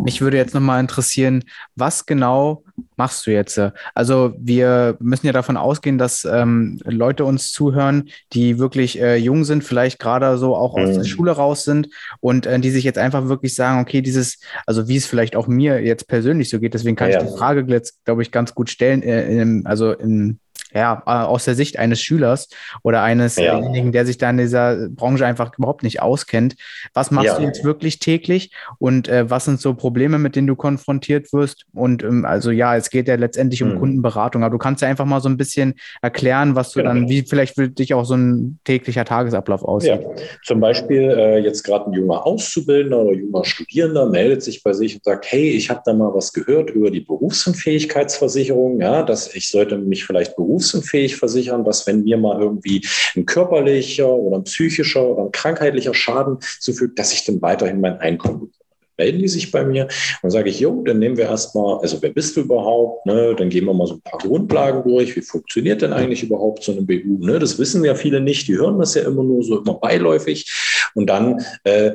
Mich 0.04 0.22
würde 0.22 0.38
jetzt 0.38 0.54
nochmal 0.54 0.80
interessieren, 0.80 1.44
was 1.76 2.06
genau 2.06 2.64
machst 2.96 3.26
du 3.26 3.32
jetzt? 3.32 3.60
Also 3.96 4.36
wir 4.38 4.98
müssen 5.00 5.26
ja 5.26 5.34
davon 5.34 5.58
ausgehen, 5.58 5.98
dass 5.98 6.26
ähm, 6.26 6.80
Leute 6.84 7.26
uns 7.26 7.52
zuhören, 7.52 8.10
die 8.34 8.60
wirklich 8.60 9.02
äh, 9.02 9.16
jung 9.16 9.44
sind, 9.46 9.64
vielleicht 9.64 10.00
gerade 10.00 10.38
so 10.38 10.56
auch 10.56 10.76
aus 10.76 10.90
mhm. 10.90 10.94
der 10.96 11.04
Schule 11.06 11.32
raus 11.32 11.64
sind 11.64 11.90
und 12.20 12.46
äh, 12.46 12.60
die 12.60 12.70
sich 12.70 12.84
jetzt 12.84 13.00
einfach 13.00 13.28
wirklich 13.28 13.56
sagen, 13.56 13.82
okay, 13.82 14.02
dieses, 14.02 14.40
also 14.68 14.88
wie 14.88 14.98
es 14.98 15.08
vielleicht 15.08 15.36
auch 15.36 15.48
mir 15.48 15.84
jetzt 15.84 16.08
persönlich 16.08 16.50
so 16.50 16.60
geht, 16.60 16.76
deswegen 16.76 16.96
kann 16.96 17.10
ja. 17.10 17.22
ich 17.22 17.28
die 17.28 17.38
Frage 17.38 17.66
jetzt, 17.68 18.06
glaube 18.06 18.22
ich, 18.22 18.32
ganz 18.32 18.54
gut 18.54 18.70
stellen, 18.70 19.02
äh, 19.02 19.28
in, 19.42 19.66
also 19.66 19.92
in 19.92 20.40
ja, 20.74 21.04
äh, 21.06 21.10
aus 21.10 21.46
der 21.46 21.56
Sicht 21.56 21.80
eines 21.80 22.02
Schülers 22.02 22.50
oder 22.84 23.02
eines 23.02 23.38
ja. 23.38 23.60
der 23.62 24.06
sich 24.06 24.18
da 24.18 24.30
in 24.30 24.38
dieser 24.38 24.90
Branche 24.90 25.26
einfach 25.26 25.58
überhaupt 25.58 25.84
nicht 25.84 26.02
auskennt. 26.02 26.56
Was 26.94 27.12
machst 27.12 27.28
ja. 27.28 27.38
du 27.38 27.44
jetzt 27.44 27.64
wirklich 27.64 28.00
täglich 28.00 28.52
und 28.78 29.08
äh, 29.08 29.30
was 29.30 29.46
sind 29.46 29.62
so 29.62 29.74
Probleme, 29.74 30.20
mit 30.20 30.36
denen 30.36 30.48
du 30.48 30.56
konfrontiert 30.56 31.32
wirst? 31.32 31.66
Und 31.74 32.04
ähm, 32.04 32.26
also 32.26 32.52
ja, 32.52 32.76
es 32.76 32.90
geht 32.90 33.08
ja 33.08 33.16
letztendlich 33.16 33.64
um 33.64 33.74
mhm. 33.74 33.80
Kundenberatung, 33.80 34.44
aber 34.44 34.52
du 34.52 34.58
kannst 34.58 34.82
ja 34.82 34.90
einfach 34.90 35.06
mal 35.06 35.22
so 35.22 35.30
ein 35.30 35.38
bisschen 35.38 35.76
erklären, 36.02 36.56
was 36.56 36.72
du 36.72 36.80
genau. 36.80 36.94
dann, 36.94 37.10
wie 37.10 37.22
vielleicht 37.22 37.56
für 37.56 37.70
dich 37.70 37.94
auch 37.94 38.06
so 38.06 38.16
ein 38.16 38.60
täglicher 38.66 39.06
Tagesablauf 39.06 39.64
aussieht. 39.64 40.02
Ja, 40.02 40.10
zum 40.44 40.60
Beispiel 40.60 41.02
äh, 41.02 41.40
jetzt 41.40 41.64
gerade 41.64 41.90
ein 41.90 41.94
junger 41.94 42.26
Auszubildender 42.26 43.00
oder 43.00 43.14
junger 43.14 43.46
Studierender 43.46 44.08
meldet 44.08 44.44
sich 44.44 44.62
bei 44.62 44.74
sich 44.74 44.96
und 44.96 45.04
sagt, 45.04 45.32
hey, 45.32 45.52
ich 45.52 45.70
habe 45.70 45.82
da 45.86 45.94
mal 45.94 46.14
was 46.14 46.34
gehört 46.34 46.72
über 46.72 46.92
die 46.92 47.02
Berufsunfähigkeitsversicherung, 47.02 48.82
ja, 48.82 49.04
dass 49.04 49.34
ich 49.36 49.50
sollte 49.50 49.78
mich 49.78 50.06
vielleicht 50.06 50.36
berufs 50.36 50.55
berufsunfähig 50.56 51.18
versichern, 51.18 51.64
dass 51.66 51.86
wenn 51.86 52.04
mir 52.04 52.18
mal 52.18 52.42
irgendwie 52.42 52.86
ein 53.16 53.26
körperlicher 53.26 54.10
oder 54.10 54.38
ein 54.38 54.44
psychischer 54.46 55.06
oder 55.06 55.24
ein 55.24 55.32
krankheitlicher 55.32 55.94
Schaden 55.94 56.38
zufügt, 56.60 56.98
dass 56.98 57.14
ich 57.14 57.26
dann 57.26 57.42
weiterhin 57.42 57.82
mein 57.82 58.00
Einkommen 58.00 58.40
bekomme 58.40 58.52
melden 58.98 59.20
die 59.20 59.28
sich 59.28 59.52
bei 59.52 59.66
mir 59.66 59.90
und 60.22 60.32
sage 60.32 60.50
ich, 60.50 60.62
jo, 60.62 60.82
dann 60.84 61.00
nehmen 61.00 61.18
wir 61.18 61.26
erstmal, 61.26 61.80
also 61.80 62.02
wer 62.02 62.12
bist 62.12 62.38
du 62.38 62.40
überhaupt? 62.40 63.06
Ne? 63.06 63.36
Dann 63.38 63.50
gehen 63.50 63.66
wir 63.66 63.74
mal 63.74 63.88
so 63.88 63.96
ein 63.96 64.02
paar 64.02 64.22
Grundlagen 64.22 64.90
durch. 64.90 65.14
Wie 65.18 65.22
funktioniert 65.22 65.82
denn 65.82 65.92
eigentlich 65.92 66.24
überhaupt 66.24 66.64
so 66.64 66.72
eine 66.72 66.82
BU? 66.82 67.18
Ne? 67.20 67.38
Das 67.38 67.60
wissen 67.60 67.84
ja 67.84 67.94
viele 67.94 68.22
nicht, 68.22 68.48
die 68.48 68.56
hören 68.56 68.80
das 68.80 68.96
ja 68.96 69.02
immer 69.02 69.22
nur 69.22 69.44
so 69.44 69.60
immer 69.60 69.74
beiläufig. 69.74 70.50
Und 70.94 71.08
dann 71.08 71.44
äh, 71.66 71.92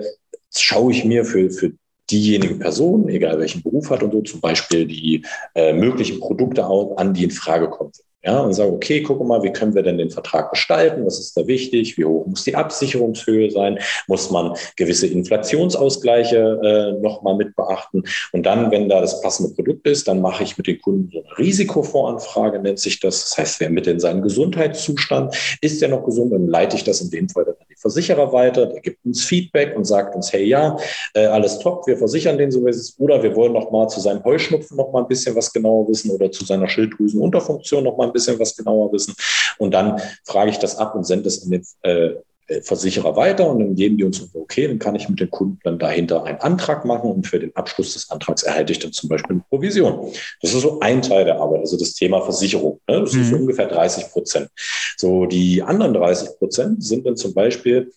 schaue 0.55 0.93
ich 0.93 1.07
mir 1.07 1.25
für, 1.25 1.51
für 1.51 1.73
diejenigen 2.11 2.59
Personen, 2.59 3.09
egal 3.09 3.39
welchen 3.39 3.63
Beruf 3.63 3.91
hat 3.91 4.03
und 4.03 4.13
so, 4.13 4.21
zum 4.21 4.43
Beispiel 4.43 4.87
die 4.87 5.25
äh, 5.55 5.73
möglichen 5.73 6.21
Produkte 6.21 6.65
an, 6.65 7.15
die 7.15 7.25
in 7.25 7.31
Frage 7.31 7.71
kommen. 7.71 7.93
Ja, 8.23 8.41
und 8.41 8.53
sage, 8.53 8.71
okay, 8.71 9.03
gucke 9.03 9.25
mal, 9.25 9.43
wie 9.43 9.51
können 9.51 9.75
wir 9.75 9.83
denn 9.83 9.97
den 9.97 10.11
Vertrag 10.11 10.51
gestalten? 10.51 11.07
Was 11.07 11.19
ist 11.19 11.35
da 11.39 11.47
wichtig? 11.47 11.97
Wie 11.97 12.05
hoch 12.05 12.27
muss 12.27 12.45
die 12.45 12.55
Absicherungshöhe 12.55 13.51
sein? 13.51 13.79
Muss 14.09 14.31
man 14.31 14.55
gewisse 14.77 15.07
Inflationsausgleiche 15.07 16.61
äh, 16.63 17.01
nochmal 17.01 17.37
mit 17.37 17.57
beachten? 17.57 18.03
Und 18.33 18.45
dann, 18.45 18.71
wenn 18.71 18.91
da 18.91 19.01
das 19.01 19.23
passende 19.23 19.55
Produkt 19.55 19.87
ist, 19.87 20.07
dann 20.07 20.21
mache 20.21 20.45
ich 20.45 20.59
mit 20.59 20.67
den 20.67 20.79
Kunden 20.83 21.09
so 21.11 21.25
eine 21.25 21.39
Risikovoranfrage, 21.39 22.59
nennt 22.59 22.79
sich 22.79 23.01
das. 23.01 23.31
Das 23.31 23.39
heißt, 23.39 23.61
wer 23.61 23.71
mit 23.71 23.87
in 23.87 23.99
seinen 24.01 24.21
Gesundheitszustand? 24.21 25.35
Ist 25.63 25.81
der 25.81 25.89
noch 25.89 26.05
gesund? 26.05 26.35
Dann 26.35 26.47
leite 26.47 26.77
ich 26.77 26.85
das 26.85 27.01
in 27.01 27.11
dem 27.11 27.27
Fall 27.31 27.47
dann 27.47 27.55
an 27.55 27.67
die 27.71 27.77
Versicherer 27.77 28.35
weiter. 28.35 28.67
Der 28.67 28.83
gibt 28.83 29.03
uns 29.07 29.25
Feedback 29.25 29.75
und 29.75 29.87
sagt 29.87 30.15
uns, 30.15 30.31
hey, 30.31 30.45
ja, 30.45 30.77
äh, 31.15 31.25
alles 31.25 31.59
top, 31.59 31.87
wir 31.87 31.97
versichern 31.97 32.37
den 32.37 32.51
so, 32.51 32.67
wie 32.67 32.69
es 32.69 32.77
ist. 32.77 33.01
Oder 33.01 33.23
wir 33.23 33.35
wollen 33.35 33.55
noch 33.55 33.71
mal 33.71 33.89
zu 33.89 33.99
seinem 33.99 34.23
Heuschnupfen 34.25 34.77
noch 34.77 34.93
mal 34.93 35.01
ein 35.01 35.09
bisschen 35.09 35.35
was 35.35 35.51
genauer 35.51 35.89
wissen 35.89 36.11
oder 36.11 36.31
zu 36.31 36.45
seiner 36.45 36.69
Schilddrüsenunterfunktion 36.69 37.85
noch 37.85 37.97
mal 37.97 38.10
ein 38.11 38.13
bisschen 38.13 38.39
was 38.39 38.57
genauer 38.57 38.93
wissen. 38.93 39.15
Und 39.59 39.73
dann 39.73 40.01
frage 40.25 40.51
ich 40.51 40.59
das 40.59 40.77
ab 40.77 40.95
und 40.95 41.05
sende 41.05 41.29
es 41.29 41.45
an 41.45 41.51
den 41.51 41.67
äh, 41.83 42.15
Versicherer 42.63 43.15
weiter 43.15 43.49
und 43.49 43.61
dann 43.61 43.75
geben 43.77 43.97
die 43.97 44.05
uns 44.05 44.29
okay, 44.35 44.67
dann 44.67 44.81
kann 44.81 44.97
ich 44.97 45.09
mit 45.09 45.21
den 45.21 45.31
Kunden 45.31 45.61
dann 45.63 45.79
dahinter 45.79 46.25
einen 46.25 46.41
Antrag 46.41 46.85
machen 46.85 47.11
und 47.11 47.27
für 47.27 47.39
den 47.39 47.55
Abschluss 47.55 47.93
des 47.93 48.11
Antrags 48.11 48.43
erhalte 48.43 48.73
ich 48.73 48.81
dann 48.81 48.93
zum 48.93 49.09
Beispiel 49.09 49.37
eine 49.37 49.45
Provision. 49.49 50.13
Das 50.43 50.53
ist 50.53 50.63
so 50.63 50.81
ein 50.81 51.01
Teil 51.01 51.25
der 51.25 51.41
Arbeit, 51.41 51.61
also 51.61 51.79
das 51.79 51.95
Thema 51.95 52.21
Versicherung. 52.23 52.81
Ne? 52.89 53.01
Das 53.01 53.13
mhm. 53.13 53.21
ist 53.21 53.31
so 53.31 53.37
ungefähr 53.37 53.69
30 53.69 54.11
Prozent. 54.11 54.49
So 54.97 55.27
die 55.27 55.63
anderen 55.63 55.95
30 55.95 56.39
Prozent 56.39 56.83
sind 56.83 57.07
dann 57.07 57.17
zum 57.17 57.35
Beispiel 57.35 57.93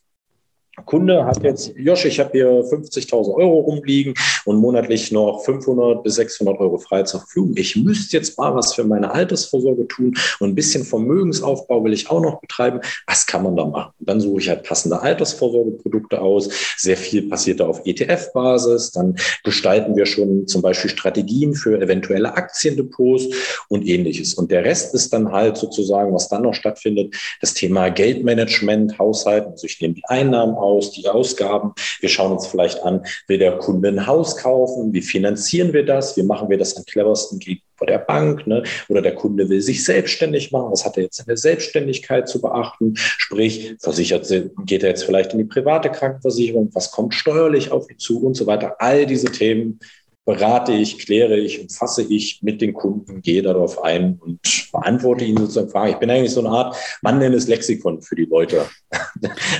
Kunde 0.85 1.25
hat 1.25 1.43
jetzt, 1.43 1.73
Josh, 1.77 2.05
ich 2.05 2.19
habe 2.19 2.31
hier 2.31 2.49
50.000 2.49 3.33
Euro 3.35 3.59
rumliegen 3.59 4.15
und 4.45 4.57
monatlich 4.57 5.11
noch 5.11 5.43
500 5.43 6.03
bis 6.03 6.15
600 6.15 6.59
Euro 6.59 6.77
frei 6.79 7.03
zur 7.03 7.19
Verfügung. 7.19 7.53
Ich 7.57 7.75
müsste 7.75 8.17
jetzt 8.17 8.37
mal 8.39 8.55
was 8.55 8.73
für 8.73 8.83
meine 8.83 9.11
Altersvorsorge 9.11 9.87
tun 9.87 10.15
und 10.39 10.49
ein 10.49 10.55
bisschen 10.55 10.83
Vermögensaufbau 10.83 11.83
will 11.83 11.93
ich 11.93 12.09
auch 12.09 12.21
noch 12.21 12.41
betreiben. 12.41 12.79
Was 13.05 13.27
kann 13.27 13.43
man 13.43 13.55
da 13.55 13.65
machen? 13.65 13.93
Dann 13.99 14.19
suche 14.19 14.41
ich 14.41 14.49
halt 14.49 14.63
passende 14.63 14.99
Altersvorsorgeprodukte 14.99 16.19
aus. 16.19 16.49
Sehr 16.77 16.97
viel 16.97 17.29
passiert 17.29 17.59
da 17.59 17.67
auf 17.67 17.85
ETF-Basis. 17.85 18.91
Dann 18.91 19.15
gestalten 19.43 19.95
wir 19.95 20.07
schon 20.07 20.47
zum 20.47 20.63
Beispiel 20.63 20.89
Strategien 20.89 21.53
für 21.53 21.79
eventuelle 21.79 22.33
Aktiendepots 22.35 23.27
und 23.69 23.85
ähnliches. 23.87 24.33
Und 24.33 24.49
der 24.49 24.65
Rest 24.65 24.95
ist 24.95 25.13
dann 25.13 25.31
halt 25.31 25.57
sozusagen, 25.57 26.13
was 26.13 26.29
dann 26.29 26.41
noch 26.41 26.55
stattfindet, 26.55 27.15
das 27.41 27.53
Thema 27.53 27.89
Geldmanagement, 27.89 28.97
Haushalten. 28.97 29.51
Also 29.51 29.67
ich 29.67 29.79
nehme 29.79 29.93
die 29.93 30.05
Einnahmen 30.05 30.55
aus, 30.63 30.91
die 30.91 31.07
Ausgaben. 31.07 31.73
Wir 31.99 32.09
schauen 32.09 32.31
uns 32.31 32.47
vielleicht 32.47 32.81
an, 32.83 33.05
will 33.27 33.37
der 33.37 33.57
Kunde 33.57 33.89
ein 33.89 34.07
Haus 34.07 34.37
kaufen? 34.37 34.93
Wie 34.93 35.01
finanzieren 35.01 35.73
wir 35.73 35.85
das? 35.85 36.17
Wie 36.17 36.23
machen 36.23 36.49
wir 36.49 36.57
das 36.57 36.75
am 36.77 36.85
cleversten 36.85 37.39
gegenüber 37.39 37.85
der 37.87 37.99
Bank? 37.99 38.47
Ne? 38.47 38.63
Oder 38.89 39.01
der 39.01 39.15
Kunde 39.15 39.49
will 39.49 39.61
sich 39.61 39.83
selbstständig 39.83 40.51
machen. 40.51 40.71
Was 40.71 40.85
hat 40.85 40.97
er 40.97 41.03
jetzt 41.03 41.19
in 41.19 41.25
der 41.25 41.37
Selbstständigkeit 41.37 42.27
zu 42.27 42.41
beachten? 42.41 42.93
Sprich, 42.95 43.75
versichert, 43.79 44.27
geht 44.65 44.83
er 44.83 44.89
jetzt 44.89 45.03
vielleicht 45.03 45.33
in 45.33 45.39
die 45.39 45.45
private 45.45 45.89
Krankenversicherung? 45.89 46.69
Was 46.73 46.91
kommt 46.91 47.13
steuerlich 47.13 47.71
auf 47.71 47.89
ihn 47.89 47.99
zu 47.99 48.23
und 48.23 48.35
so 48.35 48.47
weiter? 48.47 48.75
All 48.79 49.05
diese 49.05 49.27
Themen 49.27 49.79
berate 50.25 50.71
ich, 50.71 50.99
kläre 50.99 51.37
ich 51.37 51.61
und 51.61 51.71
fasse 51.71 52.03
ich 52.03 52.39
mit 52.41 52.61
den 52.61 52.73
Kunden, 52.73 53.21
gehe 53.21 53.41
darauf 53.41 53.83
ein 53.83 54.19
und 54.21 54.39
beantworte 54.71 55.25
ihnen 55.25 55.37
sozusagen 55.37 55.69
Fragen. 55.69 55.91
Ich 55.91 55.97
bin 55.97 56.09
eigentlich 56.09 56.31
so 56.31 56.39
eine 56.39 56.49
Art 56.49 56.75
wandelndes 57.01 57.47
Lexikon 57.47 58.01
für 58.01 58.15
die 58.15 58.25
Leute. 58.25 58.65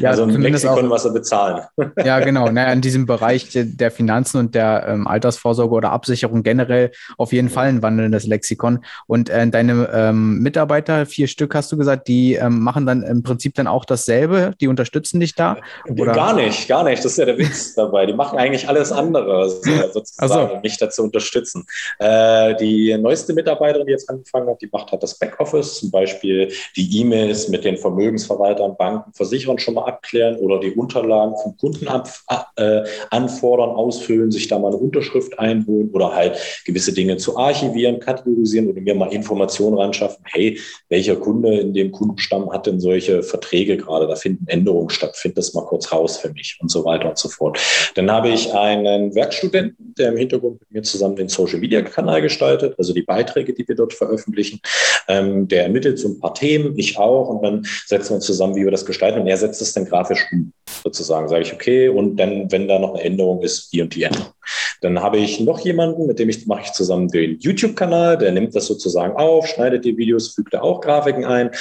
Ja, 0.02 0.10
also 0.10 0.24
ein 0.24 0.42
Lexikon, 0.42 0.88
auch, 0.88 0.90
was 0.90 1.04
sie 1.04 1.12
bezahlen. 1.12 1.64
Ja, 2.04 2.20
genau. 2.20 2.50
Naja, 2.50 2.74
in 2.74 2.82
diesem 2.82 3.06
Bereich 3.06 3.50
der 3.54 3.92
Finanzen 3.92 4.38
und 4.38 4.56
der 4.56 4.86
ähm, 4.88 5.08
Altersvorsorge 5.08 5.74
oder 5.74 5.92
Absicherung 5.92 6.44
generell 6.44 6.92
auf 7.18 7.32
jeden 7.32 7.50
Fall 7.50 7.68
ein 7.68 7.82
wandelndes 7.82 8.28
Lexikon. 8.28 8.84
Und 9.08 9.30
äh, 9.30 9.48
deine 9.48 9.90
ähm, 9.94 10.40
Mitarbeiter, 10.40 11.06
vier 11.06 11.28
Stück 11.28 11.56
hast 11.56 11.72
du 11.72 11.78
gesagt, 11.78 12.08
die 12.08 12.34
ähm, 12.34 12.60
machen 12.60 12.86
dann 12.86 13.04
im 13.04 13.24
Prinzip 13.24 13.56
dann 13.56 13.68
auch 13.68 13.86
dasselbe, 13.86 14.54
die 14.60 14.68
unterstützen 14.68 15.20
dich 15.20 15.36
da? 15.36 15.58
Oder? 15.88 16.14
Gar 16.14 16.36
nicht, 16.36 16.68
gar 16.68 16.84
nicht. 16.84 17.04
Das 17.04 17.14
ist 17.14 17.18
ja 17.18 17.26
der 17.26 17.38
Witz 17.38 17.76
dabei. 17.76 18.06
Die 18.06 18.14
machen 18.14 18.38
eigentlich 18.38 18.68
alles 18.68 18.92
andere, 18.92 19.50
sozusagen, 19.94 20.50
so. 20.50 20.53
Um 20.54 20.62
mich 20.62 20.78
dazu 20.78 21.04
unterstützen. 21.04 21.66
Äh, 22.00 22.56
die 22.56 22.98
neueste 22.98 23.34
Mitarbeiterin, 23.34 23.88
die 23.88 23.94
jetzt 23.94 24.10
angefangen 24.10 24.50
hat, 24.50 24.62
die 24.62 24.70
macht 24.72 24.92
halt 24.92 25.04
das 25.04 25.18
Backoffice, 25.18 25.80
zum 25.80 25.92
Beispiel 25.92 26.52
die 26.76 27.00
E-Mails 27.00 27.50
mit 27.50 27.66
den 27.66 27.78
Vermögensverwaltern, 27.78 28.76
Banken, 28.78 29.14
Versicherern 29.14 29.60
schon 29.60 29.76
mal 29.76 29.86
abklären 29.86 30.38
oder 30.38 30.60
die 30.60 30.72
Unterlagen 30.72 31.36
vom 31.42 31.58
Kunden 31.58 31.88
ab, 31.88 32.10
äh, 32.56 32.84
anfordern, 33.10 33.72
ausfüllen, 33.72 34.32
sich 34.32 34.48
da 34.48 34.60
mal 34.60 34.70
eine 34.70 34.78
Unterschrift 34.78 35.38
einholen 35.40 35.90
oder 35.92 36.14
halt 36.14 36.38
gewisse 36.66 36.94
Dinge 36.94 37.18
zu 37.18 37.38
archivieren, 37.38 38.00
kategorisieren 38.00 38.70
oder 38.70 38.82
mir 38.82 38.96
mal 38.96 39.14
Informationen 39.14 39.78
ran 39.78 39.94
schaffen. 39.94 40.24
Hey, 40.26 40.60
welcher 40.90 41.16
Kunde 41.16 41.60
in 41.60 41.74
dem 41.74 41.92
Kundenstamm 41.92 42.52
hat 42.52 42.68
denn 42.68 42.80
solche 42.80 43.24
Verträge 43.24 43.78
gerade? 43.78 44.08
Da 44.08 44.16
finden 44.16 44.48
Änderungen 44.48 44.90
statt. 44.90 45.16
Find 45.16 45.38
das 45.38 45.54
mal 45.54 45.66
kurz 45.66 45.92
raus 45.92 46.18
für 46.18 46.32
mich 46.32 46.58
und 46.62 46.70
so 46.70 46.86
weiter 46.86 47.10
und 47.10 47.18
so 47.18 47.30
fort. 47.30 47.60
Dann 47.96 48.12
habe 48.12 48.30
ich 48.30 48.54
einen 48.54 49.16
Werkstudenten, 49.16 49.94
der 49.98 50.10
im 50.10 50.18
Hintergrund 50.18 50.43
mit 50.52 50.72
mir 50.72 50.84
zusammen 50.84 51.16
den 51.16 51.30
Social 51.30 51.60
Media 51.60 51.82
Kanal 51.82 52.22
gestaltet, 52.22 52.76
also 52.78 52.94
die 52.94 53.02
Beiträge, 53.02 53.54
die 53.54 53.68
wir 53.68 53.76
dort 53.76 53.94
veröffentlichen. 53.94 54.60
Ähm, 55.08 55.48
der 55.48 55.64
ermittelt 55.64 56.00
so 56.00 56.10
ein 56.10 56.20
paar 56.20 56.34
Themen, 56.34 56.78
ich 56.78 56.98
auch, 56.98 57.30
und 57.30 57.44
dann 57.44 57.66
setzen 57.86 58.12
wir 58.12 58.16
uns 58.16 58.26
zusammen, 58.26 58.56
wie 58.56 58.64
wir 58.64 58.72
das 58.72 58.86
gestalten. 58.86 59.20
Und 59.20 59.28
er 59.28 59.38
setzt 59.38 59.62
es 59.62 59.74
dann 59.74 59.86
grafisch 59.86 60.26
um, 60.32 60.54
sozusagen. 60.84 61.28
Sage 61.28 61.44
ich, 61.44 61.54
okay, 61.54 61.90
und 61.90 62.18
dann, 62.18 62.52
wenn 62.52 62.68
da 62.68 62.80
noch 62.80 62.94
eine 62.94 63.04
Änderung 63.04 63.42
ist, 63.42 63.72
die 63.74 63.82
und 63.82 63.96
die 63.96 64.04
Änderung. 64.04 64.34
Dann 64.82 65.02
habe 65.02 65.18
ich 65.18 65.40
noch 65.40 65.60
jemanden, 65.60 66.08
mit 66.08 66.20
dem 66.20 66.30
ich 66.30 66.46
mache 66.46 66.64
ich 66.64 66.74
zusammen 66.74 67.08
den 67.08 67.40
YouTube-Kanal, 67.40 68.18
der 68.18 68.32
nimmt 68.32 68.56
das 68.56 68.66
sozusagen 68.66 69.16
auf, 69.16 69.48
schneidet 69.48 69.86
die 69.86 69.98
Videos, 69.98 70.30
fügt 70.30 70.54
da 70.54 70.62
auch 70.62 70.82
Grafiken 70.82 71.26
ein. 71.26 71.52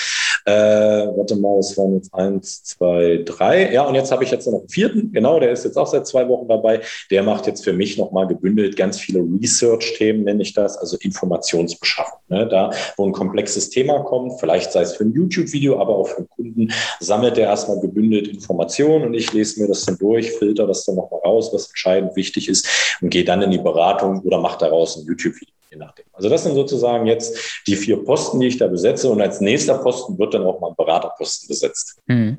Äh, 0.45 0.53
warte 0.53 1.37
mal, 1.37 1.59
es 1.61 1.79
waren 1.79 1.95
jetzt 1.95 2.13
eins, 2.13 2.65
zwei, 2.65 3.23
drei. 3.25 3.73
Ja, 3.73 3.85
und 3.85 3.95
jetzt 3.95 4.11
habe 4.11 4.25
ich 4.25 4.33
jetzt 4.33 4.47
noch 4.47 4.59
einen 4.59 4.69
vierten, 4.69 5.13
genau, 5.13 5.39
der 5.39 5.53
ist 5.53 5.65
jetzt 5.65 5.77
auch 5.77 5.87
seit 5.87 6.07
zwei 6.07 6.29
Wochen 6.29 6.49
dabei. 6.49 6.81
Der 7.11 7.23
macht 7.23 7.47
jetzt 7.47 7.63
für 7.63 7.73
mich 7.73 7.97
nochmal 7.97 8.27
gebündelt 8.27 8.77
ganz 8.77 8.99
viele 8.99 9.21
Research-Themen, 9.21 10.25
nenne 10.25 10.43
ich 10.43 10.53
das, 10.53 10.77
also 10.77 10.97
Informationsbeschaffung. 11.01 12.19
Ne? 12.29 12.49
Da, 12.49 12.71
wo 12.97 13.07
ein 13.07 13.13
komplexes 13.13 13.71
Thema 13.71 14.01
kommt, 14.01 14.41
vielleicht 14.41 14.73
sei 14.73 14.83
es 14.83 14.97
für 14.97 15.05
ein 15.05 15.13
YouTube-Video, 15.13 15.81
aber 15.81 15.95
auch 15.95 16.09
für 16.09 16.19
einen 16.19 16.29
Kunden, 16.29 16.73
sammelt 16.99 17.39
er 17.39 17.47
erstmal 17.47 17.79
gebündelt 17.79 18.27
Informationen 18.27 19.05
und 19.05 19.15
ich 19.15 19.33
lese 19.33 19.61
mir 19.61 19.69
das 19.69 19.85
dann 19.85 19.97
durch, 19.99 20.33
filter 20.33 20.67
das 20.67 20.85
dann 20.85 20.97
nochmal 20.97 21.21
raus, 21.21 21.51
was 21.53 21.69
entscheidend 21.69 22.17
wichtig 22.17 22.49
ist 22.49 22.67
und 23.01 23.11
gehe 23.11 23.25
dann 23.25 23.43
in 23.43 23.51
die 23.51 23.59
Beratung 23.59 24.21
oder 24.21 24.39
mache 24.41 24.59
daraus 24.59 24.97
ein 24.97 25.07
YouTube-Video. 25.07 25.55
Je 25.71 25.79
nachdem. 25.79 26.05
Also 26.13 26.29
das 26.29 26.43
sind 26.43 26.55
sozusagen 26.55 27.07
jetzt 27.07 27.63
die 27.67 27.77
vier 27.77 28.05
Posten, 28.05 28.39
die 28.41 28.49
ich 28.49 28.59
da 28.59 28.67
besetze. 28.67 29.09
Und 29.09 29.23
als 29.23 29.41
nächster 29.41 29.79
Posten 29.79 30.19
wird 30.19 30.35
dann 30.35 30.45
auch 30.45 30.61
mal 30.61 30.69
ein 30.69 30.77
Beraterposten 30.77 31.49
besetzt. 31.49 31.99
Mhm. 32.07 32.39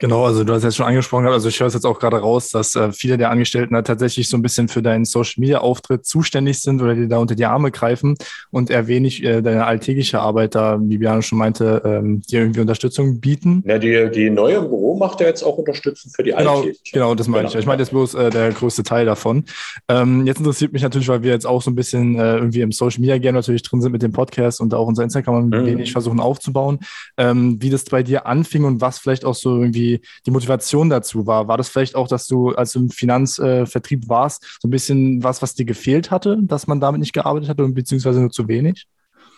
Genau, 0.00 0.24
also 0.24 0.44
du 0.44 0.52
hast 0.52 0.62
jetzt 0.62 0.76
schon 0.76 0.86
angesprochen, 0.86 1.26
also 1.26 1.48
ich 1.48 1.58
höre 1.58 1.66
es 1.66 1.74
jetzt 1.74 1.84
auch 1.84 1.98
gerade 1.98 2.18
raus, 2.18 2.50
dass 2.50 2.76
äh, 2.76 2.92
viele 2.92 3.18
der 3.18 3.30
Angestellten 3.30 3.74
da 3.74 3.82
tatsächlich 3.82 4.28
so 4.28 4.36
ein 4.36 4.42
bisschen 4.42 4.68
für 4.68 4.80
deinen 4.80 5.04
Social 5.04 5.40
Media 5.40 5.58
Auftritt 5.58 6.06
zuständig 6.06 6.60
sind 6.60 6.80
oder 6.80 6.94
dir 6.94 7.08
da 7.08 7.18
unter 7.18 7.34
die 7.34 7.46
Arme 7.46 7.72
greifen 7.72 8.14
und 8.52 8.70
eher 8.70 8.86
wenig 8.86 9.24
äh, 9.24 9.42
deine 9.42 9.66
alltägliche 9.66 10.20
Arbeit 10.20 10.54
da, 10.54 10.78
wie 10.80 10.98
Biane 10.98 11.22
schon 11.22 11.38
meinte, 11.38 11.82
ähm, 11.84 12.22
dir 12.22 12.40
irgendwie 12.40 12.60
Unterstützung 12.60 13.18
bieten. 13.18 13.64
Ja, 13.66 13.78
die, 13.78 14.08
die 14.14 14.30
neue 14.30 14.56
im 14.56 14.68
Büro 14.68 14.96
macht 14.96 15.20
ja 15.20 15.26
jetzt 15.26 15.42
auch 15.42 15.58
Unterstützung 15.58 16.12
für 16.14 16.22
die 16.22 16.30
genau, 16.30 16.58
alltägliche. 16.58 16.92
Genau, 16.92 17.14
das 17.16 17.26
meine 17.26 17.48
genau. 17.48 17.54
ich. 17.54 17.58
Ich 17.58 17.66
meine 17.66 17.82
jetzt 17.82 17.90
bloß 17.90 18.14
äh, 18.14 18.30
der 18.30 18.52
größte 18.52 18.84
Teil 18.84 19.04
davon. 19.04 19.46
Ähm, 19.88 20.26
jetzt 20.26 20.38
interessiert 20.38 20.72
mich 20.72 20.82
natürlich, 20.82 21.08
weil 21.08 21.24
wir 21.24 21.32
jetzt 21.32 21.46
auch 21.46 21.60
so 21.60 21.72
ein 21.72 21.74
bisschen 21.74 22.14
äh, 22.14 22.36
irgendwie 22.36 22.60
im 22.60 22.70
Social 22.70 23.00
Media 23.00 23.18
Game 23.18 23.34
natürlich 23.34 23.64
drin 23.64 23.80
sind 23.80 23.90
mit 23.90 24.02
dem 24.02 24.12
Podcast 24.12 24.60
und 24.60 24.72
auch 24.74 24.86
unser 24.86 25.02
Instagram 25.02 25.50
ein 25.50 25.62
mhm. 25.62 25.66
wenig 25.66 25.90
versuchen 25.90 26.20
aufzubauen, 26.20 26.78
ähm, 27.16 27.60
wie 27.60 27.70
das 27.70 27.82
bei 27.82 28.04
dir 28.04 28.26
anfing 28.26 28.62
und 28.62 28.80
was 28.80 29.00
vielleicht 29.00 29.24
auch 29.24 29.34
so 29.34 29.56
irgendwie 29.56 29.87
die, 29.96 30.30
Motivation 30.30 30.90
dazu 30.90 31.26
war. 31.26 31.48
War 31.48 31.56
das 31.56 31.68
vielleicht 31.68 31.94
auch, 31.94 32.08
dass 32.08 32.26
du, 32.26 32.50
als 32.50 32.72
du 32.72 32.80
im 32.80 32.90
Finanzvertrieb 32.90 34.04
äh, 34.04 34.08
warst, 34.08 34.58
so 34.60 34.68
ein 34.68 34.70
bisschen 34.70 35.22
was, 35.22 35.42
was 35.42 35.54
dir 35.54 35.64
gefehlt 35.64 36.10
hatte, 36.10 36.38
dass 36.42 36.66
man 36.66 36.80
damit 36.80 37.00
nicht 37.00 37.12
gearbeitet 37.12 37.48
hatte 37.48 37.64
und 37.64 37.74
beziehungsweise 37.74 38.20
nur 38.20 38.30
zu 38.30 38.48
wenig? 38.48 38.86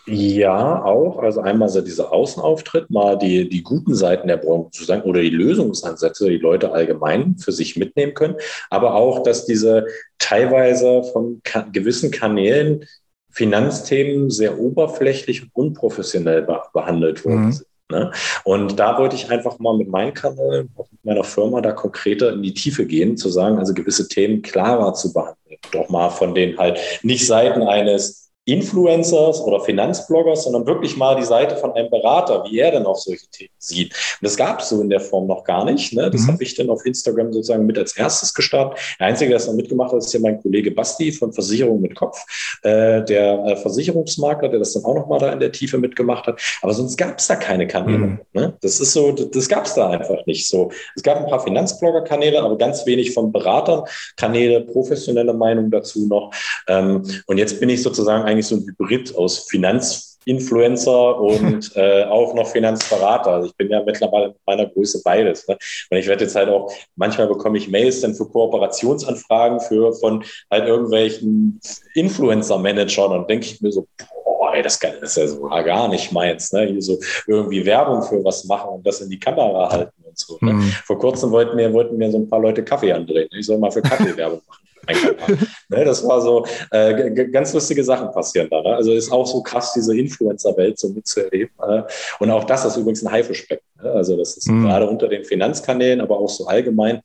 Ja, 0.07 0.82
auch. 0.82 1.18
Also 1.18 1.40
einmal 1.40 1.68
so 1.68 1.80
dieser 1.80 2.12
Außenauftritt, 2.12 2.90
mal 2.90 3.16
die, 3.16 3.48
die 3.48 3.62
guten 3.62 3.94
Seiten 3.94 4.28
der 4.28 4.38
Branche 4.38 4.70
zu 4.72 4.84
sagen 4.84 5.03
oder 5.03 5.20
die 5.20 5.30
Lösungsansätze, 5.30 6.28
die 6.28 6.38
Leute 6.38 6.72
allgemein 6.72 7.36
für 7.36 7.53
sich 7.53 7.76
mitnehmen 7.76 8.14
können. 8.14 8.36
Aber 8.70 8.94
auch, 8.94 9.22
dass 9.22 9.46
diese 9.46 9.86
teilweise 10.18 11.05
von 11.12 11.42
gewissen 11.72 12.11
Kanälen 12.11 12.84
Finanzthemen 13.30 14.30
sehr 14.30 14.59
oberflächlich 14.59 15.42
und 15.42 15.51
unprofessionell 15.55 16.46
behandelt 16.72 17.24
worden 17.24 17.46
mhm. 17.46 17.61
Ne? 17.91 18.11
Und 18.45 18.78
da 18.78 18.99
wollte 18.99 19.16
ich 19.16 19.30
einfach 19.30 19.59
mal 19.59 19.76
mit 19.76 19.88
meinem 19.88 20.14
Kanal, 20.14 20.66
auch 20.76 20.86
mit 20.91 21.05
meiner 21.05 21.24
Firma, 21.24 21.61
da 21.61 21.72
konkreter 21.72 22.32
in 22.32 22.43
die 22.43 22.55
Tiefe 22.55 22.86
gehen, 22.86 23.16
zu 23.16 23.28
sagen, 23.28 23.59
also 23.59 23.74
gewisse 23.74 24.09
Themen 24.09 24.43
klarer 24.43 24.95
zu 24.95 25.12
behandeln. 25.12 25.36
Doch 25.72 25.88
mal 25.88 26.11
von 26.11 26.34
denen 26.34 26.59
halt 26.59 26.78
nicht 27.03 27.26
Seiten 27.26 27.62
eines 27.62 28.19
Influencers 28.47 29.41
oder 29.43 29.61
Finanzbloggers, 29.61 30.45
sondern 30.45 30.66
wirklich 30.66 30.97
mal 30.97 31.14
die 31.14 31.24
Seite 31.24 31.57
von 31.57 31.72
einem 31.72 31.91
Berater, 31.91 32.45
wie 32.45 32.59
er 32.59 32.70
denn 32.70 32.86
auf 32.86 32.99
solche 32.99 33.26
Themen 33.28 33.51
sieht. 33.59 33.93
Und 33.93 34.22
das 34.22 34.36
gab 34.36 34.61
es 34.61 34.70
so 34.70 34.80
in 34.80 34.88
der 34.88 35.01
Form 35.01 35.26
noch 35.26 35.45
gar 35.45 35.64
nicht. 35.64 35.93
Ne? 35.93 36.11
Das 36.11 36.22
mhm. 36.22 36.32
habe 36.32 36.43
ich 36.43 36.55
dann 36.55 36.70
auf 36.70 36.84
Instagram 36.86 37.32
sozusagen 37.32 37.66
mit 37.66 37.76
als 37.76 37.97
erstes 37.97 38.32
gestartet. 38.32 38.78
Der 38.99 39.09
Einzige, 39.09 39.28
der 39.28 39.36
es 39.36 39.47
noch 39.47 39.55
mitgemacht 39.55 39.93
hat, 39.93 39.99
ist 39.99 40.11
hier 40.11 40.20
mein 40.20 40.41
Kollege 40.41 40.70
Basti 40.70 41.12
von 41.12 41.32
Versicherung 41.32 41.82
mit 41.82 41.95
Kopf, 41.95 42.24
äh, 42.62 43.05
der 43.05 43.45
äh, 43.45 43.57
Versicherungsmakler, 43.57 44.49
der 44.49 44.59
das 44.59 44.72
dann 44.72 44.84
auch 44.84 44.95
noch 44.95 45.07
mal 45.07 45.18
da 45.18 45.32
in 45.32 45.41
der 45.41 45.53
Tiefe 45.53 45.76
mitgemacht 45.76 46.26
hat. 46.26 46.41
Aber 46.62 46.72
sonst 46.72 46.97
gab 46.97 47.18
es 47.18 47.26
da 47.26 47.36
keine 47.36 47.66
Kanäle. 47.66 47.99
Mhm. 47.99 48.20
Ne? 48.32 48.55
Das 48.62 48.80
ist 48.80 48.95
so, 48.95 49.12
das, 49.12 49.30
das 49.30 49.49
gab 49.49 49.66
es 49.66 49.74
da 49.74 49.91
einfach 49.91 50.24
nicht 50.24 50.49
so. 50.49 50.70
Es 50.97 51.03
gab 51.03 51.18
ein 51.18 51.26
paar 51.26 51.41
Finanzblogger-Kanäle, 51.41 52.41
aber 52.41 52.57
ganz 52.57 52.86
wenig 52.86 53.12
von 53.12 53.32
Beratern, 53.32 53.84
Kanäle, 54.16 54.62
professionelle 54.62 55.34
Meinung 55.34 55.70
dazu 55.70 56.07
noch. 56.07 56.32
Ähm, 56.66 57.05
und 57.26 57.36
jetzt 57.36 57.61
bin 57.61 57.68
ich 57.68 57.82
sozusagen 57.82 58.29
eigentlich 58.30 58.46
so 58.46 58.56
ein 58.56 58.66
Hybrid 58.66 59.14
aus 59.16 59.48
Finanzinfluencer 59.50 61.20
und 61.20 61.72
äh, 61.76 62.04
auch 62.04 62.34
noch 62.34 62.48
Finanzberater. 62.48 63.30
Also 63.30 63.48
ich 63.48 63.56
bin 63.56 63.70
ja 63.70 63.82
mittlerweile 63.82 64.28
mit 64.28 64.38
meiner 64.46 64.66
Größe 64.66 65.02
beides. 65.04 65.46
Ne? 65.48 65.58
Und 65.90 65.98
ich 65.98 66.06
werde 66.06 66.24
jetzt 66.24 66.36
halt 66.36 66.48
auch, 66.48 66.72
manchmal 66.96 67.26
bekomme 67.26 67.58
ich 67.58 67.68
Mails 67.68 68.00
dann 68.00 68.14
für 68.14 68.26
Kooperationsanfragen 68.28 69.60
für 69.60 69.92
von 69.94 70.24
halt 70.50 70.66
irgendwelchen 70.66 71.60
Influencer-Managern 71.94 73.12
und 73.12 73.28
denke 73.28 73.46
ich 73.46 73.60
mir 73.60 73.72
so, 73.72 73.86
boah, 73.98 74.29
ey, 74.61 74.62
das, 74.62 74.78
ist 75.02 75.16
ja 75.16 75.26
so 75.26 75.48
gar 75.48 75.88
nicht 75.88 76.12
meins. 76.12 76.52
Ne? 76.52 76.66
Hier 76.66 76.82
so 76.82 76.98
irgendwie 77.26 77.64
Werbung 77.64 78.02
für 78.02 78.22
was 78.24 78.44
machen 78.44 78.70
und 78.70 78.86
das 78.86 79.00
in 79.00 79.11
die 79.11 79.18
Kamera 79.18 79.70
halten 79.70 80.04
und 80.04 80.18
so. 80.18 80.38
Ne? 80.40 80.54
Mhm. 80.54 80.72
Vor 80.84 80.98
kurzem 80.98 81.30
wollten 81.30 81.56
mir, 81.56 81.72
wollten 81.72 81.96
mir 81.96 82.11
so 82.11 82.18
ein 82.18 82.28
paar 82.28 82.40
Leute 82.40 82.64
Kaffee 82.64 82.92
andrehen. 82.92 83.28
Ich 83.32 83.46
soll 83.46 83.58
mal 83.58 83.70
für 83.70 83.82
Kaffee 83.82 84.16
Werbung 84.16 84.42
machen 84.46 84.61
ne, 85.68 85.84
das 85.84 86.06
war 86.06 86.20
so, 86.20 86.46
äh, 86.70 87.11
ganz 87.30 87.52
lustige 87.52 87.84
Sachen 87.84 88.11
passieren 88.12 88.48
da. 88.50 88.61
Ne? 88.62 88.74
Also 88.74 88.92
ist 88.92 89.11
auch 89.11 89.26
so 89.26 89.42
krass, 89.42 89.72
diese 89.74 89.96
Influencer-Welt 89.96 90.78
so 90.78 90.88
mitzuerleben. 90.88 91.54
Äh? 91.62 91.82
Und 92.18 92.30
auch 92.30 92.44
das 92.44 92.64
ist 92.64 92.76
übrigens 92.76 93.02
ein 93.02 93.11
Haifischbecken. 93.11 93.64
Ne? 93.82 93.90
Also 93.90 94.16
das 94.16 94.36
ist 94.36 94.48
mhm. 94.48 94.64
gerade 94.64 94.88
unter 94.88 95.08
den 95.08 95.24
Finanzkanälen, 95.24 96.00
aber 96.00 96.18
auch 96.18 96.28
so 96.28 96.46
allgemein, 96.46 97.00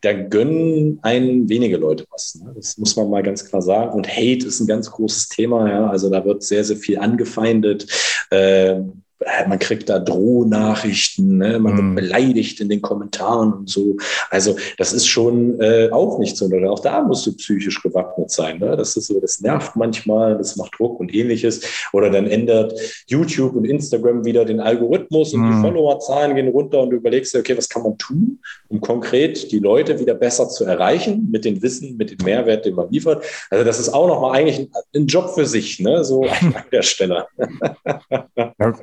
da 0.00 0.12
gönnen 0.12 0.98
einen 1.02 1.48
wenige 1.48 1.76
Leute 1.76 2.04
was. 2.10 2.34
Ne? 2.36 2.52
Das 2.54 2.78
muss 2.78 2.96
man 2.96 3.10
mal 3.10 3.22
ganz 3.22 3.44
klar 3.44 3.62
sagen. 3.62 3.92
Und 3.92 4.08
Hate 4.08 4.46
ist 4.46 4.60
ein 4.60 4.66
ganz 4.66 4.90
großes 4.90 5.28
Thema. 5.28 5.68
Ja? 5.70 5.88
Also 5.88 6.10
da 6.10 6.24
wird 6.24 6.42
sehr, 6.42 6.64
sehr 6.64 6.76
viel 6.76 6.98
angefeindet. 6.98 7.86
Äh, 8.30 8.48
äh, 8.48 8.82
man 9.48 9.58
kriegt 9.58 9.88
da 9.88 9.98
Drohnachrichten, 9.98 11.38
ne? 11.38 11.58
man 11.58 11.76
wird 11.76 11.86
mhm. 11.86 11.94
beleidigt 11.96 12.60
in 12.60 12.68
den 12.68 12.80
Kommentaren 12.80 13.52
und 13.52 13.68
so. 13.68 13.96
Also 14.30 14.56
das 14.76 14.92
ist 14.92 15.06
schon 15.06 15.60
äh, 15.60 15.90
auch 15.90 16.18
nicht 16.18 16.36
so. 16.36 16.46
Oder 16.46 16.70
auch 16.70 16.80
da 16.80 17.02
musst 17.02 17.26
du 17.26 17.32
psychisch 17.34 17.82
gewappnet 17.82 18.30
sein. 18.30 18.58
Ne? 18.60 18.76
Das 18.76 18.96
ist 18.96 19.06
so, 19.06 19.20
das 19.20 19.40
nervt 19.40 19.74
manchmal, 19.74 20.38
das 20.38 20.56
macht 20.56 20.78
Druck 20.78 21.00
und 21.00 21.12
ähnliches. 21.12 21.62
Oder 21.92 22.10
dann 22.10 22.26
ändert 22.26 22.74
YouTube 23.06 23.56
und 23.56 23.64
Instagram 23.64 24.24
wieder 24.24 24.44
den 24.44 24.60
Algorithmus 24.60 25.34
und 25.34 25.40
mm. 25.40 25.50
die 25.50 25.56
mhm. 25.56 25.62
Followerzahlen 25.62 26.36
gehen 26.36 26.48
runter 26.48 26.80
und 26.80 26.90
du 26.90 26.96
überlegst 26.96 27.34
dir, 27.34 27.40
okay, 27.40 27.56
was 27.56 27.68
kann 27.68 27.82
man 27.82 27.98
tun, 27.98 28.38
um 28.68 28.80
konkret 28.80 29.50
die 29.50 29.58
Leute 29.58 29.98
wieder 29.98 30.14
besser 30.14 30.48
zu 30.48 30.64
erreichen 30.64 31.28
mit 31.30 31.44
dem 31.44 31.60
Wissen, 31.62 31.96
mit 31.96 32.10
dem 32.12 32.24
Mehrwert, 32.24 32.64
den 32.64 32.74
man 32.74 32.90
liefert. 32.90 33.24
Also 33.50 33.64
das 33.64 33.80
ist 33.80 33.88
auch 33.88 34.06
nochmal 34.06 34.38
eigentlich 34.38 34.58
ein, 34.60 34.70
ein, 34.94 35.06
Job 35.06 35.30
für 35.34 35.46
sich, 35.46 35.80
ne? 35.80 36.04
so 36.04 36.22
an 36.40 36.64
der 36.70 36.82
Stelle. 36.82 37.26
ja. 38.36 38.74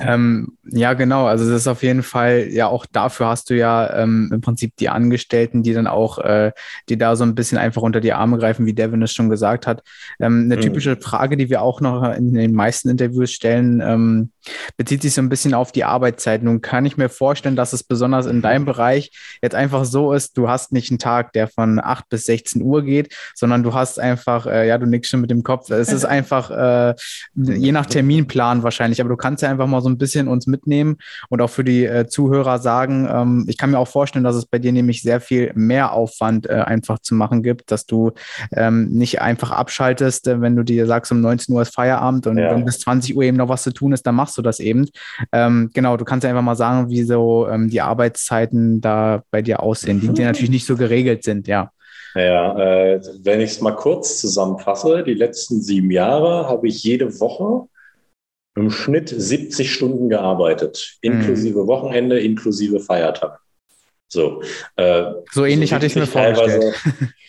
Ähm, 0.00 0.58
ja, 0.70 0.92
genau. 0.94 1.26
Also 1.26 1.44
das 1.48 1.62
ist 1.62 1.66
auf 1.66 1.82
jeden 1.82 2.02
Fall, 2.02 2.48
ja, 2.50 2.66
auch 2.68 2.86
dafür 2.86 3.26
hast 3.28 3.50
du 3.50 3.56
ja 3.56 3.94
ähm, 3.96 4.30
im 4.32 4.40
Prinzip 4.40 4.76
die 4.76 4.88
Angestellten, 4.88 5.62
die 5.62 5.72
dann 5.72 5.86
auch, 5.86 6.18
äh, 6.18 6.52
die 6.88 6.98
da 6.98 7.16
so 7.16 7.24
ein 7.24 7.34
bisschen 7.34 7.58
einfach 7.58 7.82
unter 7.82 8.00
die 8.00 8.12
Arme 8.12 8.38
greifen, 8.38 8.66
wie 8.66 8.74
Devin 8.74 9.02
es 9.02 9.12
schon 9.12 9.30
gesagt 9.30 9.66
hat. 9.66 9.82
Ähm, 10.20 10.44
eine 10.44 10.56
mhm. 10.56 10.60
typische 10.60 10.96
Frage, 10.96 11.36
die 11.36 11.50
wir 11.50 11.62
auch 11.62 11.80
noch 11.80 12.02
in 12.14 12.34
den 12.34 12.52
meisten 12.52 12.88
Interviews 12.88 13.32
stellen, 13.32 13.80
ähm, 13.80 14.30
bezieht 14.76 15.02
sich 15.02 15.14
so 15.14 15.22
ein 15.22 15.28
bisschen 15.28 15.54
auf 15.54 15.72
die 15.72 15.84
Arbeitszeit. 15.84 16.42
Nun 16.42 16.60
kann 16.60 16.84
ich 16.84 16.96
mir 16.96 17.08
vorstellen, 17.08 17.56
dass 17.56 17.72
es 17.72 17.82
besonders 17.82 18.26
in 18.26 18.42
deinem 18.42 18.64
Bereich 18.64 19.10
jetzt 19.42 19.54
einfach 19.54 19.84
so 19.84 20.12
ist, 20.12 20.36
du 20.36 20.48
hast 20.48 20.72
nicht 20.72 20.90
einen 20.90 20.98
Tag, 20.98 21.32
der 21.32 21.48
von 21.48 21.80
8 21.82 22.08
bis 22.08 22.24
16 22.26 22.62
Uhr 22.62 22.82
geht, 22.82 23.14
sondern 23.34 23.62
du 23.62 23.74
hast 23.74 23.98
einfach, 23.98 24.46
äh, 24.46 24.68
ja, 24.68 24.78
du 24.78 24.86
nickst 24.86 25.10
schon 25.10 25.20
mit 25.20 25.30
dem 25.30 25.42
Kopf. 25.42 25.70
Es 25.70 25.92
ist 25.92 26.04
einfach 26.04 26.50
äh, 26.50 26.94
je 27.34 27.72
nach 27.72 27.86
Terminplan 28.18 28.62
wahrscheinlich, 28.62 29.00
aber 29.00 29.10
du 29.10 29.16
kannst 29.16 29.42
ja 29.42 29.50
einfach 29.50 29.66
mal 29.66 29.80
so 29.80 29.88
ein 29.88 29.98
bisschen 29.98 30.28
uns 30.28 30.46
mitnehmen 30.46 30.96
und 31.28 31.40
auch 31.40 31.50
für 31.50 31.64
die 31.64 31.84
äh, 31.84 32.06
Zuhörer 32.06 32.58
sagen, 32.58 33.08
ähm, 33.10 33.44
ich 33.48 33.56
kann 33.56 33.70
mir 33.70 33.78
auch 33.78 33.88
vorstellen, 33.88 34.24
dass 34.24 34.36
es 34.36 34.46
bei 34.46 34.58
dir 34.58 34.72
nämlich 34.72 35.02
sehr 35.02 35.20
viel 35.20 35.52
mehr 35.54 35.92
Aufwand 35.92 36.48
äh, 36.48 36.54
einfach 36.54 36.98
zu 36.98 37.14
machen 37.14 37.42
gibt, 37.42 37.70
dass 37.70 37.86
du 37.86 38.12
ähm, 38.52 38.88
nicht 38.88 39.20
einfach 39.20 39.50
abschaltest, 39.50 40.26
äh, 40.28 40.40
wenn 40.40 40.56
du 40.56 40.62
dir 40.62 40.86
sagst, 40.86 41.12
um 41.12 41.20
19 41.20 41.54
Uhr 41.54 41.62
ist 41.62 41.74
Feierabend 41.74 42.26
und 42.26 42.38
ja. 42.38 42.54
bis 42.54 42.80
20 42.80 43.16
Uhr 43.16 43.22
eben 43.22 43.36
noch 43.36 43.48
was 43.48 43.62
zu 43.62 43.72
tun 43.72 43.92
ist, 43.92 44.06
dann 44.06 44.14
machst 44.14 44.36
du 44.36 44.42
das 44.42 44.60
eben. 44.60 44.88
Ähm, 45.32 45.70
genau, 45.72 45.96
du 45.96 46.04
kannst 46.04 46.24
ja 46.24 46.30
einfach 46.30 46.42
mal 46.42 46.56
sagen, 46.56 46.90
wie 46.90 47.02
so 47.02 47.48
ähm, 47.48 47.70
die 47.70 47.80
Arbeitszeiten 47.80 48.80
da 48.80 49.22
bei 49.30 49.42
dir 49.42 49.62
aussehen, 49.62 50.00
die, 50.00 50.08
die 50.08 50.24
natürlich 50.24 50.50
nicht 50.50 50.66
so 50.66 50.76
geregelt 50.76 51.24
sind, 51.24 51.46
ja. 51.48 51.70
Ja, 52.14 52.58
äh, 52.58 53.00
wenn 53.22 53.40
ich 53.40 53.50
es 53.50 53.60
mal 53.60 53.76
kurz 53.76 54.18
zusammenfasse, 54.18 55.04
die 55.04 55.14
letzten 55.14 55.60
sieben 55.60 55.90
Jahre 55.90 56.48
habe 56.48 56.66
ich 56.66 56.82
jede 56.82 57.20
Woche 57.20 57.68
im 58.58 58.70
Schnitt 58.70 59.08
70 59.08 59.72
Stunden 59.72 60.08
gearbeitet, 60.08 60.98
inklusive 61.00 61.62
mhm. 61.62 61.66
Wochenende, 61.66 62.18
inklusive 62.20 62.80
Feiertag. 62.80 63.40
So, 64.10 64.42
äh, 64.76 65.04
so 65.32 65.44
ähnlich 65.44 65.70
so 65.70 65.76
hatte 65.76 65.86
ich 65.86 65.94
mir 65.94 66.06
vorgestellt. 66.06 66.74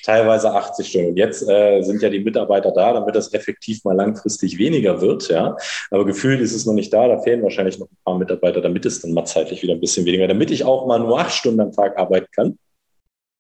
Teilweise, 0.06 0.50
teilweise 0.50 0.52
80 0.54 0.88
Stunden. 0.88 1.18
Jetzt 1.18 1.48
äh, 1.48 1.82
sind 1.82 2.02
ja 2.02 2.10
die 2.10 2.22
Mitarbeiter 2.22 2.72
da, 2.72 2.94
damit 2.94 3.16
das 3.16 3.34
effektiv 3.34 3.84
mal 3.84 3.96
langfristig 3.96 4.58
weniger 4.58 5.02
wird. 5.02 5.30
Ja, 5.30 5.58
aber 5.92 6.06
gefühlt 6.06 6.40
ist 6.40 6.56
es 6.56 6.66
noch 6.66 6.74
nicht 6.74 6.94
da. 6.94 7.10
Da 7.10 7.20
fehlen 7.20 7.44
wahrscheinlich 7.44 7.80
noch 7.80 7.88
ein 7.88 7.98
paar 8.06 8.18
Mitarbeiter, 8.18 8.62
damit 8.62 8.86
es 8.86 9.02
dann 9.02 9.12
mal 9.12 9.26
zeitlich 9.26 9.62
wieder 9.62 9.74
ein 9.74 9.82
bisschen 9.82 10.06
weniger, 10.06 10.28
damit 10.28 10.52
ich 10.52 10.64
auch 10.64 10.88
mal 10.88 11.00
nur 11.00 11.20
acht 11.20 11.34
Stunden 11.34 11.60
am 11.60 11.74
Tag 11.74 11.98
arbeiten 11.98 12.28
kann 12.34 12.58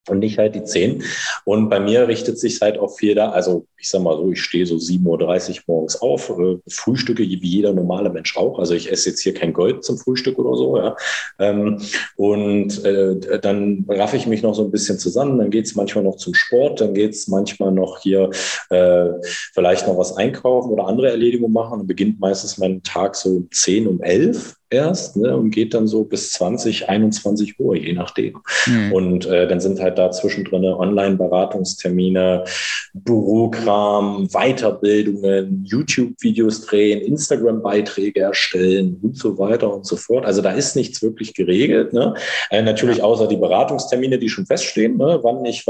und 0.09 0.19
nicht 0.19 0.37
halt 0.37 0.55
die 0.55 0.63
zehn. 0.63 1.03
Und 1.45 1.69
bei 1.69 1.79
mir 1.79 2.07
richtet 2.07 2.39
sich 2.39 2.59
halt 2.61 2.77
auch 2.77 2.97
viel 2.97 3.15
da, 3.15 3.29
also 3.29 3.65
ich 3.77 3.89
sag 3.89 4.01
mal 4.01 4.17
so, 4.17 4.31
ich 4.31 4.41
stehe 4.41 4.65
so 4.65 4.75
7.30 4.75 5.49
Uhr 5.51 5.63
morgens 5.67 6.01
auf, 6.01 6.29
äh, 6.29 6.57
frühstücke 6.67 7.23
wie 7.23 7.47
jeder 7.47 7.73
normale 7.73 8.09
Mensch 8.09 8.35
auch. 8.35 8.59
Also 8.59 8.73
ich 8.73 8.91
esse 8.91 9.09
jetzt 9.09 9.21
hier 9.21 9.33
kein 9.33 9.53
Gold 9.53 9.83
zum 9.83 9.97
Frühstück 9.97 10.37
oder 10.37 10.57
so, 10.57 10.77
ja. 10.77 10.95
Ähm, 11.39 11.81
und 12.15 12.83
äh, 12.83 13.39
dann 13.39 13.85
raffe 13.87 14.17
ich 14.17 14.27
mich 14.27 14.41
noch 14.41 14.53
so 14.53 14.63
ein 14.63 14.71
bisschen 14.71 14.99
zusammen, 14.99 15.37
dann 15.37 15.49
geht's 15.49 15.75
manchmal 15.75 16.03
noch 16.03 16.17
zum 16.17 16.33
Sport, 16.33 16.81
dann 16.81 16.93
geht's 16.93 17.27
manchmal 17.27 17.71
noch 17.71 17.99
hier 17.99 18.29
äh, 18.69 19.09
vielleicht 19.53 19.87
noch 19.87 19.97
was 19.97 20.15
einkaufen 20.17 20.71
oder 20.71 20.87
andere 20.87 21.09
Erledigungen 21.09 21.53
machen 21.53 21.79
und 21.79 21.87
beginnt 21.87 22.19
meistens 22.19 22.57
mein 22.57 22.83
Tag 22.83 23.15
so 23.15 23.29
um 23.29 23.49
10, 23.51 23.87
um 23.87 24.01
11 24.01 24.58
erst 24.69 25.17
ne, 25.17 25.35
und 25.35 25.51
geht 25.51 25.73
dann 25.73 25.87
so 25.87 26.03
bis 26.03 26.31
20, 26.33 26.89
21 26.89 27.59
Uhr, 27.59 27.75
je 27.75 27.93
nachdem. 27.93 28.39
Mhm. 28.65 28.93
Und 28.93 29.25
äh, 29.25 29.47
dann 29.47 29.59
sind 29.59 29.79
halt 29.79 29.97
da 29.97 30.11
zwischendrin 30.11 30.65
Online-Beratungstermine, 30.65 32.43
Bürokram, 32.93 34.27
Weiterbildungen, 34.31 35.65
YouTube-Videos 35.65 36.65
drehen, 36.65 37.01
Instagram-Beiträge 37.01 38.21
erstellen 38.21 38.99
und 39.01 39.17
so 39.17 39.37
weiter 39.37 39.73
und 39.73 39.85
so 39.85 39.95
fort. 39.95 40.25
Also 40.25 40.41
da 40.41 40.51
ist 40.51 40.75
nichts 40.75 41.01
wirklich 41.01 41.33
geregelt. 41.33 41.93
Ne? 41.93 42.13
Äh, 42.49 42.61
natürlich 42.61 43.01
außer 43.01 43.27
die 43.27 43.37
Beratungstermine, 43.37 44.19
die 44.19 44.29
schon 44.29 44.45
feststehen, 44.45 44.97
ne? 44.97 45.19
wann 45.21 45.45
ich 45.45 45.65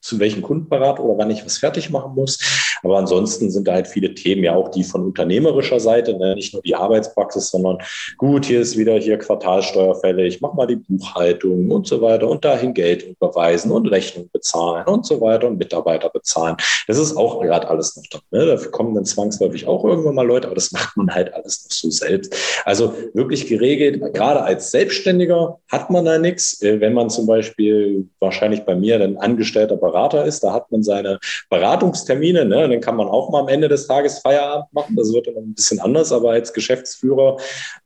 zu 0.00 0.20
welchem 0.20 0.42
Kundenberat 0.42 1.00
oder 1.00 1.18
wann 1.18 1.30
ich 1.30 1.44
was 1.44 1.58
fertig 1.58 1.90
machen 1.90 2.14
muss. 2.14 2.65
Aber 2.82 2.98
ansonsten 2.98 3.50
sind 3.50 3.66
da 3.68 3.74
halt 3.74 3.88
viele 3.88 4.14
Themen, 4.14 4.44
ja 4.44 4.54
auch 4.54 4.70
die 4.70 4.84
von 4.84 5.04
unternehmerischer 5.04 5.80
Seite, 5.80 6.16
ne? 6.16 6.34
nicht 6.34 6.52
nur 6.52 6.62
die 6.62 6.74
Arbeitspraxis, 6.74 7.50
sondern 7.50 7.78
gut, 8.16 8.46
hier 8.46 8.60
ist 8.60 8.76
wieder 8.76 8.94
hier 8.98 9.18
Quartalsteuerfälle, 9.18 10.26
ich 10.26 10.40
mache 10.40 10.56
mal 10.56 10.66
die 10.66 10.76
Buchhaltung 10.76 11.70
und 11.70 11.86
so 11.86 12.00
weiter 12.00 12.28
und 12.28 12.44
dahin 12.44 12.74
Geld 12.74 13.02
überweisen 13.02 13.70
und 13.72 13.86
Rechnung 13.86 14.28
bezahlen 14.32 14.86
und 14.86 15.06
so 15.06 15.20
weiter 15.20 15.48
und 15.48 15.58
Mitarbeiter 15.58 16.10
bezahlen. 16.10 16.56
Das 16.86 16.98
ist 16.98 17.16
auch 17.16 17.40
gerade 17.40 17.68
alles 17.68 17.96
noch 17.96 18.04
da. 18.10 18.18
Ne? 18.30 18.46
Dafür 18.46 18.70
kommen 18.70 18.94
dann 18.94 19.04
zwangsläufig 19.04 19.66
auch 19.66 19.84
irgendwann 19.84 20.14
mal 20.14 20.26
Leute, 20.26 20.46
aber 20.46 20.54
das 20.54 20.72
macht 20.72 20.96
man 20.96 21.14
halt 21.14 21.32
alles 21.34 21.64
noch 21.64 21.72
so 21.72 21.90
selbst. 21.90 22.34
Also 22.64 22.94
wirklich 23.14 23.46
geregelt, 23.46 24.14
gerade 24.14 24.42
als 24.42 24.70
Selbstständiger 24.70 25.58
hat 25.70 25.90
man 25.90 26.04
da 26.04 26.18
nichts. 26.18 26.62
Äh, 26.62 26.80
wenn 26.80 26.92
man 26.92 27.10
zum 27.10 27.26
Beispiel 27.26 28.08
wahrscheinlich 28.20 28.62
bei 28.62 28.74
mir 28.74 28.98
dann 28.98 29.16
angestellter 29.16 29.76
Berater 29.76 30.24
ist, 30.24 30.42
da 30.42 30.52
hat 30.52 30.70
man 30.70 30.82
seine 30.82 31.18
Beratungstermine, 31.50 32.44
ne? 32.44 32.65
Dann 32.70 32.80
kann 32.80 32.96
man 32.96 33.08
auch 33.08 33.30
mal 33.30 33.40
am 33.40 33.48
Ende 33.48 33.68
des 33.68 33.86
Tages 33.86 34.18
Feierabend 34.18 34.72
machen. 34.72 34.96
Das 34.96 35.12
wird 35.12 35.26
dann 35.26 35.36
ein 35.36 35.54
bisschen 35.54 35.80
anders, 35.80 36.12
aber 36.12 36.30
als 36.30 36.52
Geschäftsführer 36.52 37.36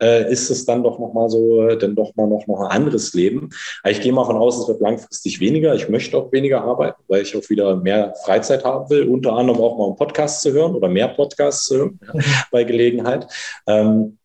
äh, 0.00 0.30
ist 0.30 0.50
es 0.50 0.64
dann 0.64 0.82
doch 0.82 0.98
nochmal 0.98 1.28
so, 1.28 1.66
dann 1.76 1.94
doch 1.94 2.14
mal 2.16 2.26
noch, 2.26 2.46
noch 2.46 2.60
ein 2.60 2.70
anderes 2.70 3.14
Leben. 3.14 3.50
Aber 3.82 3.92
ich 3.92 4.00
gehe 4.00 4.12
mal 4.12 4.24
von 4.24 4.36
aus, 4.36 4.58
es 4.58 4.68
wird 4.68 4.80
langfristig 4.80 5.40
weniger. 5.40 5.74
Ich 5.74 5.88
möchte 5.88 6.16
auch 6.16 6.32
weniger 6.32 6.62
arbeiten, 6.62 7.02
weil 7.08 7.22
ich 7.22 7.36
auch 7.36 7.48
wieder 7.50 7.76
mehr 7.76 8.14
Freizeit 8.24 8.64
haben 8.64 8.88
will, 8.90 9.08
unter 9.08 9.32
anderem 9.34 9.60
auch 9.60 9.78
mal 9.78 9.86
einen 9.86 9.96
Podcast 9.96 10.42
zu 10.42 10.52
hören 10.52 10.74
oder 10.74 10.88
mehr 10.88 11.08
Podcasts 11.08 11.66
zu 11.66 11.76
hören 11.76 12.00
ja, 12.02 12.20
bei 12.50 12.64
Gelegenheit. 12.64 13.26
Ähm, 13.66 14.18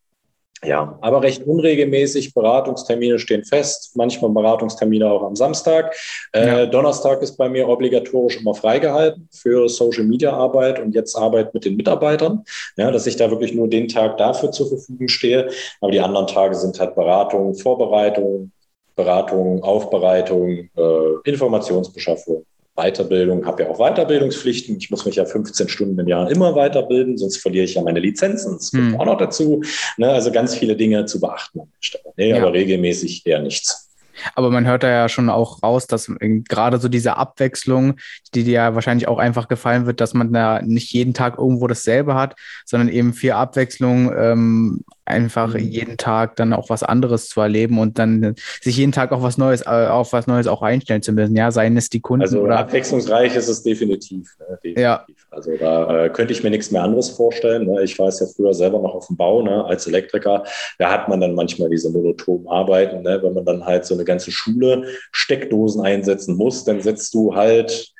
ja, 0.66 0.98
aber 1.02 1.22
recht 1.22 1.44
unregelmäßig. 1.46 2.34
Beratungstermine 2.34 3.20
stehen 3.20 3.44
fest, 3.44 3.92
manchmal 3.96 4.32
Beratungstermine 4.32 5.10
auch 5.10 5.24
am 5.24 5.36
Samstag. 5.36 5.96
Äh, 6.34 6.48
ja. 6.48 6.66
Donnerstag 6.66 7.22
ist 7.22 7.38
bei 7.38 7.50
mir 7.50 7.68
obligatorisch 7.68 8.38
immer 8.38 8.56
freigehalten 8.56 9.28
für 9.32 9.70
Social 9.70 10.04
Media 10.04 10.34
Arbeit 10.34 10.80
und 10.80 10.94
jetzt 10.94 11.16
Arbeit 11.16 11.54
mit 11.54 11.66
den 11.66 11.76
Mitarbeitern. 11.76 12.44
Ja, 12.78 12.92
dass 12.92 13.08
ich 13.08 13.16
da 13.16 13.30
wirklich 13.30 13.54
nur 13.54 13.68
den 13.68 13.88
Tag 13.88 14.18
dafür 14.18 14.52
zur 14.52 14.68
Verfügung 14.68 15.08
stehe. 15.08 15.50
Aber 15.82 15.92
die 15.92 16.00
anderen 16.00 16.28
Tage 16.28 16.56
sind 16.56 16.80
halt 16.80 16.96
Beratung, 16.96 17.56
Vorbereitung, 17.56 18.52
Beratung, 18.96 19.64
Aufbereitung, 19.64 20.70
äh, 20.76 21.30
Informationsbeschaffung 21.30 22.46
Weiterbildung, 22.76 23.46
habe 23.46 23.64
ja 23.64 23.70
auch 23.70 23.80
Weiterbildungspflichten. 23.80 24.78
Ich 24.78 24.92
muss 24.92 25.06
mich 25.06 25.16
ja 25.16 25.26
15 25.26 25.70
Stunden 25.70 25.98
im 25.98 26.08
Jahr 26.08 26.30
immer 26.30 26.56
weiterbilden, 26.56 27.18
sonst 27.18 27.38
verliere 27.38 27.66
ich 27.66 27.76
ja 27.76 27.82
meine 27.82 28.00
Lizenzen. 28.00 28.58
Das 28.58 28.72
kommt 28.72 28.94
hm. 28.94 29.00
auch 29.00 29.06
noch 29.06 29.18
dazu. 29.18 29.62
Ne, 29.98 30.10
also 30.10 30.32
ganz 30.32 30.56
viele 30.56 30.76
Dinge 30.76 31.06
zu 31.06 31.20
beachten 31.20 31.62
an 31.62 31.68
der 31.68 31.82
Stelle. 31.84 32.14
Nee, 32.18 32.30
ja. 32.32 32.38
aber 32.38 32.54
regelmäßig 32.54 33.26
eher 33.26 33.42
nichts. 33.42 33.86
Aber 34.34 34.50
man 34.50 34.66
hört 34.66 34.84
da 34.84 34.90
ja 34.90 35.10
schon 35.10 35.30
auch 35.30 35.62
raus, 35.62 35.88
dass 35.88 36.12
gerade 36.20 36.78
so 36.78 36.88
diese 36.88 37.18
Abwechslung, 37.18 37.96
die 38.34 38.44
dir 38.44 38.54
ja 38.54 38.76
wahrscheinlich 38.76 39.08
auch 39.08 39.18
einfach 39.18 39.48
gefallen 39.48 39.86
wird, 39.86 40.02
dass 40.02 40.14
man 40.14 40.32
da 40.32 40.62
nicht 40.62 40.92
jeden 40.94 41.14
Tag 41.14 41.38
irgendwo 41.38 41.68
dasselbe 41.68 42.16
hat, 42.16 42.36
sondern 42.66 42.90
eben 42.90 43.14
viel 43.14 43.32
Abwechslung, 43.32 44.12
ähm, 44.18 44.84
einfach 45.06 45.54
mhm. 45.54 45.60
jeden 45.60 45.98
Tag 45.98 46.36
dann 46.36 46.54
auch 46.54 46.70
was 46.70 46.84
anderes 46.84 47.30
zu 47.30 47.40
erleben 47.42 47.80
und 47.80 48.00
dann 48.00 48.36
sich 48.62 48.78
jeden 48.78 48.92
Tag 48.92 49.12
auch 49.12 49.22
was 49.22 49.38
Neues, 49.38 49.62
äh, 49.62 49.88
auf 49.88 50.14
was 50.14 50.28
Neues 50.28 50.48
auch 50.48 50.62
einstellen 50.62 51.02
zu 51.02 51.14
müssen. 51.14 51.36
Ja, 51.36 51.52
seien 51.52 51.78
es 51.78 51.90
die 51.90 52.02
Kunden. 52.02 52.24
Also 52.24 52.42
oder 52.42 52.58
abwechslungsreich 52.60 53.36
ist 53.36 53.48
es 53.48 53.64
definitiv. 53.64 54.36
Ne? 54.40 54.58
definitiv. 54.64 54.82
Ja. 54.82 55.06
Also 55.32 55.56
da 55.58 56.06
äh, 56.06 56.10
könnte 56.10 56.34
ich 56.34 56.44
mir 56.44 56.50
nichts 56.50 56.72
mehr 56.72 56.84
anderes 56.84 57.10
vorstellen. 57.10 57.68
Ne? 57.68 57.84
Ich 57.84 57.98
war 58.00 58.08
es 58.08 58.20
ja 58.20 58.26
früher 58.26 58.54
selber 58.54 58.80
noch 58.80 58.96
auf 58.96 59.08
dem 59.08 59.18
Bau 59.18 59.42
ne? 59.42 59.66
als 59.66 59.88
Elektriker. 59.88 60.44
Da 60.80 60.92
hat 60.92 61.08
man 61.08 61.22
dann 61.22 61.36
manchmal 61.36 61.70
diese 61.70 61.90
monotonen 61.90 62.48
Arbeiten, 62.48 63.04
ne? 63.04 63.20
wenn 63.22 63.34
man 63.34 63.46
dann 63.46 63.66
halt 63.66 63.86
so 63.86 63.94
eine 63.94 64.06
ganze 64.06 64.32
Schule 64.32 64.86
Steckdosen 65.12 65.82
einsetzen 65.82 66.36
muss, 66.36 66.64
dann 66.64 66.82
setzt 66.82 67.14
du 67.14 67.36
halt 67.36 67.95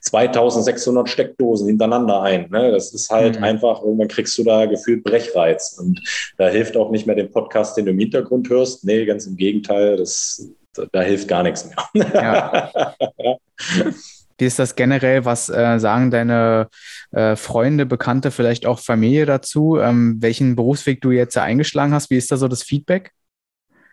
2600 0.00 1.08
Steckdosen 1.08 1.68
hintereinander 1.68 2.22
ein. 2.22 2.48
Ne? 2.50 2.70
Das 2.70 2.92
ist 2.92 3.10
halt 3.10 3.38
mhm. 3.38 3.44
einfach, 3.44 3.82
irgendwann 3.82 4.08
kriegst 4.08 4.36
du 4.38 4.44
da 4.44 4.66
gefühlt 4.66 5.04
Brechreiz. 5.04 5.78
Und 5.78 6.00
da 6.36 6.48
hilft 6.48 6.76
auch 6.76 6.90
nicht 6.90 7.06
mehr 7.06 7.16
den 7.16 7.30
Podcast, 7.30 7.76
den 7.76 7.86
du 7.86 7.90
im 7.92 7.98
Hintergrund 7.98 8.48
hörst. 8.48 8.84
Nee, 8.84 9.04
ganz 9.04 9.26
im 9.26 9.36
Gegenteil, 9.36 9.96
das, 9.96 10.50
da 10.92 11.00
hilft 11.00 11.28
gar 11.28 11.42
nichts 11.42 11.68
mehr. 11.68 12.12
Ja. 12.14 12.94
Wie 14.40 14.46
ist 14.46 14.60
das 14.60 14.76
generell? 14.76 15.24
Was 15.24 15.48
äh, 15.48 15.78
sagen 15.78 16.12
deine 16.12 16.68
äh, 17.10 17.34
Freunde, 17.34 17.86
Bekannte, 17.86 18.30
vielleicht 18.30 18.66
auch 18.66 18.78
Familie 18.78 19.26
dazu? 19.26 19.78
Ähm, 19.80 20.18
welchen 20.20 20.54
Berufsweg 20.54 21.00
du 21.00 21.10
jetzt 21.10 21.36
eingeschlagen 21.36 21.92
hast? 21.92 22.08
Wie 22.10 22.16
ist 22.16 22.30
da 22.30 22.36
so 22.36 22.46
das 22.46 22.62
Feedback? 22.62 23.10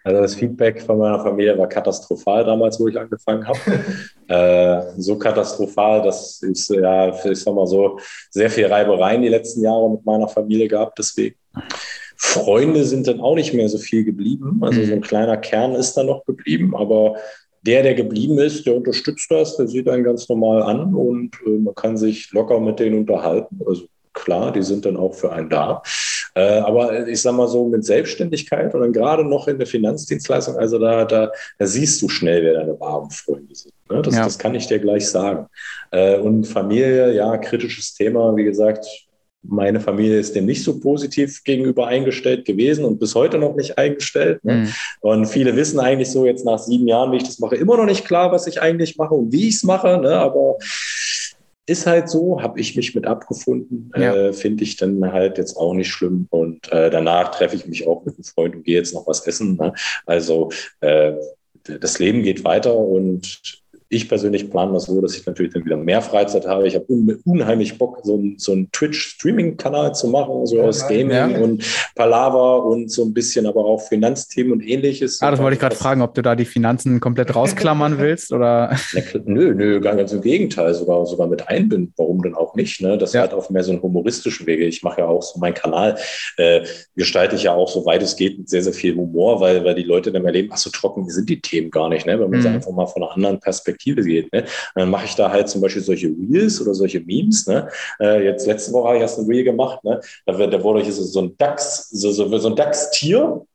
Also 0.04 0.22
das 0.22 0.36
Feedback 0.36 0.84
von 0.84 1.00
meiner 1.00 1.20
Familie 1.20 1.58
war 1.58 1.68
katastrophal 1.68 2.46
damals, 2.46 2.80
wo 2.80 2.88
ich 2.88 3.00
angefangen 3.00 3.48
habe. 3.48 3.60
Äh, 4.28 4.82
so 4.98 5.18
katastrophal, 5.18 6.02
dass 6.02 6.42
ich, 6.42 6.68
ja, 6.70 7.10
ich 7.26 7.40
sag 7.40 7.54
mal 7.54 7.68
so, 7.68 8.00
sehr 8.30 8.50
viel 8.50 8.66
Reibereien 8.66 9.22
die 9.22 9.30
letzten 9.30 9.62
Jahre 9.62 9.90
mit 9.90 10.06
meiner 10.06 10.28
Familie 10.28 10.68
gehabt. 10.68 10.98
Deswegen 11.00 11.36
Freunde 12.18 12.86
sind 12.86 13.08
dann 13.08 13.20
auch 13.20 13.36
nicht 13.36 13.54
mehr 13.54 13.70
so 13.70 13.78
viel 13.78 14.04
geblieben. 14.04 14.60
Also 14.62 14.84
so 14.84 14.94
ein 14.94 15.00
mhm. 15.00 15.04
kleiner 15.04 15.38
Kern 15.38 15.76
ist 15.76 15.94
da 15.96 16.04
noch 16.04 16.26
geblieben, 16.26 16.76
aber 16.76 17.16
der, 17.62 17.84
der 17.84 17.96
geblieben 17.96 18.38
ist, 18.40 18.66
der 18.66 18.76
unterstützt 18.76 19.30
das, 19.30 19.58
der 19.58 19.68
sieht 19.68 19.90
einen 19.90 20.04
ganz 20.04 20.30
normal 20.30 20.64
an 20.64 20.94
und 20.94 21.36
äh, 21.46 21.50
man 21.50 21.76
kann 21.76 21.98
sich 21.98 22.32
locker 22.32 22.60
mit 22.60 22.80
denen 22.80 23.00
unterhalten. 23.00 23.60
Also 23.66 23.86
klar, 24.14 24.52
die 24.52 24.64
sind 24.64 24.86
dann 24.86 24.98
auch 24.98 25.14
für 25.14 25.32
einen 25.32 25.50
da. 25.50 25.82
Äh, 26.36 26.60
aber 26.60 27.08
ich 27.08 27.22
sage 27.22 27.38
mal 27.38 27.48
so 27.48 27.68
mit 27.68 27.86
Selbstständigkeit 27.86 28.74
und 28.74 28.82
dann 28.82 28.94
gerade 28.94 29.24
noch 29.24 29.48
in 29.48 29.58
der 29.58 29.68
Finanzdienstleistung, 29.68 30.58
also 30.58 30.80
da, 30.80 31.06
da, 31.06 31.32
da 31.58 31.66
siehst 31.66 32.02
du 32.02 32.10
schnell, 32.10 32.44
wer 32.44 32.54
deine 32.54 32.80
wahren 32.80 33.10
Freunde 33.10 33.56
sind. 33.56 33.74
Ne? 33.90 34.02
Das, 34.02 34.16
ja. 34.16 34.24
das 34.24 34.38
kann 34.38 34.56
ich 34.56 34.68
dir 34.68 34.80
gleich 34.80 35.08
sagen. 35.08 35.48
Äh, 35.92 36.18
und 36.18 36.46
Familie, 36.46 37.14
ja, 37.14 37.38
kritisches 37.38 37.94
Thema, 37.94 38.36
wie 38.36 38.44
gesagt, 38.44 38.86
meine 39.48 39.80
Familie 39.80 40.20
ist 40.20 40.36
dem 40.36 40.46
nicht 40.46 40.64
so 40.64 40.80
positiv 40.80 41.44
gegenüber 41.44 41.88
eingestellt 41.88 42.46
gewesen 42.46 42.86
und 42.86 43.00
bis 43.00 43.16
heute 43.16 43.38
noch 43.38 43.56
nicht 43.56 43.78
eingestellt. 43.78 44.44
Ne? 44.44 44.54
Mhm. 44.54 44.74
Und 45.02 45.26
viele 45.28 45.56
wissen 45.56 45.80
eigentlich 45.80 46.10
so 46.10 46.26
jetzt 46.26 46.46
nach 46.46 46.60
sieben 46.60 46.88
Jahren, 46.88 47.12
wie 47.12 47.18
ich 47.18 47.24
das 47.24 47.40
mache, 47.40 47.56
immer 47.56 47.78
noch 47.78 47.86
nicht 47.86 48.06
klar, 48.06 48.32
was 48.32 48.48
ich 48.48 48.62
eigentlich 48.62 48.98
mache 48.98 49.14
und 49.14 49.32
wie 49.32 49.48
ich 49.48 49.56
es 49.56 49.64
mache. 49.64 50.00
Ne? 50.00 50.18
Aber 50.18 50.58
ist 51.68 51.88
halt 51.88 52.10
so, 52.10 52.42
habe 52.42 52.60
ich 52.60 52.76
mich 52.76 52.94
mit 52.94 53.06
abgefunden, 53.06 53.92
ja. 53.96 54.16
äh, 54.16 54.34
finde 54.34 54.64
ich 54.64 54.78
dann 54.78 55.12
halt 55.12 55.38
jetzt 55.38 55.58
auch 55.58 55.74
nicht 55.74 55.90
schlimm. 55.90 56.28
Und 56.30 56.72
äh, 56.72 56.90
danach 56.90 57.32
treffe 57.32 57.56
ich 57.56 57.66
mich 57.66 57.88
auch 57.88 58.06
mit 58.06 58.16
einem 58.16 58.24
Freund 58.24 58.56
und 58.56 58.64
gehe 58.64 58.76
jetzt 58.78 58.94
noch 58.94 59.08
was 59.08 59.26
essen. 59.26 59.58
Ne? 59.58 59.74
Also 60.06 60.52
äh, 60.82 61.14
das 61.64 61.98
Leben 61.98 62.22
geht 62.22 62.44
weiter 62.44 62.76
und 62.76 63.64
ich 63.90 64.10
persönlich 64.10 64.50
plane 64.50 64.74
das 64.74 64.86
so, 64.86 65.00
dass 65.00 65.16
ich 65.16 65.26
natürlich 65.26 65.54
dann 65.54 65.66
wieder 65.66 65.78
mehr 65.78 66.02
Freizeit 66.02 66.48
habe. 66.48 66.68
Ich 66.68 66.76
habe 66.76 66.86
un 66.88 67.22
unheimlich 67.26 67.78
Bock, 67.78 68.00
so, 68.04 68.18
ein, 68.18 68.36
so 68.38 68.52
einen 68.52 68.72
Twitch-Streaming-Kanal 68.72 69.94
zu 69.94 70.08
machen, 70.08 70.46
so 70.46 70.62
aus 70.62 70.88
Gaming 70.88 71.12
ja. 71.12 71.28
und 71.28 71.64
Palaver 71.96 72.66
und 72.66 72.92
so 72.92 73.04
ein 73.04 73.14
bisschen 73.14 73.46
aber 73.46 73.64
auch 73.66 73.82
Finanzthemen 73.82 74.54
und 74.54 74.62
ähnliches. 74.62 75.22
Ah, 75.22 75.32
das 75.32 75.40
wollte 75.40 75.56
ich 75.56 75.60
gerade 75.60 75.76
fragen, 75.76 76.02
ob 76.02 76.14
du 76.16 76.22
da 76.22 76.36
die 76.36 76.46
Finanzen 76.46 77.00
komplett 77.00 77.36
rausklammern 77.36 77.98
willst 78.00 78.32
oder? 78.32 78.76
nö, 79.26 79.54
nö, 79.54 79.80
ganz 79.80 80.12
im 80.12 80.22
Gegenteil, 80.22 80.74
sogar, 80.74 81.06
sogar 81.06 81.28
mit 81.28 81.48
einbinden. 81.48 81.94
Warum 81.98 82.22
denn 82.24 82.36
auch 82.36 82.56
nicht? 82.56 82.82
Ne? 82.82 82.98
Das 82.98 83.14
ja. 83.14 83.22
hat 83.22 83.34
auf 83.34 83.50
mehr 83.50 83.64
so 83.64 83.72
einen 83.72 83.82
humoristischen 83.82 84.48
Wege. 84.48 84.66
Ich 84.66 84.84
mache 84.84 85.02
ja 85.02 85.08
auch 85.08 85.22
so 85.22 85.40
meinen 85.40 85.54
Kanal, 85.54 85.98
äh, 86.38 86.66
gestalte 86.96 87.36
ich 87.36 87.44
ja 87.44 87.54
auch 87.54 87.70
so 87.70 87.86
weit 87.86 88.02
es 88.02 88.16
geht 88.16 88.38
mit 88.38 88.50
sehr, 88.50 88.64
sehr 88.64 88.74
viel 88.74 88.96
Humor, 88.96 89.40
weil, 89.42 89.64
weil 89.64 89.76
die 89.76 89.84
Leute 89.84 90.12
dann 90.12 90.26
erleben, 90.26 90.50
ach 90.52 90.58
so 90.58 90.70
trocken 90.70 91.10
sind 91.10 91.30
die 91.30 91.42
Themen 91.42 91.72
gar 91.72 91.90
nicht, 91.90 92.06
ne? 92.06 92.14
wenn 92.14 92.30
man 92.30 92.40
mhm. 92.40 92.46
es 92.46 92.46
einfach 92.46 92.72
mal 92.72 92.88
von 92.88 93.04
einer 93.04 93.12
anderen 93.12 93.40
Perspektive 93.40 93.76
Perspektive 93.86 94.04
geht. 94.04 94.34
Ne? 94.34 94.46
Dann 94.76 94.90
mache 94.90 95.06
ich 95.06 95.16
da 95.16 95.32
halt 95.32 95.50
zum 95.50 95.62
Beispiel 95.62 95.82
solche 95.82 96.08
Reels 96.08 96.62
oder 96.62 96.74
solche 96.74 97.00
Memes. 97.00 97.48
Ne? 97.48 97.70
Äh, 98.00 98.26
jetzt 98.26 98.48
letzte 98.48 98.74
Woche 98.74 98.88
habe 98.88 98.98
ich 98.98 99.02
erst 99.02 99.20
ein 99.20 99.26
Reel 99.26 99.44
gemacht. 99.44 99.84
Ne? 99.84 100.00
Da, 100.26 100.34
da 100.34 100.64
wurde 100.64 100.82
ich 100.82 100.94
so, 100.94 101.04
so 101.04 101.22
ein 101.22 101.38
DAX, 101.38 101.90
so, 101.90 102.12
so, 102.12 102.38
so 102.38 102.50
ein 102.50 102.56
DAX-Tier 102.56 103.46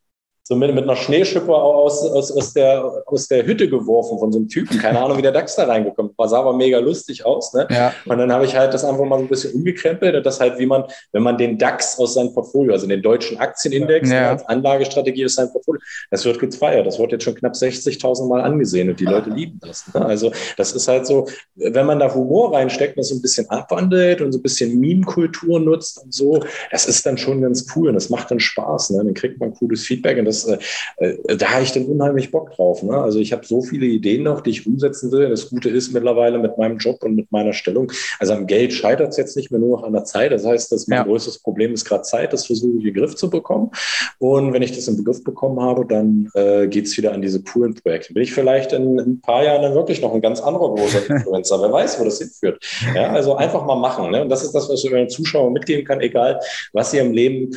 so 0.51 0.57
mit, 0.57 0.75
mit 0.75 0.83
einer 0.83 0.97
Schneeschippe 0.97 1.55
aus, 1.55 2.03
aus, 2.03 2.33
aus, 2.33 2.53
der, 2.53 3.05
aus 3.07 3.29
der 3.29 3.47
Hütte 3.47 3.69
geworfen 3.69 4.19
von 4.19 4.33
so 4.33 4.39
einem 4.41 4.49
Typen. 4.49 4.79
Keine 4.79 4.99
Ahnung, 5.01 5.17
wie 5.17 5.23
der 5.23 5.31
DAX 5.31 5.55
da 5.55 5.63
reingekommen 5.65 6.13
war. 6.17 6.29
Sah 6.29 6.41
aber 6.41 6.53
mega 6.53 6.81
lustig 6.81 7.25
aus. 7.25 7.55
Ne? 7.55 7.69
Ja. 7.71 7.95
Und 8.05 8.19
dann 8.19 8.33
habe 8.33 8.45
ich 8.45 8.57
halt 8.57 8.75
das 8.75 8.85
einfach 8.85 9.05
mal 9.05 9.19
so 9.19 9.27
ein 9.27 9.29
bisschen 9.29 9.55
umgekrempelt 9.55 10.17
und 10.17 10.27
das 10.27 10.41
halt, 10.41 10.59
wie 10.59 10.67
man, 10.67 10.83
wenn 11.13 11.23
man 11.23 11.39
den 11.39 11.57
DAX 11.57 12.01
aus 12.01 12.15
seinem 12.15 12.35
Portfolio, 12.35 12.73
also 12.73 12.89
den 12.89 13.01
deutschen 13.01 13.39
Aktienindex 13.39 14.11
ja. 14.11 14.31
als 14.31 14.45
Anlagestrategie 14.49 15.23
ist 15.23 15.37
sein 15.37 15.53
Portfolio, 15.53 15.81
das 16.11 16.25
wird 16.25 16.41
gefeiert. 16.41 16.85
Das 16.85 16.99
wird 16.99 17.13
jetzt 17.13 17.23
schon 17.23 17.37
knapp 17.37 17.53
60.000 17.53 18.29
Mal 18.29 18.41
angesehen 18.41 18.91
und 18.91 18.99
die 18.99 19.05
Leute 19.05 19.31
lieben 19.31 19.61
das. 19.63 19.85
Ne? 19.95 20.05
Also 20.05 20.33
das 20.57 20.73
ist 20.73 20.89
halt 20.89 21.07
so, 21.07 21.29
wenn 21.55 21.87
man 21.87 22.01
da 22.01 22.13
Humor 22.13 22.57
reinsteckt 22.57 22.97
und 22.97 23.03
das 23.03 23.11
so 23.11 23.15
ein 23.15 23.23
bisschen 23.23 23.49
abwandelt 23.51 24.21
und 24.21 24.33
so 24.33 24.41
ein 24.41 24.43
bisschen 24.43 24.81
Meme-Kultur 24.81 25.61
nutzt 25.61 26.03
und 26.03 26.13
so, 26.13 26.43
das 26.73 26.87
ist 26.87 27.07
dann 27.07 27.19
schon 27.19 27.41
ganz 27.41 27.69
cool 27.77 27.87
und 27.87 27.95
das 27.95 28.11
macht 28.11 28.33
dann 28.33 28.41
Spaß. 28.41 28.91
Ne? 28.91 29.05
Dann 29.05 29.15
kriegt 29.15 29.39
man 29.39 29.55
cooles 29.55 29.87
Feedback 29.87 30.19
und 30.19 30.25
das, 30.25 30.40
äh, 30.45 30.59
äh 30.99 31.37
da 31.37 31.51
habe 31.53 31.63
ich 31.63 31.73
dann 31.73 31.87
unheimlich 31.87 32.31
Bock 32.31 32.55
drauf. 32.55 32.83
Ne? 32.83 32.97
Also 32.97 33.19
ich 33.19 33.33
habe 33.33 33.47
so 33.47 33.63
viele 33.63 33.87
Ideen 33.87 34.25
noch, 34.25 34.41
die 34.41 34.51
ich 34.51 34.67
umsetzen 34.67 35.13
will. 35.13 35.29
Das 35.29 35.51
Gute 35.51 35.69
ist 35.69 35.93
mittlerweile 35.93 36.39
mit 36.39 36.59
meinem 36.59 36.79
Job 36.79 37.03
und 37.03 37.15
mit 37.15 37.31
meiner 37.33 37.53
Stellung, 37.53 37.93
also 38.19 38.35
am 38.35 38.47
Geld 38.47 38.73
scheitert 38.73 39.11
es 39.11 39.17
jetzt 39.17 39.37
nicht 39.37 39.51
mehr 39.51 39.61
nur 39.61 39.79
noch 39.79 39.85
an 39.85 39.93
der 39.93 40.05
Zeit. 40.05 40.33
Das 40.33 40.45
heißt, 40.45 40.73
dass 40.73 40.87
mein 40.89 40.99
ja. 40.99 41.05
größtes 41.05 41.39
Problem 41.39 41.73
ist 41.73 41.85
gerade 41.85 42.03
Zeit. 42.03 42.33
Das 42.33 42.47
versuche 42.47 42.79
ich 42.79 42.85
in 42.85 42.85
den 42.85 42.95
Griff 42.95 43.17
zu 43.17 43.31
bekommen. 43.31 43.71
Und 44.19 44.53
wenn 44.53 44.63
ich 44.63 44.73
das 44.73 44.89
in 44.89 44.97
den 44.97 45.05
Griff 45.05 45.25
bekommen 45.25 45.61
habe, 45.61 45.87
dann 45.87 46.31
äh, 46.35 46.67
geht 46.67 46.87
es 46.87 46.97
wieder 46.97 47.13
an 47.13 47.23
diese 47.23 47.43
coolen 47.43 47.75
Projekte. 47.75 48.13
Bin 48.15 48.23
ich 48.23 48.33
vielleicht 48.33 48.73
in, 48.73 48.99
in, 48.99 49.11
ein 49.11 49.21
paar 49.21 49.45
Jahren 49.45 49.63
dann 49.63 49.75
wirklich 49.75 50.01
noch 50.01 50.15
ein 50.15 50.21
ganz 50.21 50.41
anderer 50.41 50.75
großer 50.75 51.09
Influencer. 51.09 51.61
Wer 51.61 51.73
weiß, 51.73 52.01
wo 52.01 52.05
das 52.05 52.19
hinführt. 52.19 52.63
Ja, 52.95 53.13
also 53.13 53.37
einfach 53.37 53.65
mal 53.65 53.77
machen. 53.77 54.11
Ne? 54.11 54.23
Und 54.23 54.29
das 54.29 54.43
ist 54.43 54.53
das, 54.53 54.69
was 54.69 54.85
ich 54.85 54.93
euren 54.93 55.09
Zuschauern 55.09 55.53
mitgeben 55.53 55.85
kann, 55.85 56.01
egal 56.01 56.41
was 56.73 56.93
ihr 56.95 57.03
im 57.03 57.13
Leben 57.13 57.51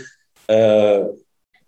äh, 0.47 1.03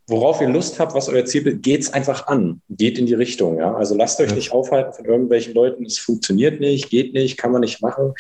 worauf 0.08 0.42
ihr 0.42 0.50
Lust 0.50 0.80
habt, 0.80 0.94
was 0.94 1.10
euer 1.10 1.26
Ziel 1.26 1.48
ist, 1.48 1.64
geht's 1.64 1.92
einfach 1.92 2.28
an. 2.28 2.62
Geht 2.70 3.00
in 3.00 3.06
die 3.06 3.14
Richtung. 3.14 3.58
Ja? 3.58 3.76
Also 3.76 3.96
lasst 3.96 4.20
euch 4.20 4.34
nicht 4.34 4.52
aufhalten 4.52 4.94
von 4.94 5.06
irgendwelchen 5.06 5.54
Leuten, 5.54 5.86
es 5.86 5.98
funktioniert 5.98 6.60
nicht, 6.60 6.90
geht 6.90 7.14
nicht, 7.14 7.38
kann 7.38 7.52
man 7.52 7.62
nicht 7.62 7.82
machen. 7.82 8.14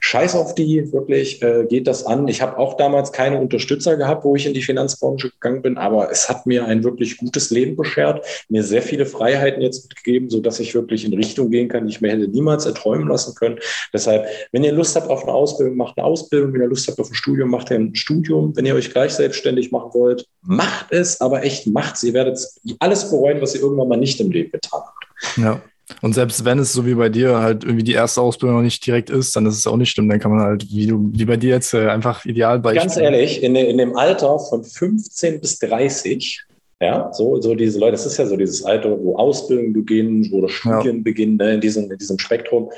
Scheiß 0.00 0.36
auf 0.36 0.54
die, 0.54 0.92
wirklich, 0.92 1.42
äh, 1.42 1.64
geht 1.68 1.86
das 1.86 2.06
an. 2.06 2.28
Ich 2.28 2.40
habe 2.42 2.58
auch 2.58 2.76
damals 2.76 3.10
keine 3.10 3.40
Unterstützer 3.40 3.96
gehabt, 3.96 4.24
wo 4.24 4.36
ich 4.36 4.46
in 4.46 4.54
die 4.54 4.62
Finanzbranche 4.62 5.30
gegangen 5.30 5.62
bin, 5.62 5.78
aber 5.78 6.10
es 6.10 6.28
hat 6.28 6.46
mir 6.46 6.66
ein 6.66 6.84
wirklich 6.84 7.16
gutes 7.16 7.50
Leben 7.50 7.74
beschert, 7.74 8.24
mir 8.48 8.62
sehr 8.62 8.82
viele 8.82 9.06
Freiheiten 9.06 9.62
jetzt 9.62 9.88
mitgegeben, 9.88 10.30
sodass 10.30 10.60
ich 10.60 10.74
wirklich 10.74 11.04
in 11.04 11.14
Richtung 11.14 11.50
gehen 11.50 11.68
kann, 11.68 11.86
die 11.86 11.92
ich 11.92 12.00
mir 12.00 12.12
hätte 12.12 12.28
niemals 12.28 12.66
erträumen 12.66 13.08
lassen 13.08 13.34
können. 13.34 13.58
Deshalb, 13.92 14.26
wenn 14.52 14.62
ihr 14.62 14.72
Lust 14.72 14.94
habt 14.94 15.08
auf 15.08 15.24
eine 15.24 15.32
Ausbildung, 15.32 15.76
macht 15.76 15.98
eine 15.98 16.06
Ausbildung. 16.06 16.52
Wenn 16.52 16.60
ihr 16.60 16.68
Lust 16.68 16.86
habt 16.88 17.00
auf 17.00 17.10
ein 17.10 17.14
Studium, 17.14 17.50
macht 17.50 17.72
ein 17.72 17.94
Studium. 17.94 18.54
Wenn 18.56 18.66
ihr 18.66 18.74
euch 18.74 18.90
gleich 18.90 19.12
selbstständig 19.14 19.72
machen 19.72 19.90
wollt, 19.94 20.26
macht 20.42 20.92
es 20.92 21.20
aber 21.24 21.44
echt 21.44 21.66
macht's. 21.66 22.02
Ihr 22.02 22.14
werdet 22.14 22.38
alles 22.78 23.10
bereuen, 23.10 23.40
was 23.40 23.54
ihr 23.54 23.62
irgendwann 23.62 23.88
mal 23.88 23.96
nicht 23.96 24.20
im 24.20 24.30
Leben 24.30 24.52
getan 24.52 24.80
habt. 24.80 25.36
Ja. 25.36 25.62
Und 26.00 26.14
selbst 26.14 26.44
wenn 26.44 26.58
es 26.58 26.72
so 26.72 26.86
wie 26.86 26.94
bei 26.94 27.08
dir 27.08 27.38
halt 27.38 27.64
irgendwie 27.64 27.84
die 27.84 27.92
erste 27.92 28.20
Ausbildung 28.20 28.56
noch 28.56 28.62
nicht 28.62 28.84
direkt 28.86 29.10
ist, 29.10 29.36
dann 29.36 29.46
ist 29.46 29.58
es 29.58 29.66
auch 29.66 29.76
nicht 29.76 29.90
schlimm. 29.90 30.08
Dann 30.08 30.18
kann 30.18 30.30
man 30.30 30.40
halt, 30.40 30.66
wie 30.70 30.86
du, 30.86 31.10
wie 31.12 31.24
bei 31.24 31.36
dir 31.36 31.50
jetzt, 31.50 31.74
äh, 31.74 31.88
einfach 31.88 32.24
ideal 32.24 32.58
bei. 32.58 32.74
Ganz 32.74 32.96
ehrlich, 32.96 33.42
in, 33.42 33.54
in 33.54 33.78
dem 33.78 33.96
Alter 33.96 34.38
von 34.38 34.64
15 34.64 35.40
bis 35.40 35.58
30, 35.58 36.42
ja, 36.80 37.12
so, 37.12 37.40
so 37.40 37.54
diese 37.54 37.78
Leute, 37.78 37.92
das 37.92 38.06
ist 38.06 38.16
ja 38.16 38.26
so 38.26 38.36
dieses 38.36 38.64
Alter, 38.64 38.98
wo 38.98 39.16
Ausbildung 39.16 39.72
beginnen 39.72 40.32
oder 40.32 40.48
Studien 40.48 40.96
ja. 40.96 41.02
beginnen, 41.02 41.36
ne, 41.36 41.54
in, 41.54 41.60
diesem, 41.60 41.90
in 41.90 41.98
diesem 41.98 42.18
Spektrum 42.18 42.70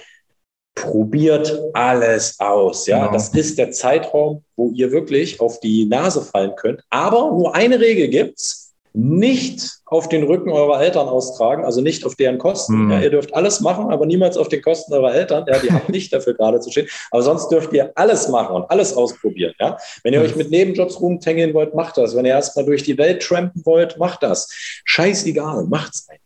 probiert 0.77 1.59
alles 1.73 2.39
aus. 2.39 2.87
Ja, 2.87 3.01
genau. 3.01 3.13
das 3.13 3.31
ist 3.31 3.59
der 3.59 3.73
Zeitraum, 3.73 4.45
wo 4.55 4.71
ihr 4.71 4.93
wirklich 4.93 5.41
auf 5.41 5.59
die 5.59 5.87
Nase 5.87 6.23
fallen 6.23 6.55
könnt. 6.55 6.83
Aber 6.91 7.33
nur 7.33 7.57
eine 7.57 7.81
Regel 7.81 8.09
gibt's 8.09 8.67
nicht 8.93 9.81
auf 9.85 10.09
den 10.09 10.23
Rücken 10.23 10.51
eurer 10.51 10.81
Eltern 10.81 11.07
austragen, 11.07 11.65
also 11.65 11.83
nicht 11.83 12.05
auf 12.07 12.15
deren 12.15 12.39
Kosten. 12.39 12.85
Mhm. 12.85 12.91
Ja, 12.91 13.01
ihr 13.01 13.11
dürft 13.11 13.35
alles 13.35 13.61
machen, 13.61 13.91
aber 13.91 14.07
niemals 14.07 14.39
auf 14.39 14.49
den 14.49 14.63
Kosten 14.63 14.93
eurer 14.95 15.15
Eltern. 15.15 15.45
Ja, 15.49 15.59
die 15.59 15.71
haben 15.71 15.93
nicht 15.93 16.13
dafür 16.13 16.35
gerade 16.35 16.61
zu 16.61 16.71
stehen. 16.71 16.89
Aber 17.11 17.23
sonst 17.23 17.49
dürft 17.49 17.73
ihr 17.73 17.93
alles 17.95 18.29
machen 18.29 18.57
und 18.57 18.71
alles 18.71 18.95
ausprobieren. 18.95 19.55
Ja, 19.61 19.77
wenn 20.03 20.15
ihr 20.15 20.21
mhm. 20.21 20.27
euch 20.27 20.37
mit 20.37 20.51
Nebenjobs 20.51 21.01
rumtängeln 21.01 21.53
wollt, 21.53 21.75
macht 21.75 21.99
das. 21.99 22.17
Wenn 22.17 22.25
ihr 22.25 22.33
erstmal 22.33 22.65
durch 22.65 22.83
die 22.85 22.97
Welt 22.97 23.23
trampen 23.23 23.63
wollt, 23.65 23.99
macht 23.99 24.23
das. 24.23 24.49
Scheißegal, 24.85 25.65
macht's 25.65 26.09
einfach. 26.09 26.26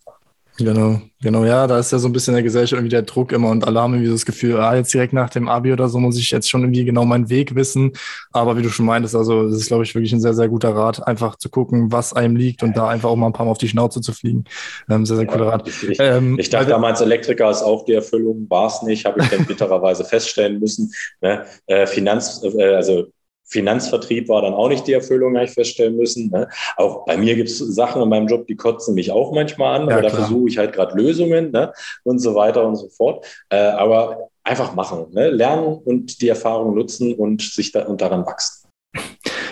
Genau, 0.62 1.00
genau, 1.22 1.44
ja, 1.44 1.66
da 1.66 1.78
ist 1.78 1.90
ja 1.90 1.98
so 1.98 2.06
ein 2.06 2.12
bisschen 2.12 2.34
der 2.34 2.42
Gesellschaft 2.42 2.78
irgendwie 2.78 2.90
der 2.90 3.02
Druck 3.02 3.32
immer 3.32 3.48
und 3.48 3.66
alle 3.66 3.80
haben 3.80 3.94
irgendwie 3.94 4.12
das 4.12 4.26
Gefühl, 4.26 4.58
ah, 4.58 4.74
jetzt 4.74 4.92
direkt 4.92 5.14
nach 5.14 5.30
dem 5.30 5.48
Abi 5.48 5.72
oder 5.72 5.88
so 5.88 5.98
muss 5.98 6.18
ich 6.18 6.30
jetzt 6.30 6.50
schon 6.50 6.62
irgendwie 6.62 6.84
genau 6.84 7.06
meinen 7.06 7.30
Weg 7.30 7.54
wissen. 7.54 7.92
Aber 8.32 8.58
wie 8.58 8.62
du 8.62 8.68
schon 8.68 8.84
meintest, 8.84 9.16
also 9.16 9.48
das 9.48 9.56
ist, 9.56 9.68
glaube 9.68 9.84
ich, 9.84 9.94
wirklich 9.94 10.12
ein 10.12 10.20
sehr, 10.20 10.34
sehr 10.34 10.48
guter 10.48 10.74
Rat, 10.76 11.06
einfach 11.06 11.36
zu 11.36 11.48
gucken, 11.48 11.92
was 11.92 12.12
einem 12.12 12.36
liegt 12.36 12.62
und 12.62 12.76
da 12.76 12.88
einfach 12.88 13.08
auch 13.08 13.16
mal 13.16 13.26
ein 13.26 13.32
paar 13.32 13.46
Mal 13.46 13.52
auf 13.52 13.58
die 13.58 13.68
Schnauze 13.68 14.02
zu 14.02 14.12
fliegen. 14.12 14.44
Ähm, 14.90 15.06
sehr, 15.06 15.16
sehr 15.16 15.26
cooler 15.26 15.46
Rat. 15.46 15.66
Ich, 15.66 15.88
ich, 15.88 15.98
ähm, 15.98 16.38
ich 16.38 16.50
dachte 16.50 16.66
also, 16.66 16.70
damals, 16.72 17.00
Elektriker 17.00 17.50
ist 17.50 17.62
auch 17.62 17.84
die 17.86 17.94
Erfüllung, 17.94 18.46
war 18.50 18.66
es 18.66 18.82
nicht, 18.82 19.06
habe 19.06 19.22
ich 19.22 19.28
dann 19.28 19.46
bittererweise 19.46 20.04
feststellen 20.04 20.60
müssen. 20.60 20.92
Ne? 21.22 21.44
Äh, 21.66 21.86
Finanz, 21.86 22.42
äh, 22.44 22.74
also 22.74 23.06
Finanzvertrieb 23.50 24.28
war 24.28 24.42
dann 24.42 24.54
auch 24.54 24.68
nicht 24.68 24.86
die 24.86 24.92
Erfüllung, 24.92 25.34
habe 25.34 25.44
ich 25.44 25.52
feststellen 25.52 25.96
müssen. 25.96 26.30
Ne? 26.30 26.48
Auch 26.76 27.04
bei 27.04 27.16
mir 27.16 27.34
gibt 27.34 27.50
es 27.50 27.58
Sachen 27.58 28.00
in 28.00 28.08
meinem 28.08 28.28
Job, 28.28 28.46
die 28.46 28.56
kotzen 28.56 28.94
mich 28.94 29.10
auch 29.10 29.32
manchmal 29.32 29.80
an, 29.80 29.88
ja, 29.88 29.94
aber 29.94 30.02
da 30.02 30.10
versuche 30.10 30.48
ich 30.48 30.58
halt 30.58 30.72
gerade 30.72 30.96
Lösungen 30.96 31.50
ne? 31.50 31.72
und 32.04 32.20
so 32.20 32.34
weiter 32.34 32.66
und 32.66 32.76
so 32.76 32.88
fort. 32.88 33.26
Äh, 33.48 33.56
aber 33.56 34.30
einfach 34.44 34.74
machen, 34.74 35.06
ne? 35.10 35.30
lernen 35.30 35.78
und 35.84 36.22
die 36.22 36.28
Erfahrung 36.28 36.74
nutzen 36.74 37.14
und 37.14 37.42
sich 37.42 37.72
da 37.72 37.86
und 37.86 38.00
daran 38.00 38.24
wachsen. 38.24 38.59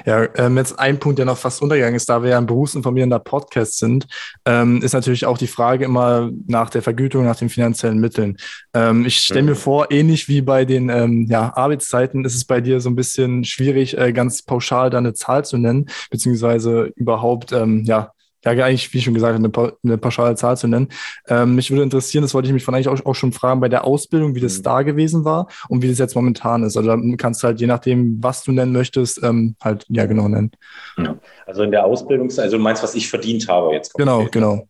Ja, 0.09 0.27
ähm, 0.37 0.57
jetzt 0.57 0.79
ein 0.79 0.99
Punkt, 0.99 1.19
der 1.19 1.27
noch 1.27 1.37
fast 1.37 1.61
untergegangen 1.61 1.95
ist, 1.95 2.09
da 2.09 2.23
wir 2.23 2.31
ja 2.31 2.39
ein 2.39 2.47
berufsinformierender 2.47 3.19
Podcast 3.19 3.77
sind, 3.77 4.07
ähm, 4.47 4.81
ist 4.81 4.95
natürlich 4.95 5.27
auch 5.27 5.37
die 5.37 5.47
Frage 5.47 5.85
immer 5.85 6.31
nach 6.47 6.71
der 6.71 6.81
Vergütung, 6.81 7.27
nach 7.27 7.37
den 7.37 7.51
finanziellen 7.51 7.99
Mitteln. 7.99 8.39
Ähm, 8.73 9.05
ich 9.05 9.19
stelle 9.19 9.43
mir 9.43 9.51
mhm. 9.51 9.57
vor, 9.57 9.91
ähnlich 9.91 10.27
wie 10.27 10.41
bei 10.41 10.65
den 10.65 10.89
ähm, 10.89 11.27
ja, 11.29 11.55
Arbeitszeiten 11.55 12.25
ist 12.25 12.37
es 12.37 12.47
bei 12.47 12.63
dir 12.63 12.81
so 12.81 12.89
ein 12.89 12.97
bisschen 12.97 13.45
schwierig, 13.45 13.99
äh, 13.99 14.15
ganz 14.15 14.41
pauschal 14.41 14.89
da 14.89 14.97
eine 14.97 15.13
Zahl 15.13 15.45
zu 15.45 15.59
nennen, 15.59 15.91
beziehungsweise 16.11 16.91
überhaupt 16.97 17.53
ähm, 17.53 17.85
ja, 17.85 18.13
ja, 18.45 18.53
eigentlich, 18.53 18.93
wie 18.95 19.01
schon 19.01 19.15
gesagt, 19.15 19.35
eine, 19.35 19.51
eine 19.85 19.99
pauschale 19.99 20.35
Zahl 20.37 20.57
zu 20.57 20.69
nennen. 20.69 20.89
Ähm, 21.29 21.55
mich 21.55 21.71
würde 21.71 21.83
interessieren, 21.83 22.23
das 22.23 22.35
wollte 22.35 22.49
ich 22.49 22.55
mich 22.55 22.65
von 22.65 22.75
eigentlich 22.75 22.89
auch, 22.89 23.05
auch, 23.05 23.15
schon 23.15 23.33
fragen, 23.33 23.61
bei 23.61 23.69
der 23.69 23.85
Ausbildung, 23.85 24.35
wie 24.35 24.41
das 24.41 24.59
mhm. 24.59 24.63
da 24.63 24.83
gewesen 24.83 25.25
war 25.25 25.49
und 25.69 25.83
wie 25.83 25.89
das 25.89 25.99
jetzt 25.99 26.15
momentan 26.15 26.63
ist. 26.63 26.77
Also 26.77 26.89
da 26.89 26.99
kannst 27.17 27.43
du 27.43 27.49
halt 27.49 27.61
je 27.61 27.67
nachdem, 27.67 28.23
was 28.23 28.45
du 28.45 28.53
nennen 28.53 28.73
möchtest, 28.73 29.23
ähm, 29.23 29.57
halt 29.61 29.85
ja 29.89 30.07
genau 30.07 30.29
nennen. 30.29 30.53
Ja. 30.97 31.17
Also 31.47 31.63
in 31.63 31.71
der 31.71 31.85
Ausbildungszeit, 31.85 32.45
also 32.45 32.57
du 32.59 32.63
meinst, 32.63 32.83
was 32.83 32.95
ich 32.95 33.09
verdient 33.09 33.49
habe 33.49 33.75
jetzt. 33.75 33.93
Konkret. 33.93 34.33
Genau, 34.33 34.53
genau. 34.55 34.69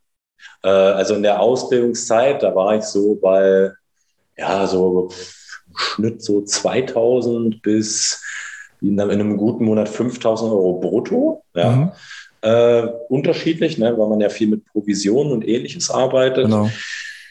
Äh, 0.62 0.68
also 0.68 1.14
in 1.14 1.22
der 1.22 1.40
Ausbildungszeit, 1.40 2.42
da 2.42 2.54
war 2.54 2.76
ich 2.76 2.84
so 2.84 3.16
bei, 3.16 3.70
ja, 4.36 4.66
so 4.66 5.10
Schnitt 5.76 6.22
so 6.22 6.42
2000 6.42 7.62
bis 7.62 8.22
in 8.80 9.00
einem 9.00 9.36
guten 9.36 9.64
Monat 9.64 9.88
5000 9.88 10.50
Euro 10.50 10.78
brutto. 10.78 11.44
Ja. 11.54 11.70
Mhm. 11.70 11.92
Äh, 12.40 12.86
unterschiedlich, 13.08 13.78
ne, 13.78 13.96
weil 13.98 14.08
man 14.08 14.20
ja 14.20 14.28
viel 14.28 14.48
mit 14.48 14.64
Provisionen 14.66 15.32
und 15.32 15.46
ähnliches 15.46 15.90
arbeitet. 15.90 16.44
Genau. 16.44 16.70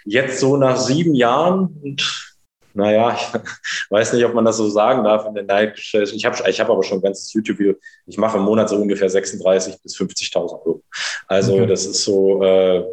Jetzt 0.05 0.39
so 0.39 0.57
nach 0.57 0.77
sieben 0.77 1.15
Jahren 1.15 1.79
und 1.81 2.27
naja, 2.73 3.17
ich 3.33 3.91
weiß 3.91 4.13
nicht, 4.13 4.25
ob 4.25 4.33
man 4.33 4.45
das 4.45 4.57
so 4.57 4.69
sagen 4.69 5.03
darf 5.03 5.25
in 5.25 5.33
der. 5.47 5.73
Ich 5.75 6.25
habe 6.25 6.49
ich 6.49 6.59
hab 6.59 6.69
aber 6.69 6.83
schon 6.83 6.99
ein 6.99 7.01
ganzes 7.01 7.33
YouTube-Video. 7.33 7.75
Ich 8.05 8.17
mache 8.17 8.37
im 8.37 8.43
Monat 8.43 8.69
so 8.69 8.75
ungefähr 8.75 9.09
36.000 9.09 9.81
bis 9.81 9.97
50.000 9.97 10.51
Euro. 10.65 10.83
Also 11.27 11.55
okay. 11.55 11.67
das 11.67 11.85
ist 11.85 12.03
so, 12.03 12.43
äh, 12.43 12.83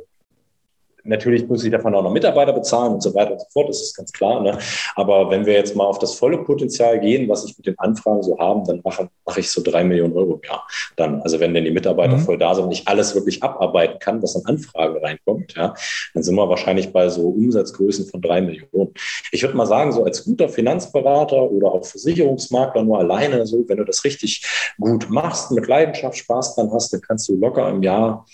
Natürlich 1.04 1.46
muss 1.46 1.62
ich 1.64 1.70
davon 1.70 1.94
auch 1.94 2.02
noch 2.02 2.10
Mitarbeiter 2.10 2.52
bezahlen 2.52 2.94
und 2.94 3.02
so 3.02 3.14
weiter 3.14 3.32
und 3.32 3.40
so 3.40 3.46
fort, 3.52 3.68
das 3.68 3.82
ist 3.82 3.94
ganz 3.94 4.10
klar. 4.10 4.40
Ne? 4.42 4.58
Aber 4.96 5.30
wenn 5.30 5.44
wir 5.44 5.52
jetzt 5.52 5.76
mal 5.76 5.84
auf 5.84 5.98
das 5.98 6.14
volle 6.14 6.38
Potenzial 6.38 6.98
gehen, 6.98 7.28
was 7.28 7.44
ich 7.44 7.56
mit 7.58 7.66
den 7.66 7.78
Anfragen 7.78 8.22
so 8.22 8.38
haben, 8.38 8.64
dann 8.64 8.80
mache, 8.82 9.10
mache 9.26 9.40
ich 9.40 9.50
so 9.50 9.62
drei 9.62 9.84
Millionen 9.84 10.14
Euro 10.14 10.40
im 10.42 10.48
Jahr. 10.48 10.66
Dann, 10.96 11.20
also 11.22 11.40
wenn 11.40 11.52
denn 11.52 11.64
die 11.64 11.70
Mitarbeiter 11.70 12.16
mhm. 12.16 12.20
voll 12.20 12.38
da 12.38 12.54
sind 12.54 12.64
und 12.64 12.72
ich 12.72 12.88
alles 12.88 13.14
wirklich 13.14 13.42
abarbeiten 13.42 13.98
kann, 13.98 14.22
was 14.22 14.34
an 14.34 14.42
Anfragen 14.46 14.96
reinkommt, 14.98 15.54
ja, 15.54 15.74
dann 16.14 16.22
sind 16.22 16.34
wir 16.34 16.48
wahrscheinlich 16.48 16.92
bei 16.92 17.08
so 17.10 17.28
Umsatzgrößen 17.28 18.06
von 18.06 18.22
drei 18.22 18.40
Millionen. 18.40 18.94
Ich 19.30 19.42
würde 19.42 19.56
mal 19.56 19.66
sagen, 19.66 19.92
so 19.92 20.04
als 20.04 20.24
guter 20.24 20.48
Finanzberater 20.48 21.50
oder 21.50 21.72
auch 21.72 21.84
Versicherungsmakler 21.84 22.82
nur 22.82 22.98
alleine, 22.98 23.46
so, 23.46 23.64
wenn 23.68 23.76
du 23.76 23.84
das 23.84 24.04
richtig 24.04 24.46
gut 24.80 25.10
machst, 25.10 25.50
mit 25.50 25.66
Leidenschaft 25.66 26.16
Spaß 26.16 26.54
dran 26.54 26.70
hast, 26.72 26.92
dann 26.92 27.02
kannst 27.02 27.28
du 27.28 27.36
locker 27.36 27.68
im 27.68 27.82
Jahr 27.82 28.24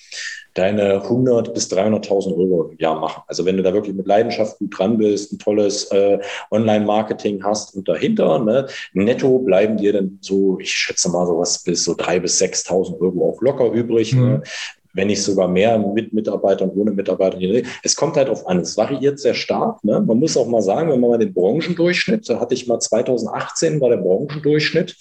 deine 0.55 1.03
100 1.03 1.55
bis 1.55 1.71
300.000 1.71 2.37
Euro 2.37 2.71
im 2.71 2.79
Jahr 2.79 2.99
machen. 2.99 3.23
Also 3.27 3.45
wenn 3.45 3.57
du 3.57 3.63
da 3.63 3.73
wirklich 3.73 3.95
mit 3.95 4.07
Leidenschaft 4.07 4.59
gut 4.59 4.79
dran 4.79 4.99
bist, 4.99 5.33
ein 5.33 5.39
tolles 5.39 5.85
äh, 5.93 6.19
Online-Marketing 6.51 7.43
hast 7.45 7.75
und 7.75 7.89
dahinter, 7.89 8.39
ne, 8.39 8.67
netto 8.93 9.39
bleiben 9.39 9.77
dir 9.77 9.93
dann 9.93 10.19
so, 10.21 10.59
ich 10.61 10.73
schätze 10.73 11.11
mal 11.11 11.27
sowas 11.27 11.63
bis 11.63 11.85
so 11.85 11.93
3.000 11.93 12.21
bis 12.21 12.41
6.000 12.41 13.01
Euro 13.01 13.31
auch 13.31 13.43
locker 13.43 13.71
übrig. 13.73 14.15
Ne? 14.15 14.21
Mhm. 14.21 14.31
Ne? 14.31 14.43
wenn 14.93 15.07
nicht 15.07 15.23
sogar 15.23 15.49
mehr 15.49 15.79
mit 15.79 16.13
Mitarbeitern, 16.13 16.71
ohne 16.71 16.91
Mitarbeiter. 16.91 17.39
Es 17.83 17.95
kommt 17.95 18.17
halt 18.17 18.29
auf 18.29 18.47
an. 18.47 18.59
Es 18.59 18.77
variiert 18.77 19.19
sehr 19.19 19.35
stark. 19.35 19.83
Ne? 19.85 20.01
Man 20.01 20.19
muss 20.19 20.37
auch 20.37 20.49
mal 20.49 20.63
sagen, 20.63 20.91
wenn 20.91 21.01
man 21.01 21.11
mal 21.11 21.19
den 21.19 21.33
Branchendurchschnitt, 21.33 22.29
da 22.29 22.41
hatte 22.41 22.55
ich 22.55 22.67
mal 22.67 22.81
2018 22.81 23.81
war 23.81 23.91
der 23.91 23.99
Branchendurchschnitt, 23.99 24.97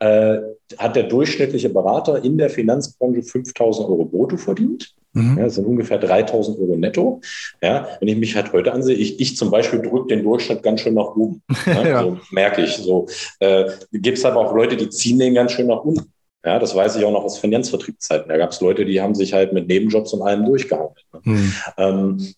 äh, 0.00 0.38
hat 0.78 0.96
der 0.96 1.04
durchschnittliche 1.04 1.68
Berater 1.68 2.22
in 2.22 2.38
der 2.38 2.50
Finanzbranche 2.50 3.22
5000 3.22 3.88
Euro 3.88 4.04
brutto 4.04 4.36
verdient. 4.36 4.94
Mhm. 5.12 5.38
Ja, 5.38 5.44
das 5.44 5.54
sind 5.54 5.66
ungefähr 5.66 5.98
3000 5.98 6.58
Euro 6.58 6.76
netto. 6.76 7.20
Ja, 7.62 7.88
wenn 8.00 8.08
ich 8.08 8.16
mich 8.16 8.36
halt 8.36 8.52
heute 8.52 8.72
ansehe, 8.72 8.96
ich, 8.96 9.18
ich 9.18 9.36
zum 9.36 9.50
Beispiel 9.50 9.80
drücke 9.80 10.08
den 10.08 10.22
Durchschnitt 10.22 10.62
ganz 10.62 10.80
schön 10.80 10.94
nach 10.94 11.16
oben. 11.16 11.42
Ja, 11.66 11.86
ja. 11.86 12.02
So 12.02 12.18
merke 12.30 12.62
ich. 12.62 12.76
So 12.76 13.06
äh, 13.40 13.70
gibt 13.92 14.18
es 14.18 14.24
aber 14.24 14.40
auch 14.40 14.54
Leute, 14.54 14.76
die 14.76 14.90
ziehen 14.90 15.18
den 15.18 15.34
ganz 15.34 15.52
schön 15.52 15.66
nach 15.66 15.82
unten. 15.84 16.12
Ja, 16.44 16.58
das 16.58 16.74
weiß 16.74 16.96
ich 16.96 17.04
auch 17.04 17.12
noch 17.12 17.24
aus 17.24 17.38
Finanzvertriebszeiten. 17.38 18.28
Da 18.28 18.36
gab 18.36 18.50
es 18.50 18.60
Leute, 18.60 18.84
die 18.84 19.00
haben 19.00 19.14
sich 19.14 19.32
halt 19.32 19.52
mit 19.52 19.66
Nebenjobs 19.66 20.12
und 20.12 20.22
allem 20.22 20.44
durchgehauen. 20.44 20.94
Mhm. 21.24 21.52
Ähm, 21.76 22.34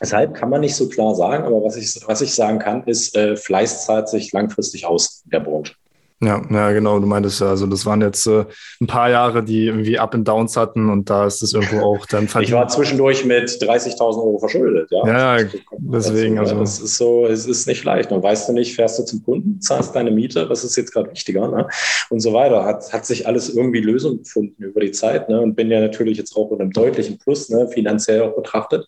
Deshalb 0.00 0.34
kann 0.34 0.50
man 0.50 0.60
nicht 0.60 0.74
so 0.74 0.88
klar 0.88 1.14
sagen, 1.14 1.44
aber 1.44 1.62
was 1.64 1.76
ich, 1.76 2.06
was 2.06 2.20
ich 2.20 2.34
sagen 2.34 2.58
kann, 2.58 2.84
ist, 2.84 3.16
äh, 3.16 3.36
Fleiß 3.36 3.86
zahlt 3.86 4.08
sich 4.08 4.30
langfristig 4.32 4.84
aus 4.84 5.22
in 5.24 5.30
der 5.30 5.40
Branche. 5.40 5.74
Ja, 6.22 6.40
ja, 6.50 6.72
genau, 6.72 6.98
du 6.98 7.06
meintest 7.06 7.40
ja, 7.42 7.50
also 7.50 7.66
das 7.66 7.84
waren 7.84 8.00
jetzt 8.00 8.26
äh, 8.26 8.46
ein 8.80 8.86
paar 8.86 9.10
Jahre, 9.10 9.44
die 9.44 9.66
irgendwie 9.66 9.98
Up 9.98 10.14
and 10.14 10.26
Downs 10.26 10.56
hatten 10.56 10.88
und 10.88 11.10
da 11.10 11.26
ist 11.26 11.42
es 11.42 11.52
irgendwo 11.52 11.80
auch 11.80 12.06
dann. 12.06 12.26
Ich 12.40 12.52
war 12.52 12.68
zwischendurch 12.68 13.26
mit 13.26 13.50
30.000 13.50 14.00
Euro 14.00 14.38
verschuldet, 14.38 14.90
ja. 14.90 15.36
Ja, 15.38 15.48
deswegen. 15.76 16.38
Also, 16.38 16.58
es 16.62 16.80
ist 16.80 16.96
so, 16.96 17.26
es 17.26 17.46
ist 17.46 17.66
nicht 17.66 17.84
leicht. 17.84 18.12
Und 18.12 18.22
weißt 18.22 18.48
du 18.48 18.54
nicht, 18.54 18.74
fährst 18.74 18.98
du 18.98 19.02
zum 19.02 19.22
Kunden, 19.24 19.60
zahlst 19.60 19.94
deine 19.94 20.10
Miete, 20.10 20.48
was 20.48 20.64
ist 20.64 20.76
jetzt 20.76 20.92
gerade 20.92 21.10
wichtiger, 21.10 21.48
ne? 21.48 21.68
Und 22.08 22.20
so 22.20 22.32
weiter. 22.32 22.64
Hat, 22.64 22.90
hat 22.94 23.04
sich 23.04 23.26
alles 23.26 23.54
irgendwie 23.54 23.80
Lösung 23.80 24.18
gefunden 24.18 24.62
über 24.62 24.80
die 24.80 24.92
Zeit, 24.92 25.28
ne? 25.28 25.40
Und 25.40 25.54
bin 25.54 25.70
ja 25.70 25.80
natürlich 25.80 26.16
jetzt 26.16 26.34
auch 26.34 26.50
mit 26.50 26.60
einem 26.60 26.72
deutlichen 26.72 27.18
Plus, 27.18 27.50
ne, 27.50 27.68
finanziell 27.68 28.22
auch 28.22 28.34
betrachtet. 28.34 28.86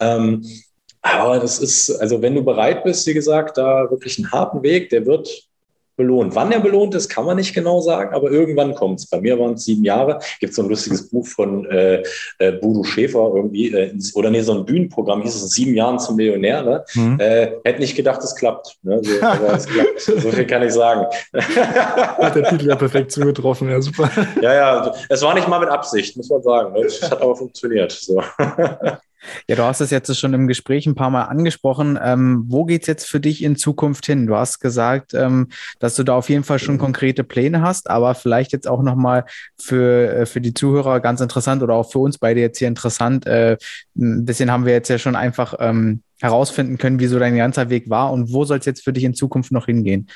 Ähm, 0.00 0.42
aber 1.02 1.38
das 1.38 1.58
ist, 1.58 1.90
also 2.00 2.22
wenn 2.22 2.34
du 2.34 2.42
bereit 2.42 2.84
bist, 2.84 3.06
wie 3.06 3.14
gesagt, 3.14 3.58
da 3.58 3.90
wirklich 3.90 4.18
einen 4.18 4.32
harten 4.32 4.62
Weg, 4.62 4.90
der 4.90 5.04
wird 5.06 5.49
belohnt. 6.00 6.34
Wann 6.34 6.50
er 6.50 6.60
belohnt 6.60 6.94
ist, 6.94 7.08
kann 7.10 7.26
man 7.26 7.36
nicht 7.36 7.54
genau 7.54 7.80
sagen, 7.80 8.14
aber 8.14 8.30
irgendwann 8.30 8.74
kommt 8.74 9.00
es. 9.00 9.06
Bei 9.06 9.20
mir 9.20 9.38
waren 9.38 9.54
es 9.54 9.64
sieben 9.64 9.84
Jahre. 9.84 10.18
Gibt 10.40 10.54
so 10.54 10.62
ein 10.62 10.68
lustiges 10.68 11.08
Buch 11.10 11.26
von 11.26 11.66
äh, 11.66 12.02
äh, 12.38 12.52
Bodo 12.52 12.82
Schäfer 12.84 13.32
irgendwie, 13.34 13.72
äh, 13.72 13.92
oder 14.14 14.30
nee, 14.30 14.40
so 14.40 14.54
ein 14.54 14.64
Bühnenprogramm, 14.64 15.22
hieß 15.22 15.34
es 15.34 15.50
sieben 15.50 15.74
Jahren 15.74 15.98
zum 15.98 16.16
Millionär. 16.16 16.62
Ne? 16.62 16.84
Mhm. 16.94 17.20
Äh, 17.20 17.52
hätte 17.64 17.80
nicht 17.80 17.94
gedacht, 17.94 18.22
es 18.24 18.34
klappt. 18.34 18.78
Ne? 18.82 19.00
So, 19.02 19.12
es 19.54 19.66
klappt. 19.66 20.00
So 20.00 20.30
viel 20.30 20.46
kann 20.46 20.62
ich 20.62 20.72
sagen. 20.72 21.06
Hat 21.34 22.34
der 22.34 22.44
Titel 22.44 22.68
ja 22.68 22.76
perfekt 22.76 23.12
zugetroffen, 23.12 23.68
ja 23.68 23.80
super. 23.80 24.10
Ja, 24.40 24.54
ja, 24.54 24.94
es 25.08 25.20
war 25.22 25.34
nicht 25.34 25.48
mal 25.48 25.60
mit 25.60 25.68
Absicht, 25.68 26.16
muss 26.16 26.30
man 26.30 26.42
sagen. 26.42 26.72
Ne? 26.72 26.80
Es 26.86 27.02
hat 27.02 27.20
aber 27.20 27.36
funktioniert. 27.36 27.92
So. 27.92 28.22
Ja, 29.48 29.56
du 29.56 29.62
hast 29.62 29.80
es 29.80 29.90
jetzt 29.90 30.14
schon 30.18 30.32
im 30.32 30.46
Gespräch 30.46 30.86
ein 30.86 30.94
paar 30.94 31.10
Mal 31.10 31.24
angesprochen. 31.24 31.98
Ähm, 32.02 32.44
wo 32.48 32.64
geht 32.64 32.82
es 32.82 32.86
jetzt 32.86 33.06
für 33.06 33.20
dich 33.20 33.42
in 33.42 33.56
Zukunft 33.56 34.06
hin? 34.06 34.26
Du 34.26 34.36
hast 34.36 34.60
gesagt, 34.60 35.14
ähm, 35.14 35.48
dass 35.78 35.94
du 35.94 36.04
da 36.04 36.16
auf 36.16 36.28
jeden 36.28 36.44
Fall 36.44 36.58
schon 36.58 36.78
konkrete 36.78 37.24
Pläne 37.24 37.62
hast, 37.62 37.90
aber 37.90 38.14
vielleicht 38.14 38.52
jetzt 38.52 38.68
auch 38.68 38.82
nochmal 38.82 39.24
für, 39.58 40.10
äh, 40.10 40.26
für 40.26 40.40
die 40.40 40.54
Zuhörer 40.54 41.00
ganz 41.00 41.20
interessant 41.20 41.62
oder 41.62 41.74
auch 41.74 41.90
für 41.90 41.98
uns 41.98 42.18
beide 42.18 42.40
jetzt 42.40 42.58
hier 42.58 42.68
interessant. 42.68 43.26
Äh, 43.26 43.58
ein 43.96 44.24
bisschen 44.24 44.50
haben 44.50 44.64
wir 44.64 44.72
jetzt 44.72 44.88
ja 44.88 44.98
schon 44.98 45.16
einfach 45.16 45.54
ähm, 45.58 46.02
herausfinden 46.20 46.78
können, 46.78 47.00
wie 47.00 47.06
so 47.06 47.18
dein 47.18 47.36
ganzer 47.36 47.70
Weg 47.70 47.90
war 47.90 48.12
und 48.12 48.32
wo 48.32 48.44
soll 48.44 48.58
es 48.58 48.66
jetzt 48.66 48.82
für 48.82 48.92
dich 48.92 49.04
in 49.04 49.14
Zukunft 49.14 49.52
noch 49.52 49.66
hingehen? 49.66 50.08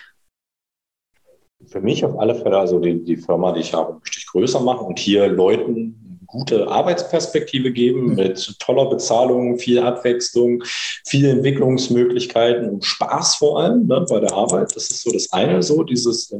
Für 1.66 1.80
mich 1.80 2.04
auf 2.04 2.18
alle 2.18 2.34
Fälle, 2.34 2.58
also 2.58 2.78
die, 2.78 3.02
die 3.04 3.16
Firma, 3.16 3.52
die 3.52 3.60
ich 3.60 3.72
habe, 3.72 3.94
möchte 3.94 4.18
ich 4.18 4.26
größer 4.26 4.60
machen 4.60 4.86
und 4.86 4.98
hier 4.98 5.28
Leuten 5.28 6.03
gute 6.34 6.66
Arbeitsperspektive 6.66 7.70
geben 7.70 8.08
mhm. 8.08 8.14
mit 8.16 8.58
toller 8.58 8.86
Bezahlung, 8.86 9.56
viel 9.56 9.78
Abwechslung, 9.78 10.64
viele 11.06 11.30
Entwicklungsmöglichkeiten 11.30 12.68
und 12.68 12.84
Spaß 12.84 13.36
vor 13.36 13.60
allem 13.60 13.86
ne, 13.86 14.04
bei 14.08 14.18
der 14.18 14.32
Arbeit. 14.32 14.74
Das 14.74 14.90
ist 14.90 15.02
so 15.02 15.12
das 15.12 15.32
eine, 15.32 15.62
so 15.62 15.84
dieses 15.84 16.32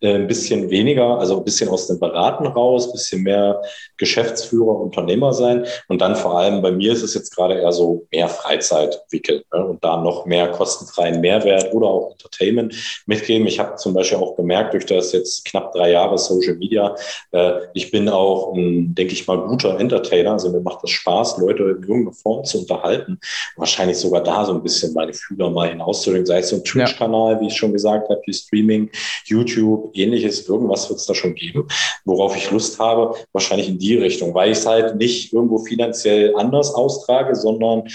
äh, 0.00 0.14
ein 0.14 0.26
bisschen 0.26 0.70
weniger, 0.70 1.18
also 1.18 1.36
ein 1.36 1.44
bisschen 1.44 1.68
aus 1.68 1.86
dem 1.86 2.00
Beraten 2.00 2.46
raus, 2.46 2.86
ein 2.86 2.92
bisschen 2.92 3.22
mehr 3.22 3.60
Geschäftsführer, 3.98 4.80
Unternehmer 4.80 5.34
sein 5.34 5.66
und 5.88 6.00
dann 6.00 6.16
vor 6.16 6.38
allem 6.38 6.62
bei 6.62 6.72
mir 6.72 6.92
ist 6.92 7.02
es 7.02 7.12
jetzt 7.12 7.36
gerade 7.36 7.54
eher 7.54 7.72
so 7.72 8.06
mehr 8.10 8.28
Freizeit 8.28 8.98
entwickeln 9.02 9.42
ne, 9.52 9.62
und 9.62 9.84
da 9.84 9.98
noch 9.98 10.24
mehr 10.24 10.48
kostenfreien 10.48 11.20
Mehrwert 11.20 11.74
oder 11.74 11.88
auch 11.88 12.12
Entertainment 12.12 12.74
mitgeben. 13.06 13.46
Ich 13.46 13.58
habe 13.58 13.76
zum 13.76 13.92
Beispiel 13.92 14.18
auch 14.18 14.36
gemerkt, 14.36 14.72
durch 14.72 14.86
das 14.86 15.12
jetzt 15.12 15.44
knapp 15.44 15.72
drei 15.72 15.90
Jahre 15.90 16.16
Social 16.16 16.54
Media, 16.54 16.94
äh, 17.32 17.52
ich 17.74 17.90
bin 17.90 18.08
auch, 18.08 18.54
denke 18.54 19.12
ich 19.12 19.26
mal, 19.26 19.33
guter 19.38 19.78
Entertainer. 19.78 20.32
Also 20.32 20.50
mir 20.50 20.60
macht 20.60 20.82
das 20.82 20.90
Spaß, 20.90 21.38
Leute 21.38 21.62
in 21.64 21.82
irgendeiner 21.82 22.12
Form 22.12 22.44
zu 22.44 22.60
unterhalten. 22.60 23.18
Wahrscheinlich 23.56 23.98
sogar 23.98 24.22
da 24.22 24.44
so 24.44 24.52
ein 24.52 24.62
bisschen 24.62 24.92
meine 24.94 25.12
Fühler 25.12 25.50
mal 25.50 25.68
hinauszudrücken, 25.68 26.26
sei 26.26 26.38
es 26.38 26.48
so 26.48 26.56
ein 26.56 26.64
Twitch-Kanal, 26.64 27.40
wie 27.40 27.46
ich 27.48 27.56
schon 27.56 27.72
gesagt 27.72 28.08
habe, 28.08 28.20
wie 28.26 28.32
Streaming, 28.32 28.90
YouTube, 29.24 29.90
ähnliches, 29.96 30.48
irgendwas 30.48 30.88
wird 30.88 31.00
es 31.00 31.06
da 31.06 31.14
schon 31.14 31.34
geben, 31.34 31.66
worauf 32.04 32.36
ich 32.36 32.50
Lust 32.50 32.78
habe, 32.78 33.14
wahrscheinlich 33.32 33.68
in 33.68 33.78
die 33.78 33.96
Richtung, 33.96 34.34
weil 34.34 34.52
ich 34.52 34.58
es 34.58 34.66
halt 34.66 34.96
nicht 34.96 35.32
irgendwo 35.32 35.58
finanziell 35.58 36.34
anders 36.36 36.74
austrage, 36.74 37.34
sondern 37.34 37.88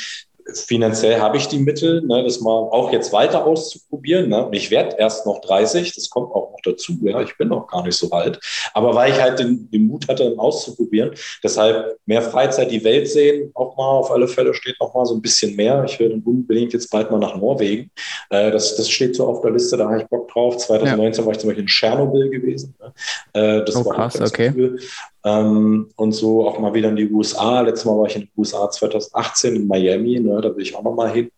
finanziell 0.54 1.20
habe 1.20 1.38
ich 1.38 1.48
die 1.48 1.60
Mittel, 1.60 2.02
ne, 2.02 2.24
das 2.24 2.42
mal 2.42 2.52
auch 2.52 2.92
jetzt 2.92 3.14
weiter 3.14 3.46
auszuprobieren. 3.46 4.30
Ne? 4.30 4.48
Ich 4.52 4.72
werde 4.72 4.96
erst 4.98 5.26
noch 5.26 5.42
30, 5.42 5.94
das 5.96 6.10
kommt 6.10 6.32
auch 6.32 6.52
noch 6.52 6.60
dazu. 6.64 6.94
Ja, 7.02 7.22
ich 7.22 7.38
bin 7.38 7.50
noch 7.50 7.68
gar 7.68 7.84
nicht 7.84 7.96
so 7.96 8.12
alt. 8.12 8.40
Aber 8.74 8.94
weil 8.96 9.12
ich 9.12 9.22
halt 9.22 9.40
den, 9.40 9.70
den 9.72 9.88
Mut 9.88 10.08
hatte, 10.08 10.34
auszuprobieren, 10.38 11.12
deshalb 11.44 11.98
mehr 12.06 12.22
Freizeit, 12.22 12.72
die 12.72 12.84
Welt 12.84 13.08
sehen, 13.08 13.52
auch 13.54 13.78
mal 13.78 13.84
auf 13.84 14.12
alle 14.12 14.28
Fälle 14.28 14.54
steht 14.54 14.80
noch 14.80 14.94
mal 14.94 15.06
so 15.06 15.16
ein 15.16 15.22
bisschen 15.22 15.56
mehr. 15.56 15.84
Ich 15.86 16.00
will 16.00 16.10
dann 16.10 16.22
unbedingt 16.22 16.74
jetzt 16.74 16.90
bald 16.90 17.12
mal 17.12 17.20
nach 17.20 17.36
Norwegen. 17.36 17.92
Äh, 18.30 18.52
das, 18.52 18.76
das 18.76 18.90
steht 18.90 19.16
so 19.16 19.28
auf 19.28 19.42
der 19.42 19.52
Liste, 19.52 19.78
da 19.78 19.86
habe 19.86 20.02
ich 20.02 20.08
Bock 20.08 20.30
drauf. 20.32 20.58
2019 20.58 21.22
ja. 21.22 21.26
war 21.26 21.34
ich 21.34 21.40
zum 21.40 21.50
Beispiel 21.50 21.64
in 21.64 21.68
Tschernobyl 21.68 22.30
gewesen. 22.30 22.76
Ne? 22.80 22.94
Äh, 23.34 23.66
das 23.66 23.76
oh, 23.76 23.86
war 23.86 23.96
krass, 23.96 24.20
okay. 24.22 24.54
Cool. 24.56 24.80
Ähm, 25.26 25.90
und 25.98 26.14
so 26.14 26.48
auch 26.48 26.60
mal 26.60 26.74
wieder 26.74 26.90
in 26.90 26.96
die 26.96 27.10
USA. 27.10 27.62
Letztes 27.62 27.86
Mal 27.86 27.98
war 27.98 28.08
ich 28.08 28.16
in 28.16 28.22
den 28.22 28.32
USA 28.38 28.70
2018 28.70 29.56
in 29.56 29.68
Miami, 29.68 30.20
ne, 30.20 30.39
da 30.42 30.56
will 30.56 30.64
ich 30.64 30.76
auch 30.76 30.84
noch 30.84 30.96
mal 30.96 31.10
hin 31.12 31.32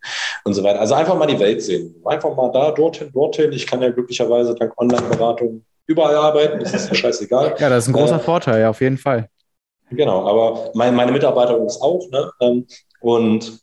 und 0.43 0.53
so 0.53 0.63
weiter. 0.63 0.79
Also 0.79 0.93
einfach 0.95 1.17
mal 1.17 1.27
die 1.27 1.39
Welt 1.39 1.61
sehen. 1.61 1.95
Einfach 2.05 2.35
mal 2.35 2.51
da, 2.51 2.71
dorthin, 2.71 3.11
dorthin. 3.11 3.51
Ich 3.51 3.67
kann 3.67 3.81
ja 3.81 3.89
glücklicherweise 3.89 4.55
dank 4.55 4.73
Online-Beratung 4.77 5.63
überall 5.87 6.15
arbeiten, 6.15 6.59
das 6.59 6.73
ist 6.73 6.89
ja 6.89 6.95
scheißegal. 6.95 7.55
Ja, 7.59 7.69
das 7.69 7.83
ist 7.83 7.89
ein 7.89 7.93
großer 7.93 8.15
äh, 8.15 8.19
Vorteil, 8.19 8.61
ja, 8.61 8.69
auf 8.69 8.81
jeden 8.81 8.97
Fall. 8.97 9.29
Genau, 9.89 10.25
aber 10.25 10.71
mein, 10.73 10.95
meine 10.95 11.11
Mitarbeiter 11.11 11.57
ist 11.65 11.81
auch, 11.81 12.09
ne? 12.09 12.31
Ähm, 12.39 12.65
und 13.01 13.59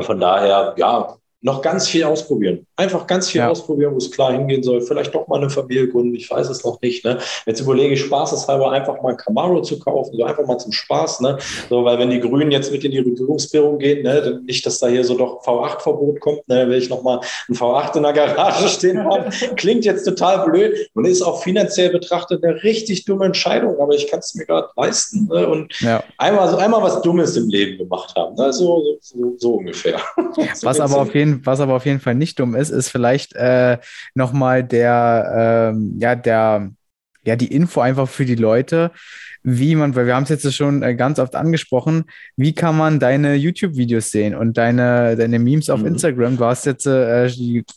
von 0.00 0.18
daher, 0.18 0.74
ja, 0.76 1.16
noch 1.44 1.60
ganz 1.60 1.86
viel 1.86 2.04
ausprobieren. 2.04 2.66
Einfach 2.74 3.06
ganz 3.06 3.28
viel 3.28 3.40
ja. 3.40 3.50
ausprobieren, 3.50 3.92
wo 3.92 3.98
es 3.98 4.10
klar 4.10 4.32
hingehen 4.32 4.62
soll. 4.62 4.80
Vielleicht 4.80 5.14
doch 5.14 5.28
mal 5.28 5.36
eine 5.36 5.50
Familie 5.50 5.86
gründen, 5.88 6.14
ich 6.14 6.30
weiß 6.30 6.48
es 6.48 6.64
noch 6.64 6.80
nicht. 6.80 7.04
Ne? 7.04 7.18
Jetzt 7.44 7.60
überlege 7.60 7.92
ich 7.92 8.00
spaßeshalber 8.00 8.72
einfach 8.72 9.02
mal 9.02 9.10
ein 9.10 9.18
Camaro 9.18 9.60
zu 9.60 9.78
kaufen, 9.78 10.16
so 10.16 10.24
einfach 10.24 10.46
mal 10.46 10.56
zum 10.56 10.72
Spaß. 10.72 11.20
Ne? 11.20 11.36
So, 11.68 11.84
weil 11.84 11.98
wenn 11.98 12.08
die 12.08 12.20
Grünen 12.20 12.50
jetzt 12.50 12.72
mit 12.72 12.82
in 12.82 12.92
die 12.92 12.98
Regierungsbildung 12.98 13.78
gehen, 13.78 14.04
ne, 14.04 14.22
dann 14.22 14.44
nicht, 14.46 14.64
dass 14.64 14.78
da 14.78 14.86
hier 14.86 15.04
so 15.04 15.18
doch 15.18 15.44
V8-Verbot 15.44 16.18
kommt, 16.20 16.48
ne, 16.48 16.66
will 16.66 16.78
ich 16.78 16.88
noch 16.88 17.02
mal 17.02 17.20
ein 17.50 17.54
V8 17.54 17.98
in 17.98 18.04
der 18.04 18.14
Garage 18.14 18.68
stehen 18.68 19.04
haben. 19.04 19.30
Klingt 19.56 19.84
jetzt 19.84 20.04
total 20.04 20.46
blöd 20.46 20.88
und 20.94 21.04
ist 21.04 21.20
auch 21.20 21.42
finanziell 21.42 21.90
betrachtet 21.90 22.42
eine 22.42 22.62
richtig 22.62 23.04
dumme 23.04 23.26
Entscheidung, 23.26 23.78
aber 23.78 23.92
ich 23.92 24.08
kann 24.08 24.20
es 24.20 24.34
mir 24.34 24.46
gerade 24.46 24.68
leisten 24.76 25.28
ne? 25.30 25.46
und 25.46 25.78
ja. 25.82 26.02
einmal 26.16 26.48
so 26.48 26.56
einmal 26.56 26.82
was 26.82 27.02
Dummes 27.02 27.36
im 27.36 27.50
Leben 27.50 27.76
gemacht 27.76 28.14
haben. 28.16 28.34
Ne? 28.34 28.50
So, 28.50 28.82
so, 29.02 29.34
so 29.36 29.54
ungefähr. 29.56 30.00
was 30.62 30.80
aber 30.80 31.02
auf 31.02 31.14
jeden 31.14 31.33
was 31.42 31.60
aber 31.60 31.74
auf 31.74 31.86
jeden 31.86 32.00
Fall 32.00 32.14
nicht 32.14 32.38
dumm 32.38 32.54
ist, 32.54 32.70
ist 32.70 32.88
vielleicht 32.88 33.34
äh, 33.34 33.78
nochmal 34.14 34.64
der, 34.64 35.72
ähm, 35.74 35.96
ja, 35.98 36.14
der, 36.14 36.70
ja, 37.24 37.36
die 37.36 37.52
Info 37.52 37.80
einfach 37.80 38.08
für 38.08 38.24
die 38.24 38.34
Leute, 38.34 38.90
wie 39.42 39.74
man, 39.74 39.94
weil 39.94 40.06
wir 40.06 40.16
haben 40.16 40.22
es 40.22 40.30
jetzt 40.30 40.54
schon 40.54 40.82
äh, 40.82 40.94
ganz 40.94 41.18
oft 41.18 41.36
angesprochen, 41.36 42.04
wie 42.36 42.54
kann 42.54 42.76
man 42.76 42.98
deine 42.98 43.34
YouTube-Videos 43.34 44.10
sehen 44.10 44.34
und 44.34 44.56
deine, 44.56 45.16
deine 45.16 45.38
Memes 45.38 45.68
auf 45.68 45.80
mhm. 45.80 45.88
Instagram? 45.88 46.38
Du 46.38 46.46
hast 46.46 46.64
jetzt 46.64 46.86
äh, 46.86 47.26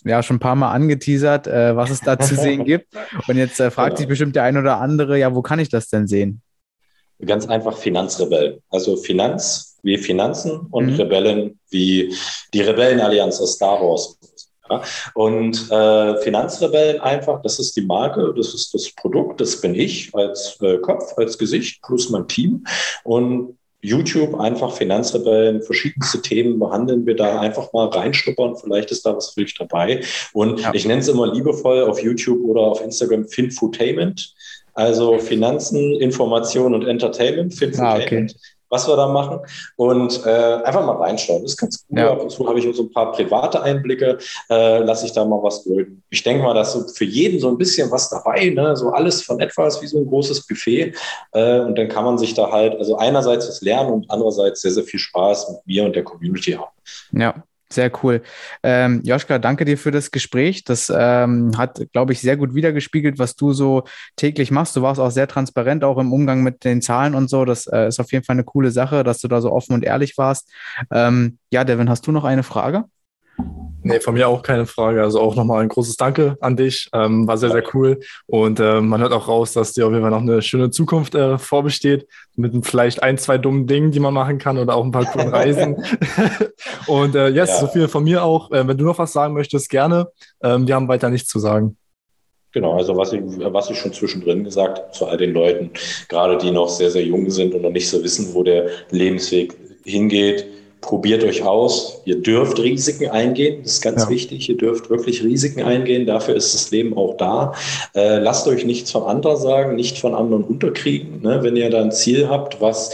ja 0.05 0.23
schon 0.23 0.37
ein 0.37 0.39
paar 0.39 0.55
Mal 0.55 0.71
angeteasert, 0.71 1.47
äh, 1.47 1.75
was 1.75 1.89
es 1.89 1.99
da 1.99 2.17
zu 2.17 2.35
sehen 2.41 2.63
gibt. 2.63 2.87
Und 3.27 3.35
jetzt 3.35 3.59
äh, 3.59 3.69
fragt 3.69 3.89
genau. 3.89 3.97
sich 3.97 4.07
bestimmt 4.07 4.35
der 4.37 4.43
ein 4.43 4.57
oder 4.57 4.79
andere, 4.79 5.19
ja, 5.19 5.35
wo 5.35 5.41
kann 5.41 5.59
ich 5.59 5.67
das 5.67 5.89
denn 5.89 6.07
sehen? 6.07 6.41
Ganz 7.25 7.47
einfach 7.47 7.77
Finanzrebell. 7.77 8.61
Also 8.69 8.95
Finanz 8.95 9.76
wie 9.87 9.97
Finanzen 9.97 10.67
und 10.71 10.91
mhm. 10.91 10.95
Rebellen 10.95 11.59
wie 11.69 12.13
die 12.53 12.61
Rebellenallianz 12.61 13.41
aus 13.41 13.53
Star 13.53 13.81
Wars. 13.81 14.19
Ja? 14.69 14.81
Und 15.15 15.71
äh, 15.71 16.21
Finanzrebellen 16.21 17.01
einfach, 17.01 17.41
das 17.41 17.59
ist 17.59 17.75
die 17.75 17.81
Marke, 17.81 18.33
das 18.35 18.53
ist 18.53 18.73
das 18.73 18.91
Produkt, 18.91 19.41
das 19.41 19.59
bin 19.61 19.73
ich 19.73 20.13
als 20.13 20.57
äh, 20.61 20.77
Kopf, 20.77 21.17
als 21.17 21.37
Gesicht 21.37 21.81
plus 21.81 22.09
mein 22.09 22.27
Team. 22.27 22.65
Und 23.03 23.57
YouTube 23.81 24.39
einfach 24.39 24.73
Finanzrebellen, 24.73 25.61
verschiedenste 25.61 26.21
Themen 26.21 26.59
behandeln 26.59 27.05
wir 27.05 27.15
da 27.15 27.39
einfach 27.39 27.71
mal 27.73 27.87
reinschnuppern. 27.87 28.57
Vielleicht 28.57 28.91
ist 28.91 29.05
da 29.05 29.15
was 29.15 29.31
für 29.31 29.43
dich 29.43 29.55
dabei. 29.55 30.01
Und 30.33 30.59
ja. 30.59 30.73
ich 30.73 30.85
nenne 30.85 31.01
es 31.01 31.07
immer 31.07 31.31
liebevoll 31.31 31.83
auf 31.83 32.01
YouTube 32.01 32.43
oder 32.43 32.61
auf 32.61 32.81
Instagram 32.81 33.27
Finfotainment. 33.27 34.33
Also 34.73 35.17
Finanzen, 35.19 35.95
Information 35.95 36.73
und 36.73 36.85
Entertainment, 36.85 37.53
Finfotainment. 37.53 38.31
Ah, 38.31 38.35
okay. 38.35 38.56
Was 38.69 38.87
wir 38.87 38.95
da 38.95 39.07
machen. 39.07 39.39
Und 39.75 40.25
äh, 40.25 40.61
einfach 40.63 40.85
mal 40.85 40.97
reinschauen. 40.97 41.41
Das 41.43 41.51
ist 41.51 41.57
ganz 41.57 41.85
cool. 41.89 41.99
Ja. 41.99 42.11
Ab 42.11 42.21
und 42.21 42.29
zu 42.29 42.47
habe 42.47 42.59
ich 42.59 42.75
so 42.75 42.83
ein 42.83 42.91
paar 42.91 43.11
private 43.11 43.61
Einblicke, 43.61 44.17
äh, 44.49 44.79
lasse 44.79 45.05
ich 45.05 45.13
da 45.13 45.25
mal 45.25 45.41
was 45.41 45.63
golden. 45.63 46.03
Ich 46.09 46.23
denke 46.23 46.43
mal, 46.43 46.53
dass 46.53 46.73
so 46.73 46.87
für 46.87 47.05
jeden 47.05 47.39
so 47.39 47.49
ein 47.49 47.57
bisschen 47.57 47.89
was 47.91 48.09
dabei, 48.09 48.49
ne? 48.49 48.75
so 48.75 48.89
alles 48.89 49.23
von 49.23 49.39
etwas 49.39 49.81
wie 49.81 49.87
so 49.87 49.99
ein 49.99 50.07
großes 50.07 50.45
Buffet. 50.47 50.93
Äh, 51.33 51.59
und 51.61 51.77
dann 51.77 51.87
kann 51.87 52.05
man 52.05 52.17
sich 52.17 52.33
da 52.33 52.51
halt, 52.51 52.75
also 52.77 52.97
einerseits 52.97 53.47
was 53.47 53.61
lernen 53.61 53.91
und 53.91 54.05
andererseits 54.09 54.61
sehr, 54.61 54.71
sehr 54.71 54.83
viel 54.83 54.99
Spaß 54.99 55.51
mit 55.51 55.67
mir 55.67 55.85
und 55.85 55.95
der 55.95 56.03
Community 56.03 56.53
haben. 56.53 56.71
Ja, 57.11 57.43
sehr 57.71 57.91
cool. 58.03 58.21
Ähm, 58.63 59.01
Joschka, 59.03 59.39
danke 59.39 59.65
dir 59.65 59.77
für 59.77 59.91
das 59.91 60.11
Gespräch. 60.11 60.63
Das 60.63 60.91
ähm, 60.95 61.57
hat, 61.57 61.81
glaube 61.91 62.13
ich, 62.13 62.21
sehr 62.21 62.37
gut 62.37 62.55
wiedergespiegelt, 62.55 63.19
was 63.19 63.35
du 63.35 63.53
so 63.53 63.83
täglich 64.15 64.51
machst. 64.51 64.75
Du 64.75 64.81
warst 64.81 64.99
auch 64.99 65.11
sehr 65.11 65.27
transparent, 65.27 65.83
auch 65.83 65.97
im 65.97 66.13
Umgang 66.13 66.43
mit 66.43 66.63
den 66.63 66.81
Zahlen 66.81 67.13
und 67.15 67.29
so. 67.29 67.45
Das 67.45 67.67
äh, 67.67 67.87
ist 67.87 67.99
auf 67.99 68.11
jeden 68.11 68.23
Fall 68.23 68.35
eine 68.35 68.45
coole 68.45 68.71
Sache, 68.71 69.03
dass 69.03 69.19
du 69.19 69.27
da 69.27 69.41
so 69.41 69.51
offen 69.51 69.73
und 69.73 69.83
ehrlich 69.83 70.17
warst. 70.17 70.49
Ähm, 70.91 71.39
ja, 71.51 71.63
Devin, 71.63 71.89
hast 71.89 72.07
du 72.07 72.11
noch 72.11 72.23
eine 72.23 72.43
Frage? 72.43 72.85
Nee, 73.87 74.01
von 74.01 74.13
mir 74.13 74.27
auch 74.27 74.43
keine 74.43 74.65
Frage. 74.65 75.01
Also 75.01 75.21
auch 75.21 75.35
nochmal 75.35 75.63
ein 75.63 75.69
großes 75.69 75.95
Danke 75.95 76.37
an 76.41 76.57
dich. 76.57 76.89
Ähm, 76.93 77.25
war 77.27 77.37
sehr, 77.37 77.51
sehr 77.51 77.63
cool. 77.73 77.99
Und 78.25 78.59
äh, 78.59 78.81
man 78.81 78.99
hört 78.99 79.13
auch 79.13 79.27
raus, 79.27 79.53
dass 79.53 79.71
dir 79.71 79.87
auf 79.87 79.91
jeden 79.91 80.03
Fall 80.03 80.11
noch 80.11 80.21
eine 80.21 80.41
schöne 80.41 80.71
Zukunft 80.71 81.15
äh, 81.15 81.37
vorbesteht. 81.37 82.07
Mit 82.35 82.65
vielleicht 82.65 83.01
ein, 83.01 83.17
zwei 83.17 83.37
dummen 83.37 83.65
Dingen, 83.65 83.91
die 83.91 84.01
man 84.01 84.13
machen 84.13 84.39
kann 84.39 84.57
oder 84.57 84.75
auch 84.75 84.83
ein 84.83 84.91
paar 84.91 85.05
coolen 85.05 85.29
Reisen. 85.29 85.83
und 86.87 87.15
äh, 87.15 87.29
yes, 87.29 87.49
ja. 87.49 87.59
so 87.61 87.67
viel 87.67 87.87
von 87.87 88.03
mir 88.03 88.23
auch. 88.23 88.51
Äh, 88.51 88.67
wenn 88.67 88.77
du 88.77 88.83
noch 88.83 88.99
was 88.99 89.13
sagen 89.13 89.33
möchtest, 89.33 89.69
gerne. 89.69 90.09
Ähm, 90.43 90.67
wir 90.67 90.75
haben 90.75 90.89
weiter 90.89 91.09
nichts 91.09 91.29
zu 91.29 91.39
sagen. 91.39 91.77
Genau, 92.51 92.75
also 92.75 92.97
was 92.97 93.13
ich, 93.13 93.21
was 93.23 93.69
ich 93.69 93.77
schon 93.77 93.93
zwischendrin 93.93 94.43
gesagt 94.43 94.79
habe 94.79 94.91
zu 94.91 95.05
all 95.05 95.17
den 95.17 95.33
Leuten, 95.33 95.71
gerade 96.09 96.37
die 96.37 96.51
noch 96.51 96.69
sehr, 96.69 96.89
sehr 96.91 97.03
jung 97.03 97.29
sind 97.29 97.53
und 97.53 97.61
noch 97.61 97.71
nicht 97.71 97.89
so 97.89 98.03
wissen, 98.03 98.33
wo 98.33 98.43
der 98.43 98.67
Lebensweg 98.89 99.55
hingeht 99.83 100.56
probiert 100.81 101.23
euch 101.23 101.43
aus. 101.43 102.01
Ihr 102.05 102.21
dürft 102.21 102.59
Risiken 102.59 103.09
eingehen, 103.09 103.63
das 103.63 103.73
ist 103.73 103.81
ganz 103.81 104.03
ja. 104.03 104.09
wichtig. 104.09 104.47
Ihr 104.49 104.57
dürft 104.57 104.89
wirklich 104.89 105.23
Risiken 105.23 105.63
eingehen, 105.63 106.05
dafür 106.05 106.35
ist 106.35 106.53
das 106.53 106.71
Leben 106.71 106.95
auch 106.97 107.17
da. 107.17 107.53
Äh, 107.95 108.19
lasst 108.19 108.47
euch 108.47 108.65
nichts 108.65 108.91
von 108.91 109.03
anderen 109.03 109.37
sagen, 109.37 109.75
nicht 109.75 109.97
von 109.97 110.15
anderen 110.15 110.43
unterkriegen. 110.43 111.21
Ne? 111.21 111.39
Wenn 111.41 111.55
ihr 111.55 111.69
da 111.69 111.81
ein 111.81 111.91
Ziel 111.91 112.29
habt, 112.29 112.61
was 112.61 112.91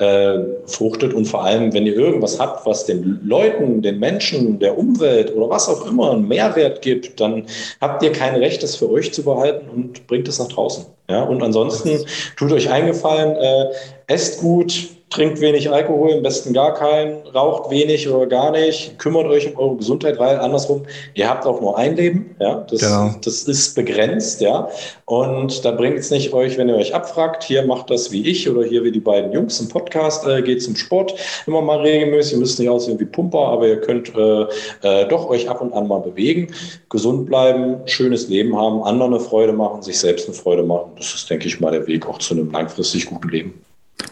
äh, 0.00 0.38
fruchtet 0.66 1.12
und 1.12 1.26
vor 1.26 1.44
allem, 1.44 1.72
wenn 1.74 1.86
ihr 1.86 1.94
irgendwas 1.94 2.40
habt, 2.40 2.64
was 2.66 2.86
den 2.86 3.20
Leuten, 3.22 3.82
den 3.82 3.98
Menschen, 3.98 4.58
der 4.58 4.78
Umwelt 4.78 5.34
oder 5.34 5.50
was 5.50 5.68
auch 5.68 5.86
immer 5.86 6.12
einen 6.12 6.26
Mehrwert 6.26 6.82
gibt, 6.82 7.20
dann 7.20 7.44
habt 7.80 8.02
ihr 8.02 8.10
kein 8.10 8.34
Recht, 8.34 8.62
das 8.62 8.76
für 8.76 8.90
euch 8.90 9.12
zu 9.12 9.22
behalten 9.22 9.68
und 9.68 10.06
bringt 10.06 10.26
es 10.26 10.38
nach 10.38 10.48
draußen. 10.48 10.86
Ja? 11.10 11.22
Und 11.22 11.42
ansonsten 11.42 12.04
tut 12.36 12.52
euch 12.52 12.70
eingefallen, 12.70 13.36
äh, 13.36 13.66
esst 14.06 14.40
gut, 14.40 14.90
trinkt 15.10 15.40
wenig 15.40 15.68
Alkohol, 15.70 16.12
am 16.12 16.22
besten 16.22 16.52
gar 16.54 16.72
keinen, 16.72 17.26
raucht 17.34 17.68
wenig 17.70 18.08
oder 18.08 18.26
gar 18.26 18.52
nicht, 18.52 18.96
kümmert 19.00 19.26
euch 19.26 19.52
um 19.52 19.58
eure 19.58 19.76
Gesundheit, 19.76 20.20
weil 20.20 20.38
andersrum, 20.38 20.82
ihr 21.14 21.28
habt 21.28 21.44
auch 21.46 21.60
nur 21.60 21.76
ein 21.76 21.96
Leben, 21.96 22.36
ja, 22.38 22.64
das, 22.70 22.80
genau. 22.80 23.10
das 23.24 23.42
ist 23.42 23.74
begrenzt, 23.74 24.40
ja, 24.40 24.68
und 25.06 25.64
da 25.64 25.72
bringt 25.72 25.98
es 25.98 26.12
nicht 26.12 26.32
euch, 26.32 26.56
wenn 26.58 26.68
ihr 26.68 26.76
euch 26.76 26.94
abfragt, 26.94 27.42
hier 27.42 27.66
macht 27.66 27.90
das 27.90 28.12
wie 28.12 28.24
ich 28.28 28.48
oder 28.48 28.62
hier 28.62 28.84
wie 28.84 28.92
die 28.92 29.00
beiden 29.00 29.32
Jungs 29.32 29.60
im 29.60 29.68
Podcast, 29.68 30.28
äh, 30.28 30.42
geht 30.42 30.62
zum 30.62 30.76
Sport 30.76 31.14
immer 31.44 31.60
mal 31.60 31.80
regelmäßig, 31.80 32.34
ihr 32.34 32.38
müsst 32.38 32.60
nicht 32.60 32.68
aussehen 32.68 33.00
wie 33.00 33.04
Pumper, 33.04 33.48
aber 33.48 33.66
ihr 33.66 33.80
könnt 33.80 34.14
äh, 34.14 34.42
äh, 34.82 35.08
doch 35.08 35.28
euch 35.28 35.50
ab 35.50 35.60
und 35.60 35.72
an 35.72 35.88
mal 35.88 35.98
bewegen, 35.98 36.54
gesund 36.88 37.26
bleiben, 37.26 37.80
schönes 37.86 38.28
Leben 38.28 38.56
haben, 38.56 38.84
anderen 38.84 39.14
eine 39.14 39.22
Freude 39.22 39.52
machen, 39.52 39.82
sich 39.82 39.98
selbst 39.98 40.28
eine 40.28 40.36
Freude 40.36 40.62
machen, 40.62 40.92
das 41.00 41.14
ist, 41.14 41.30
denke 41.30 41.46
ich 41.46 41.60
mal, 41.60 41.72
der 41.72 41.86
Weg 41.86 42.06
auch 42.06 42.18
zu 42.18 42.34
einem 42.34 42.50
langfristig 42.50 43.06
guten 43.06 43.28
Leben. 43.28 43.54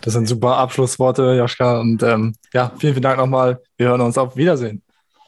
Das 0.01 0.15
sind 0.15 0.27
super 0.27 0.57
Abschlussworte, 0.57 1.35
Joschka. 1.35 1.81
Und 1.81 2.03
ähm, 2.03 2.35
ja, 2.53 2.73
vielen, 2.79 2.95
vielen 2.95 3.03
Dank 3.03 3.19
nochmal. 3.19 3.61
Wir 3.77 3.89
hören 3.89 4.01
uns 4.01 4.19
auf 4.19 4.37
Wiedersehen. 4.37 4.83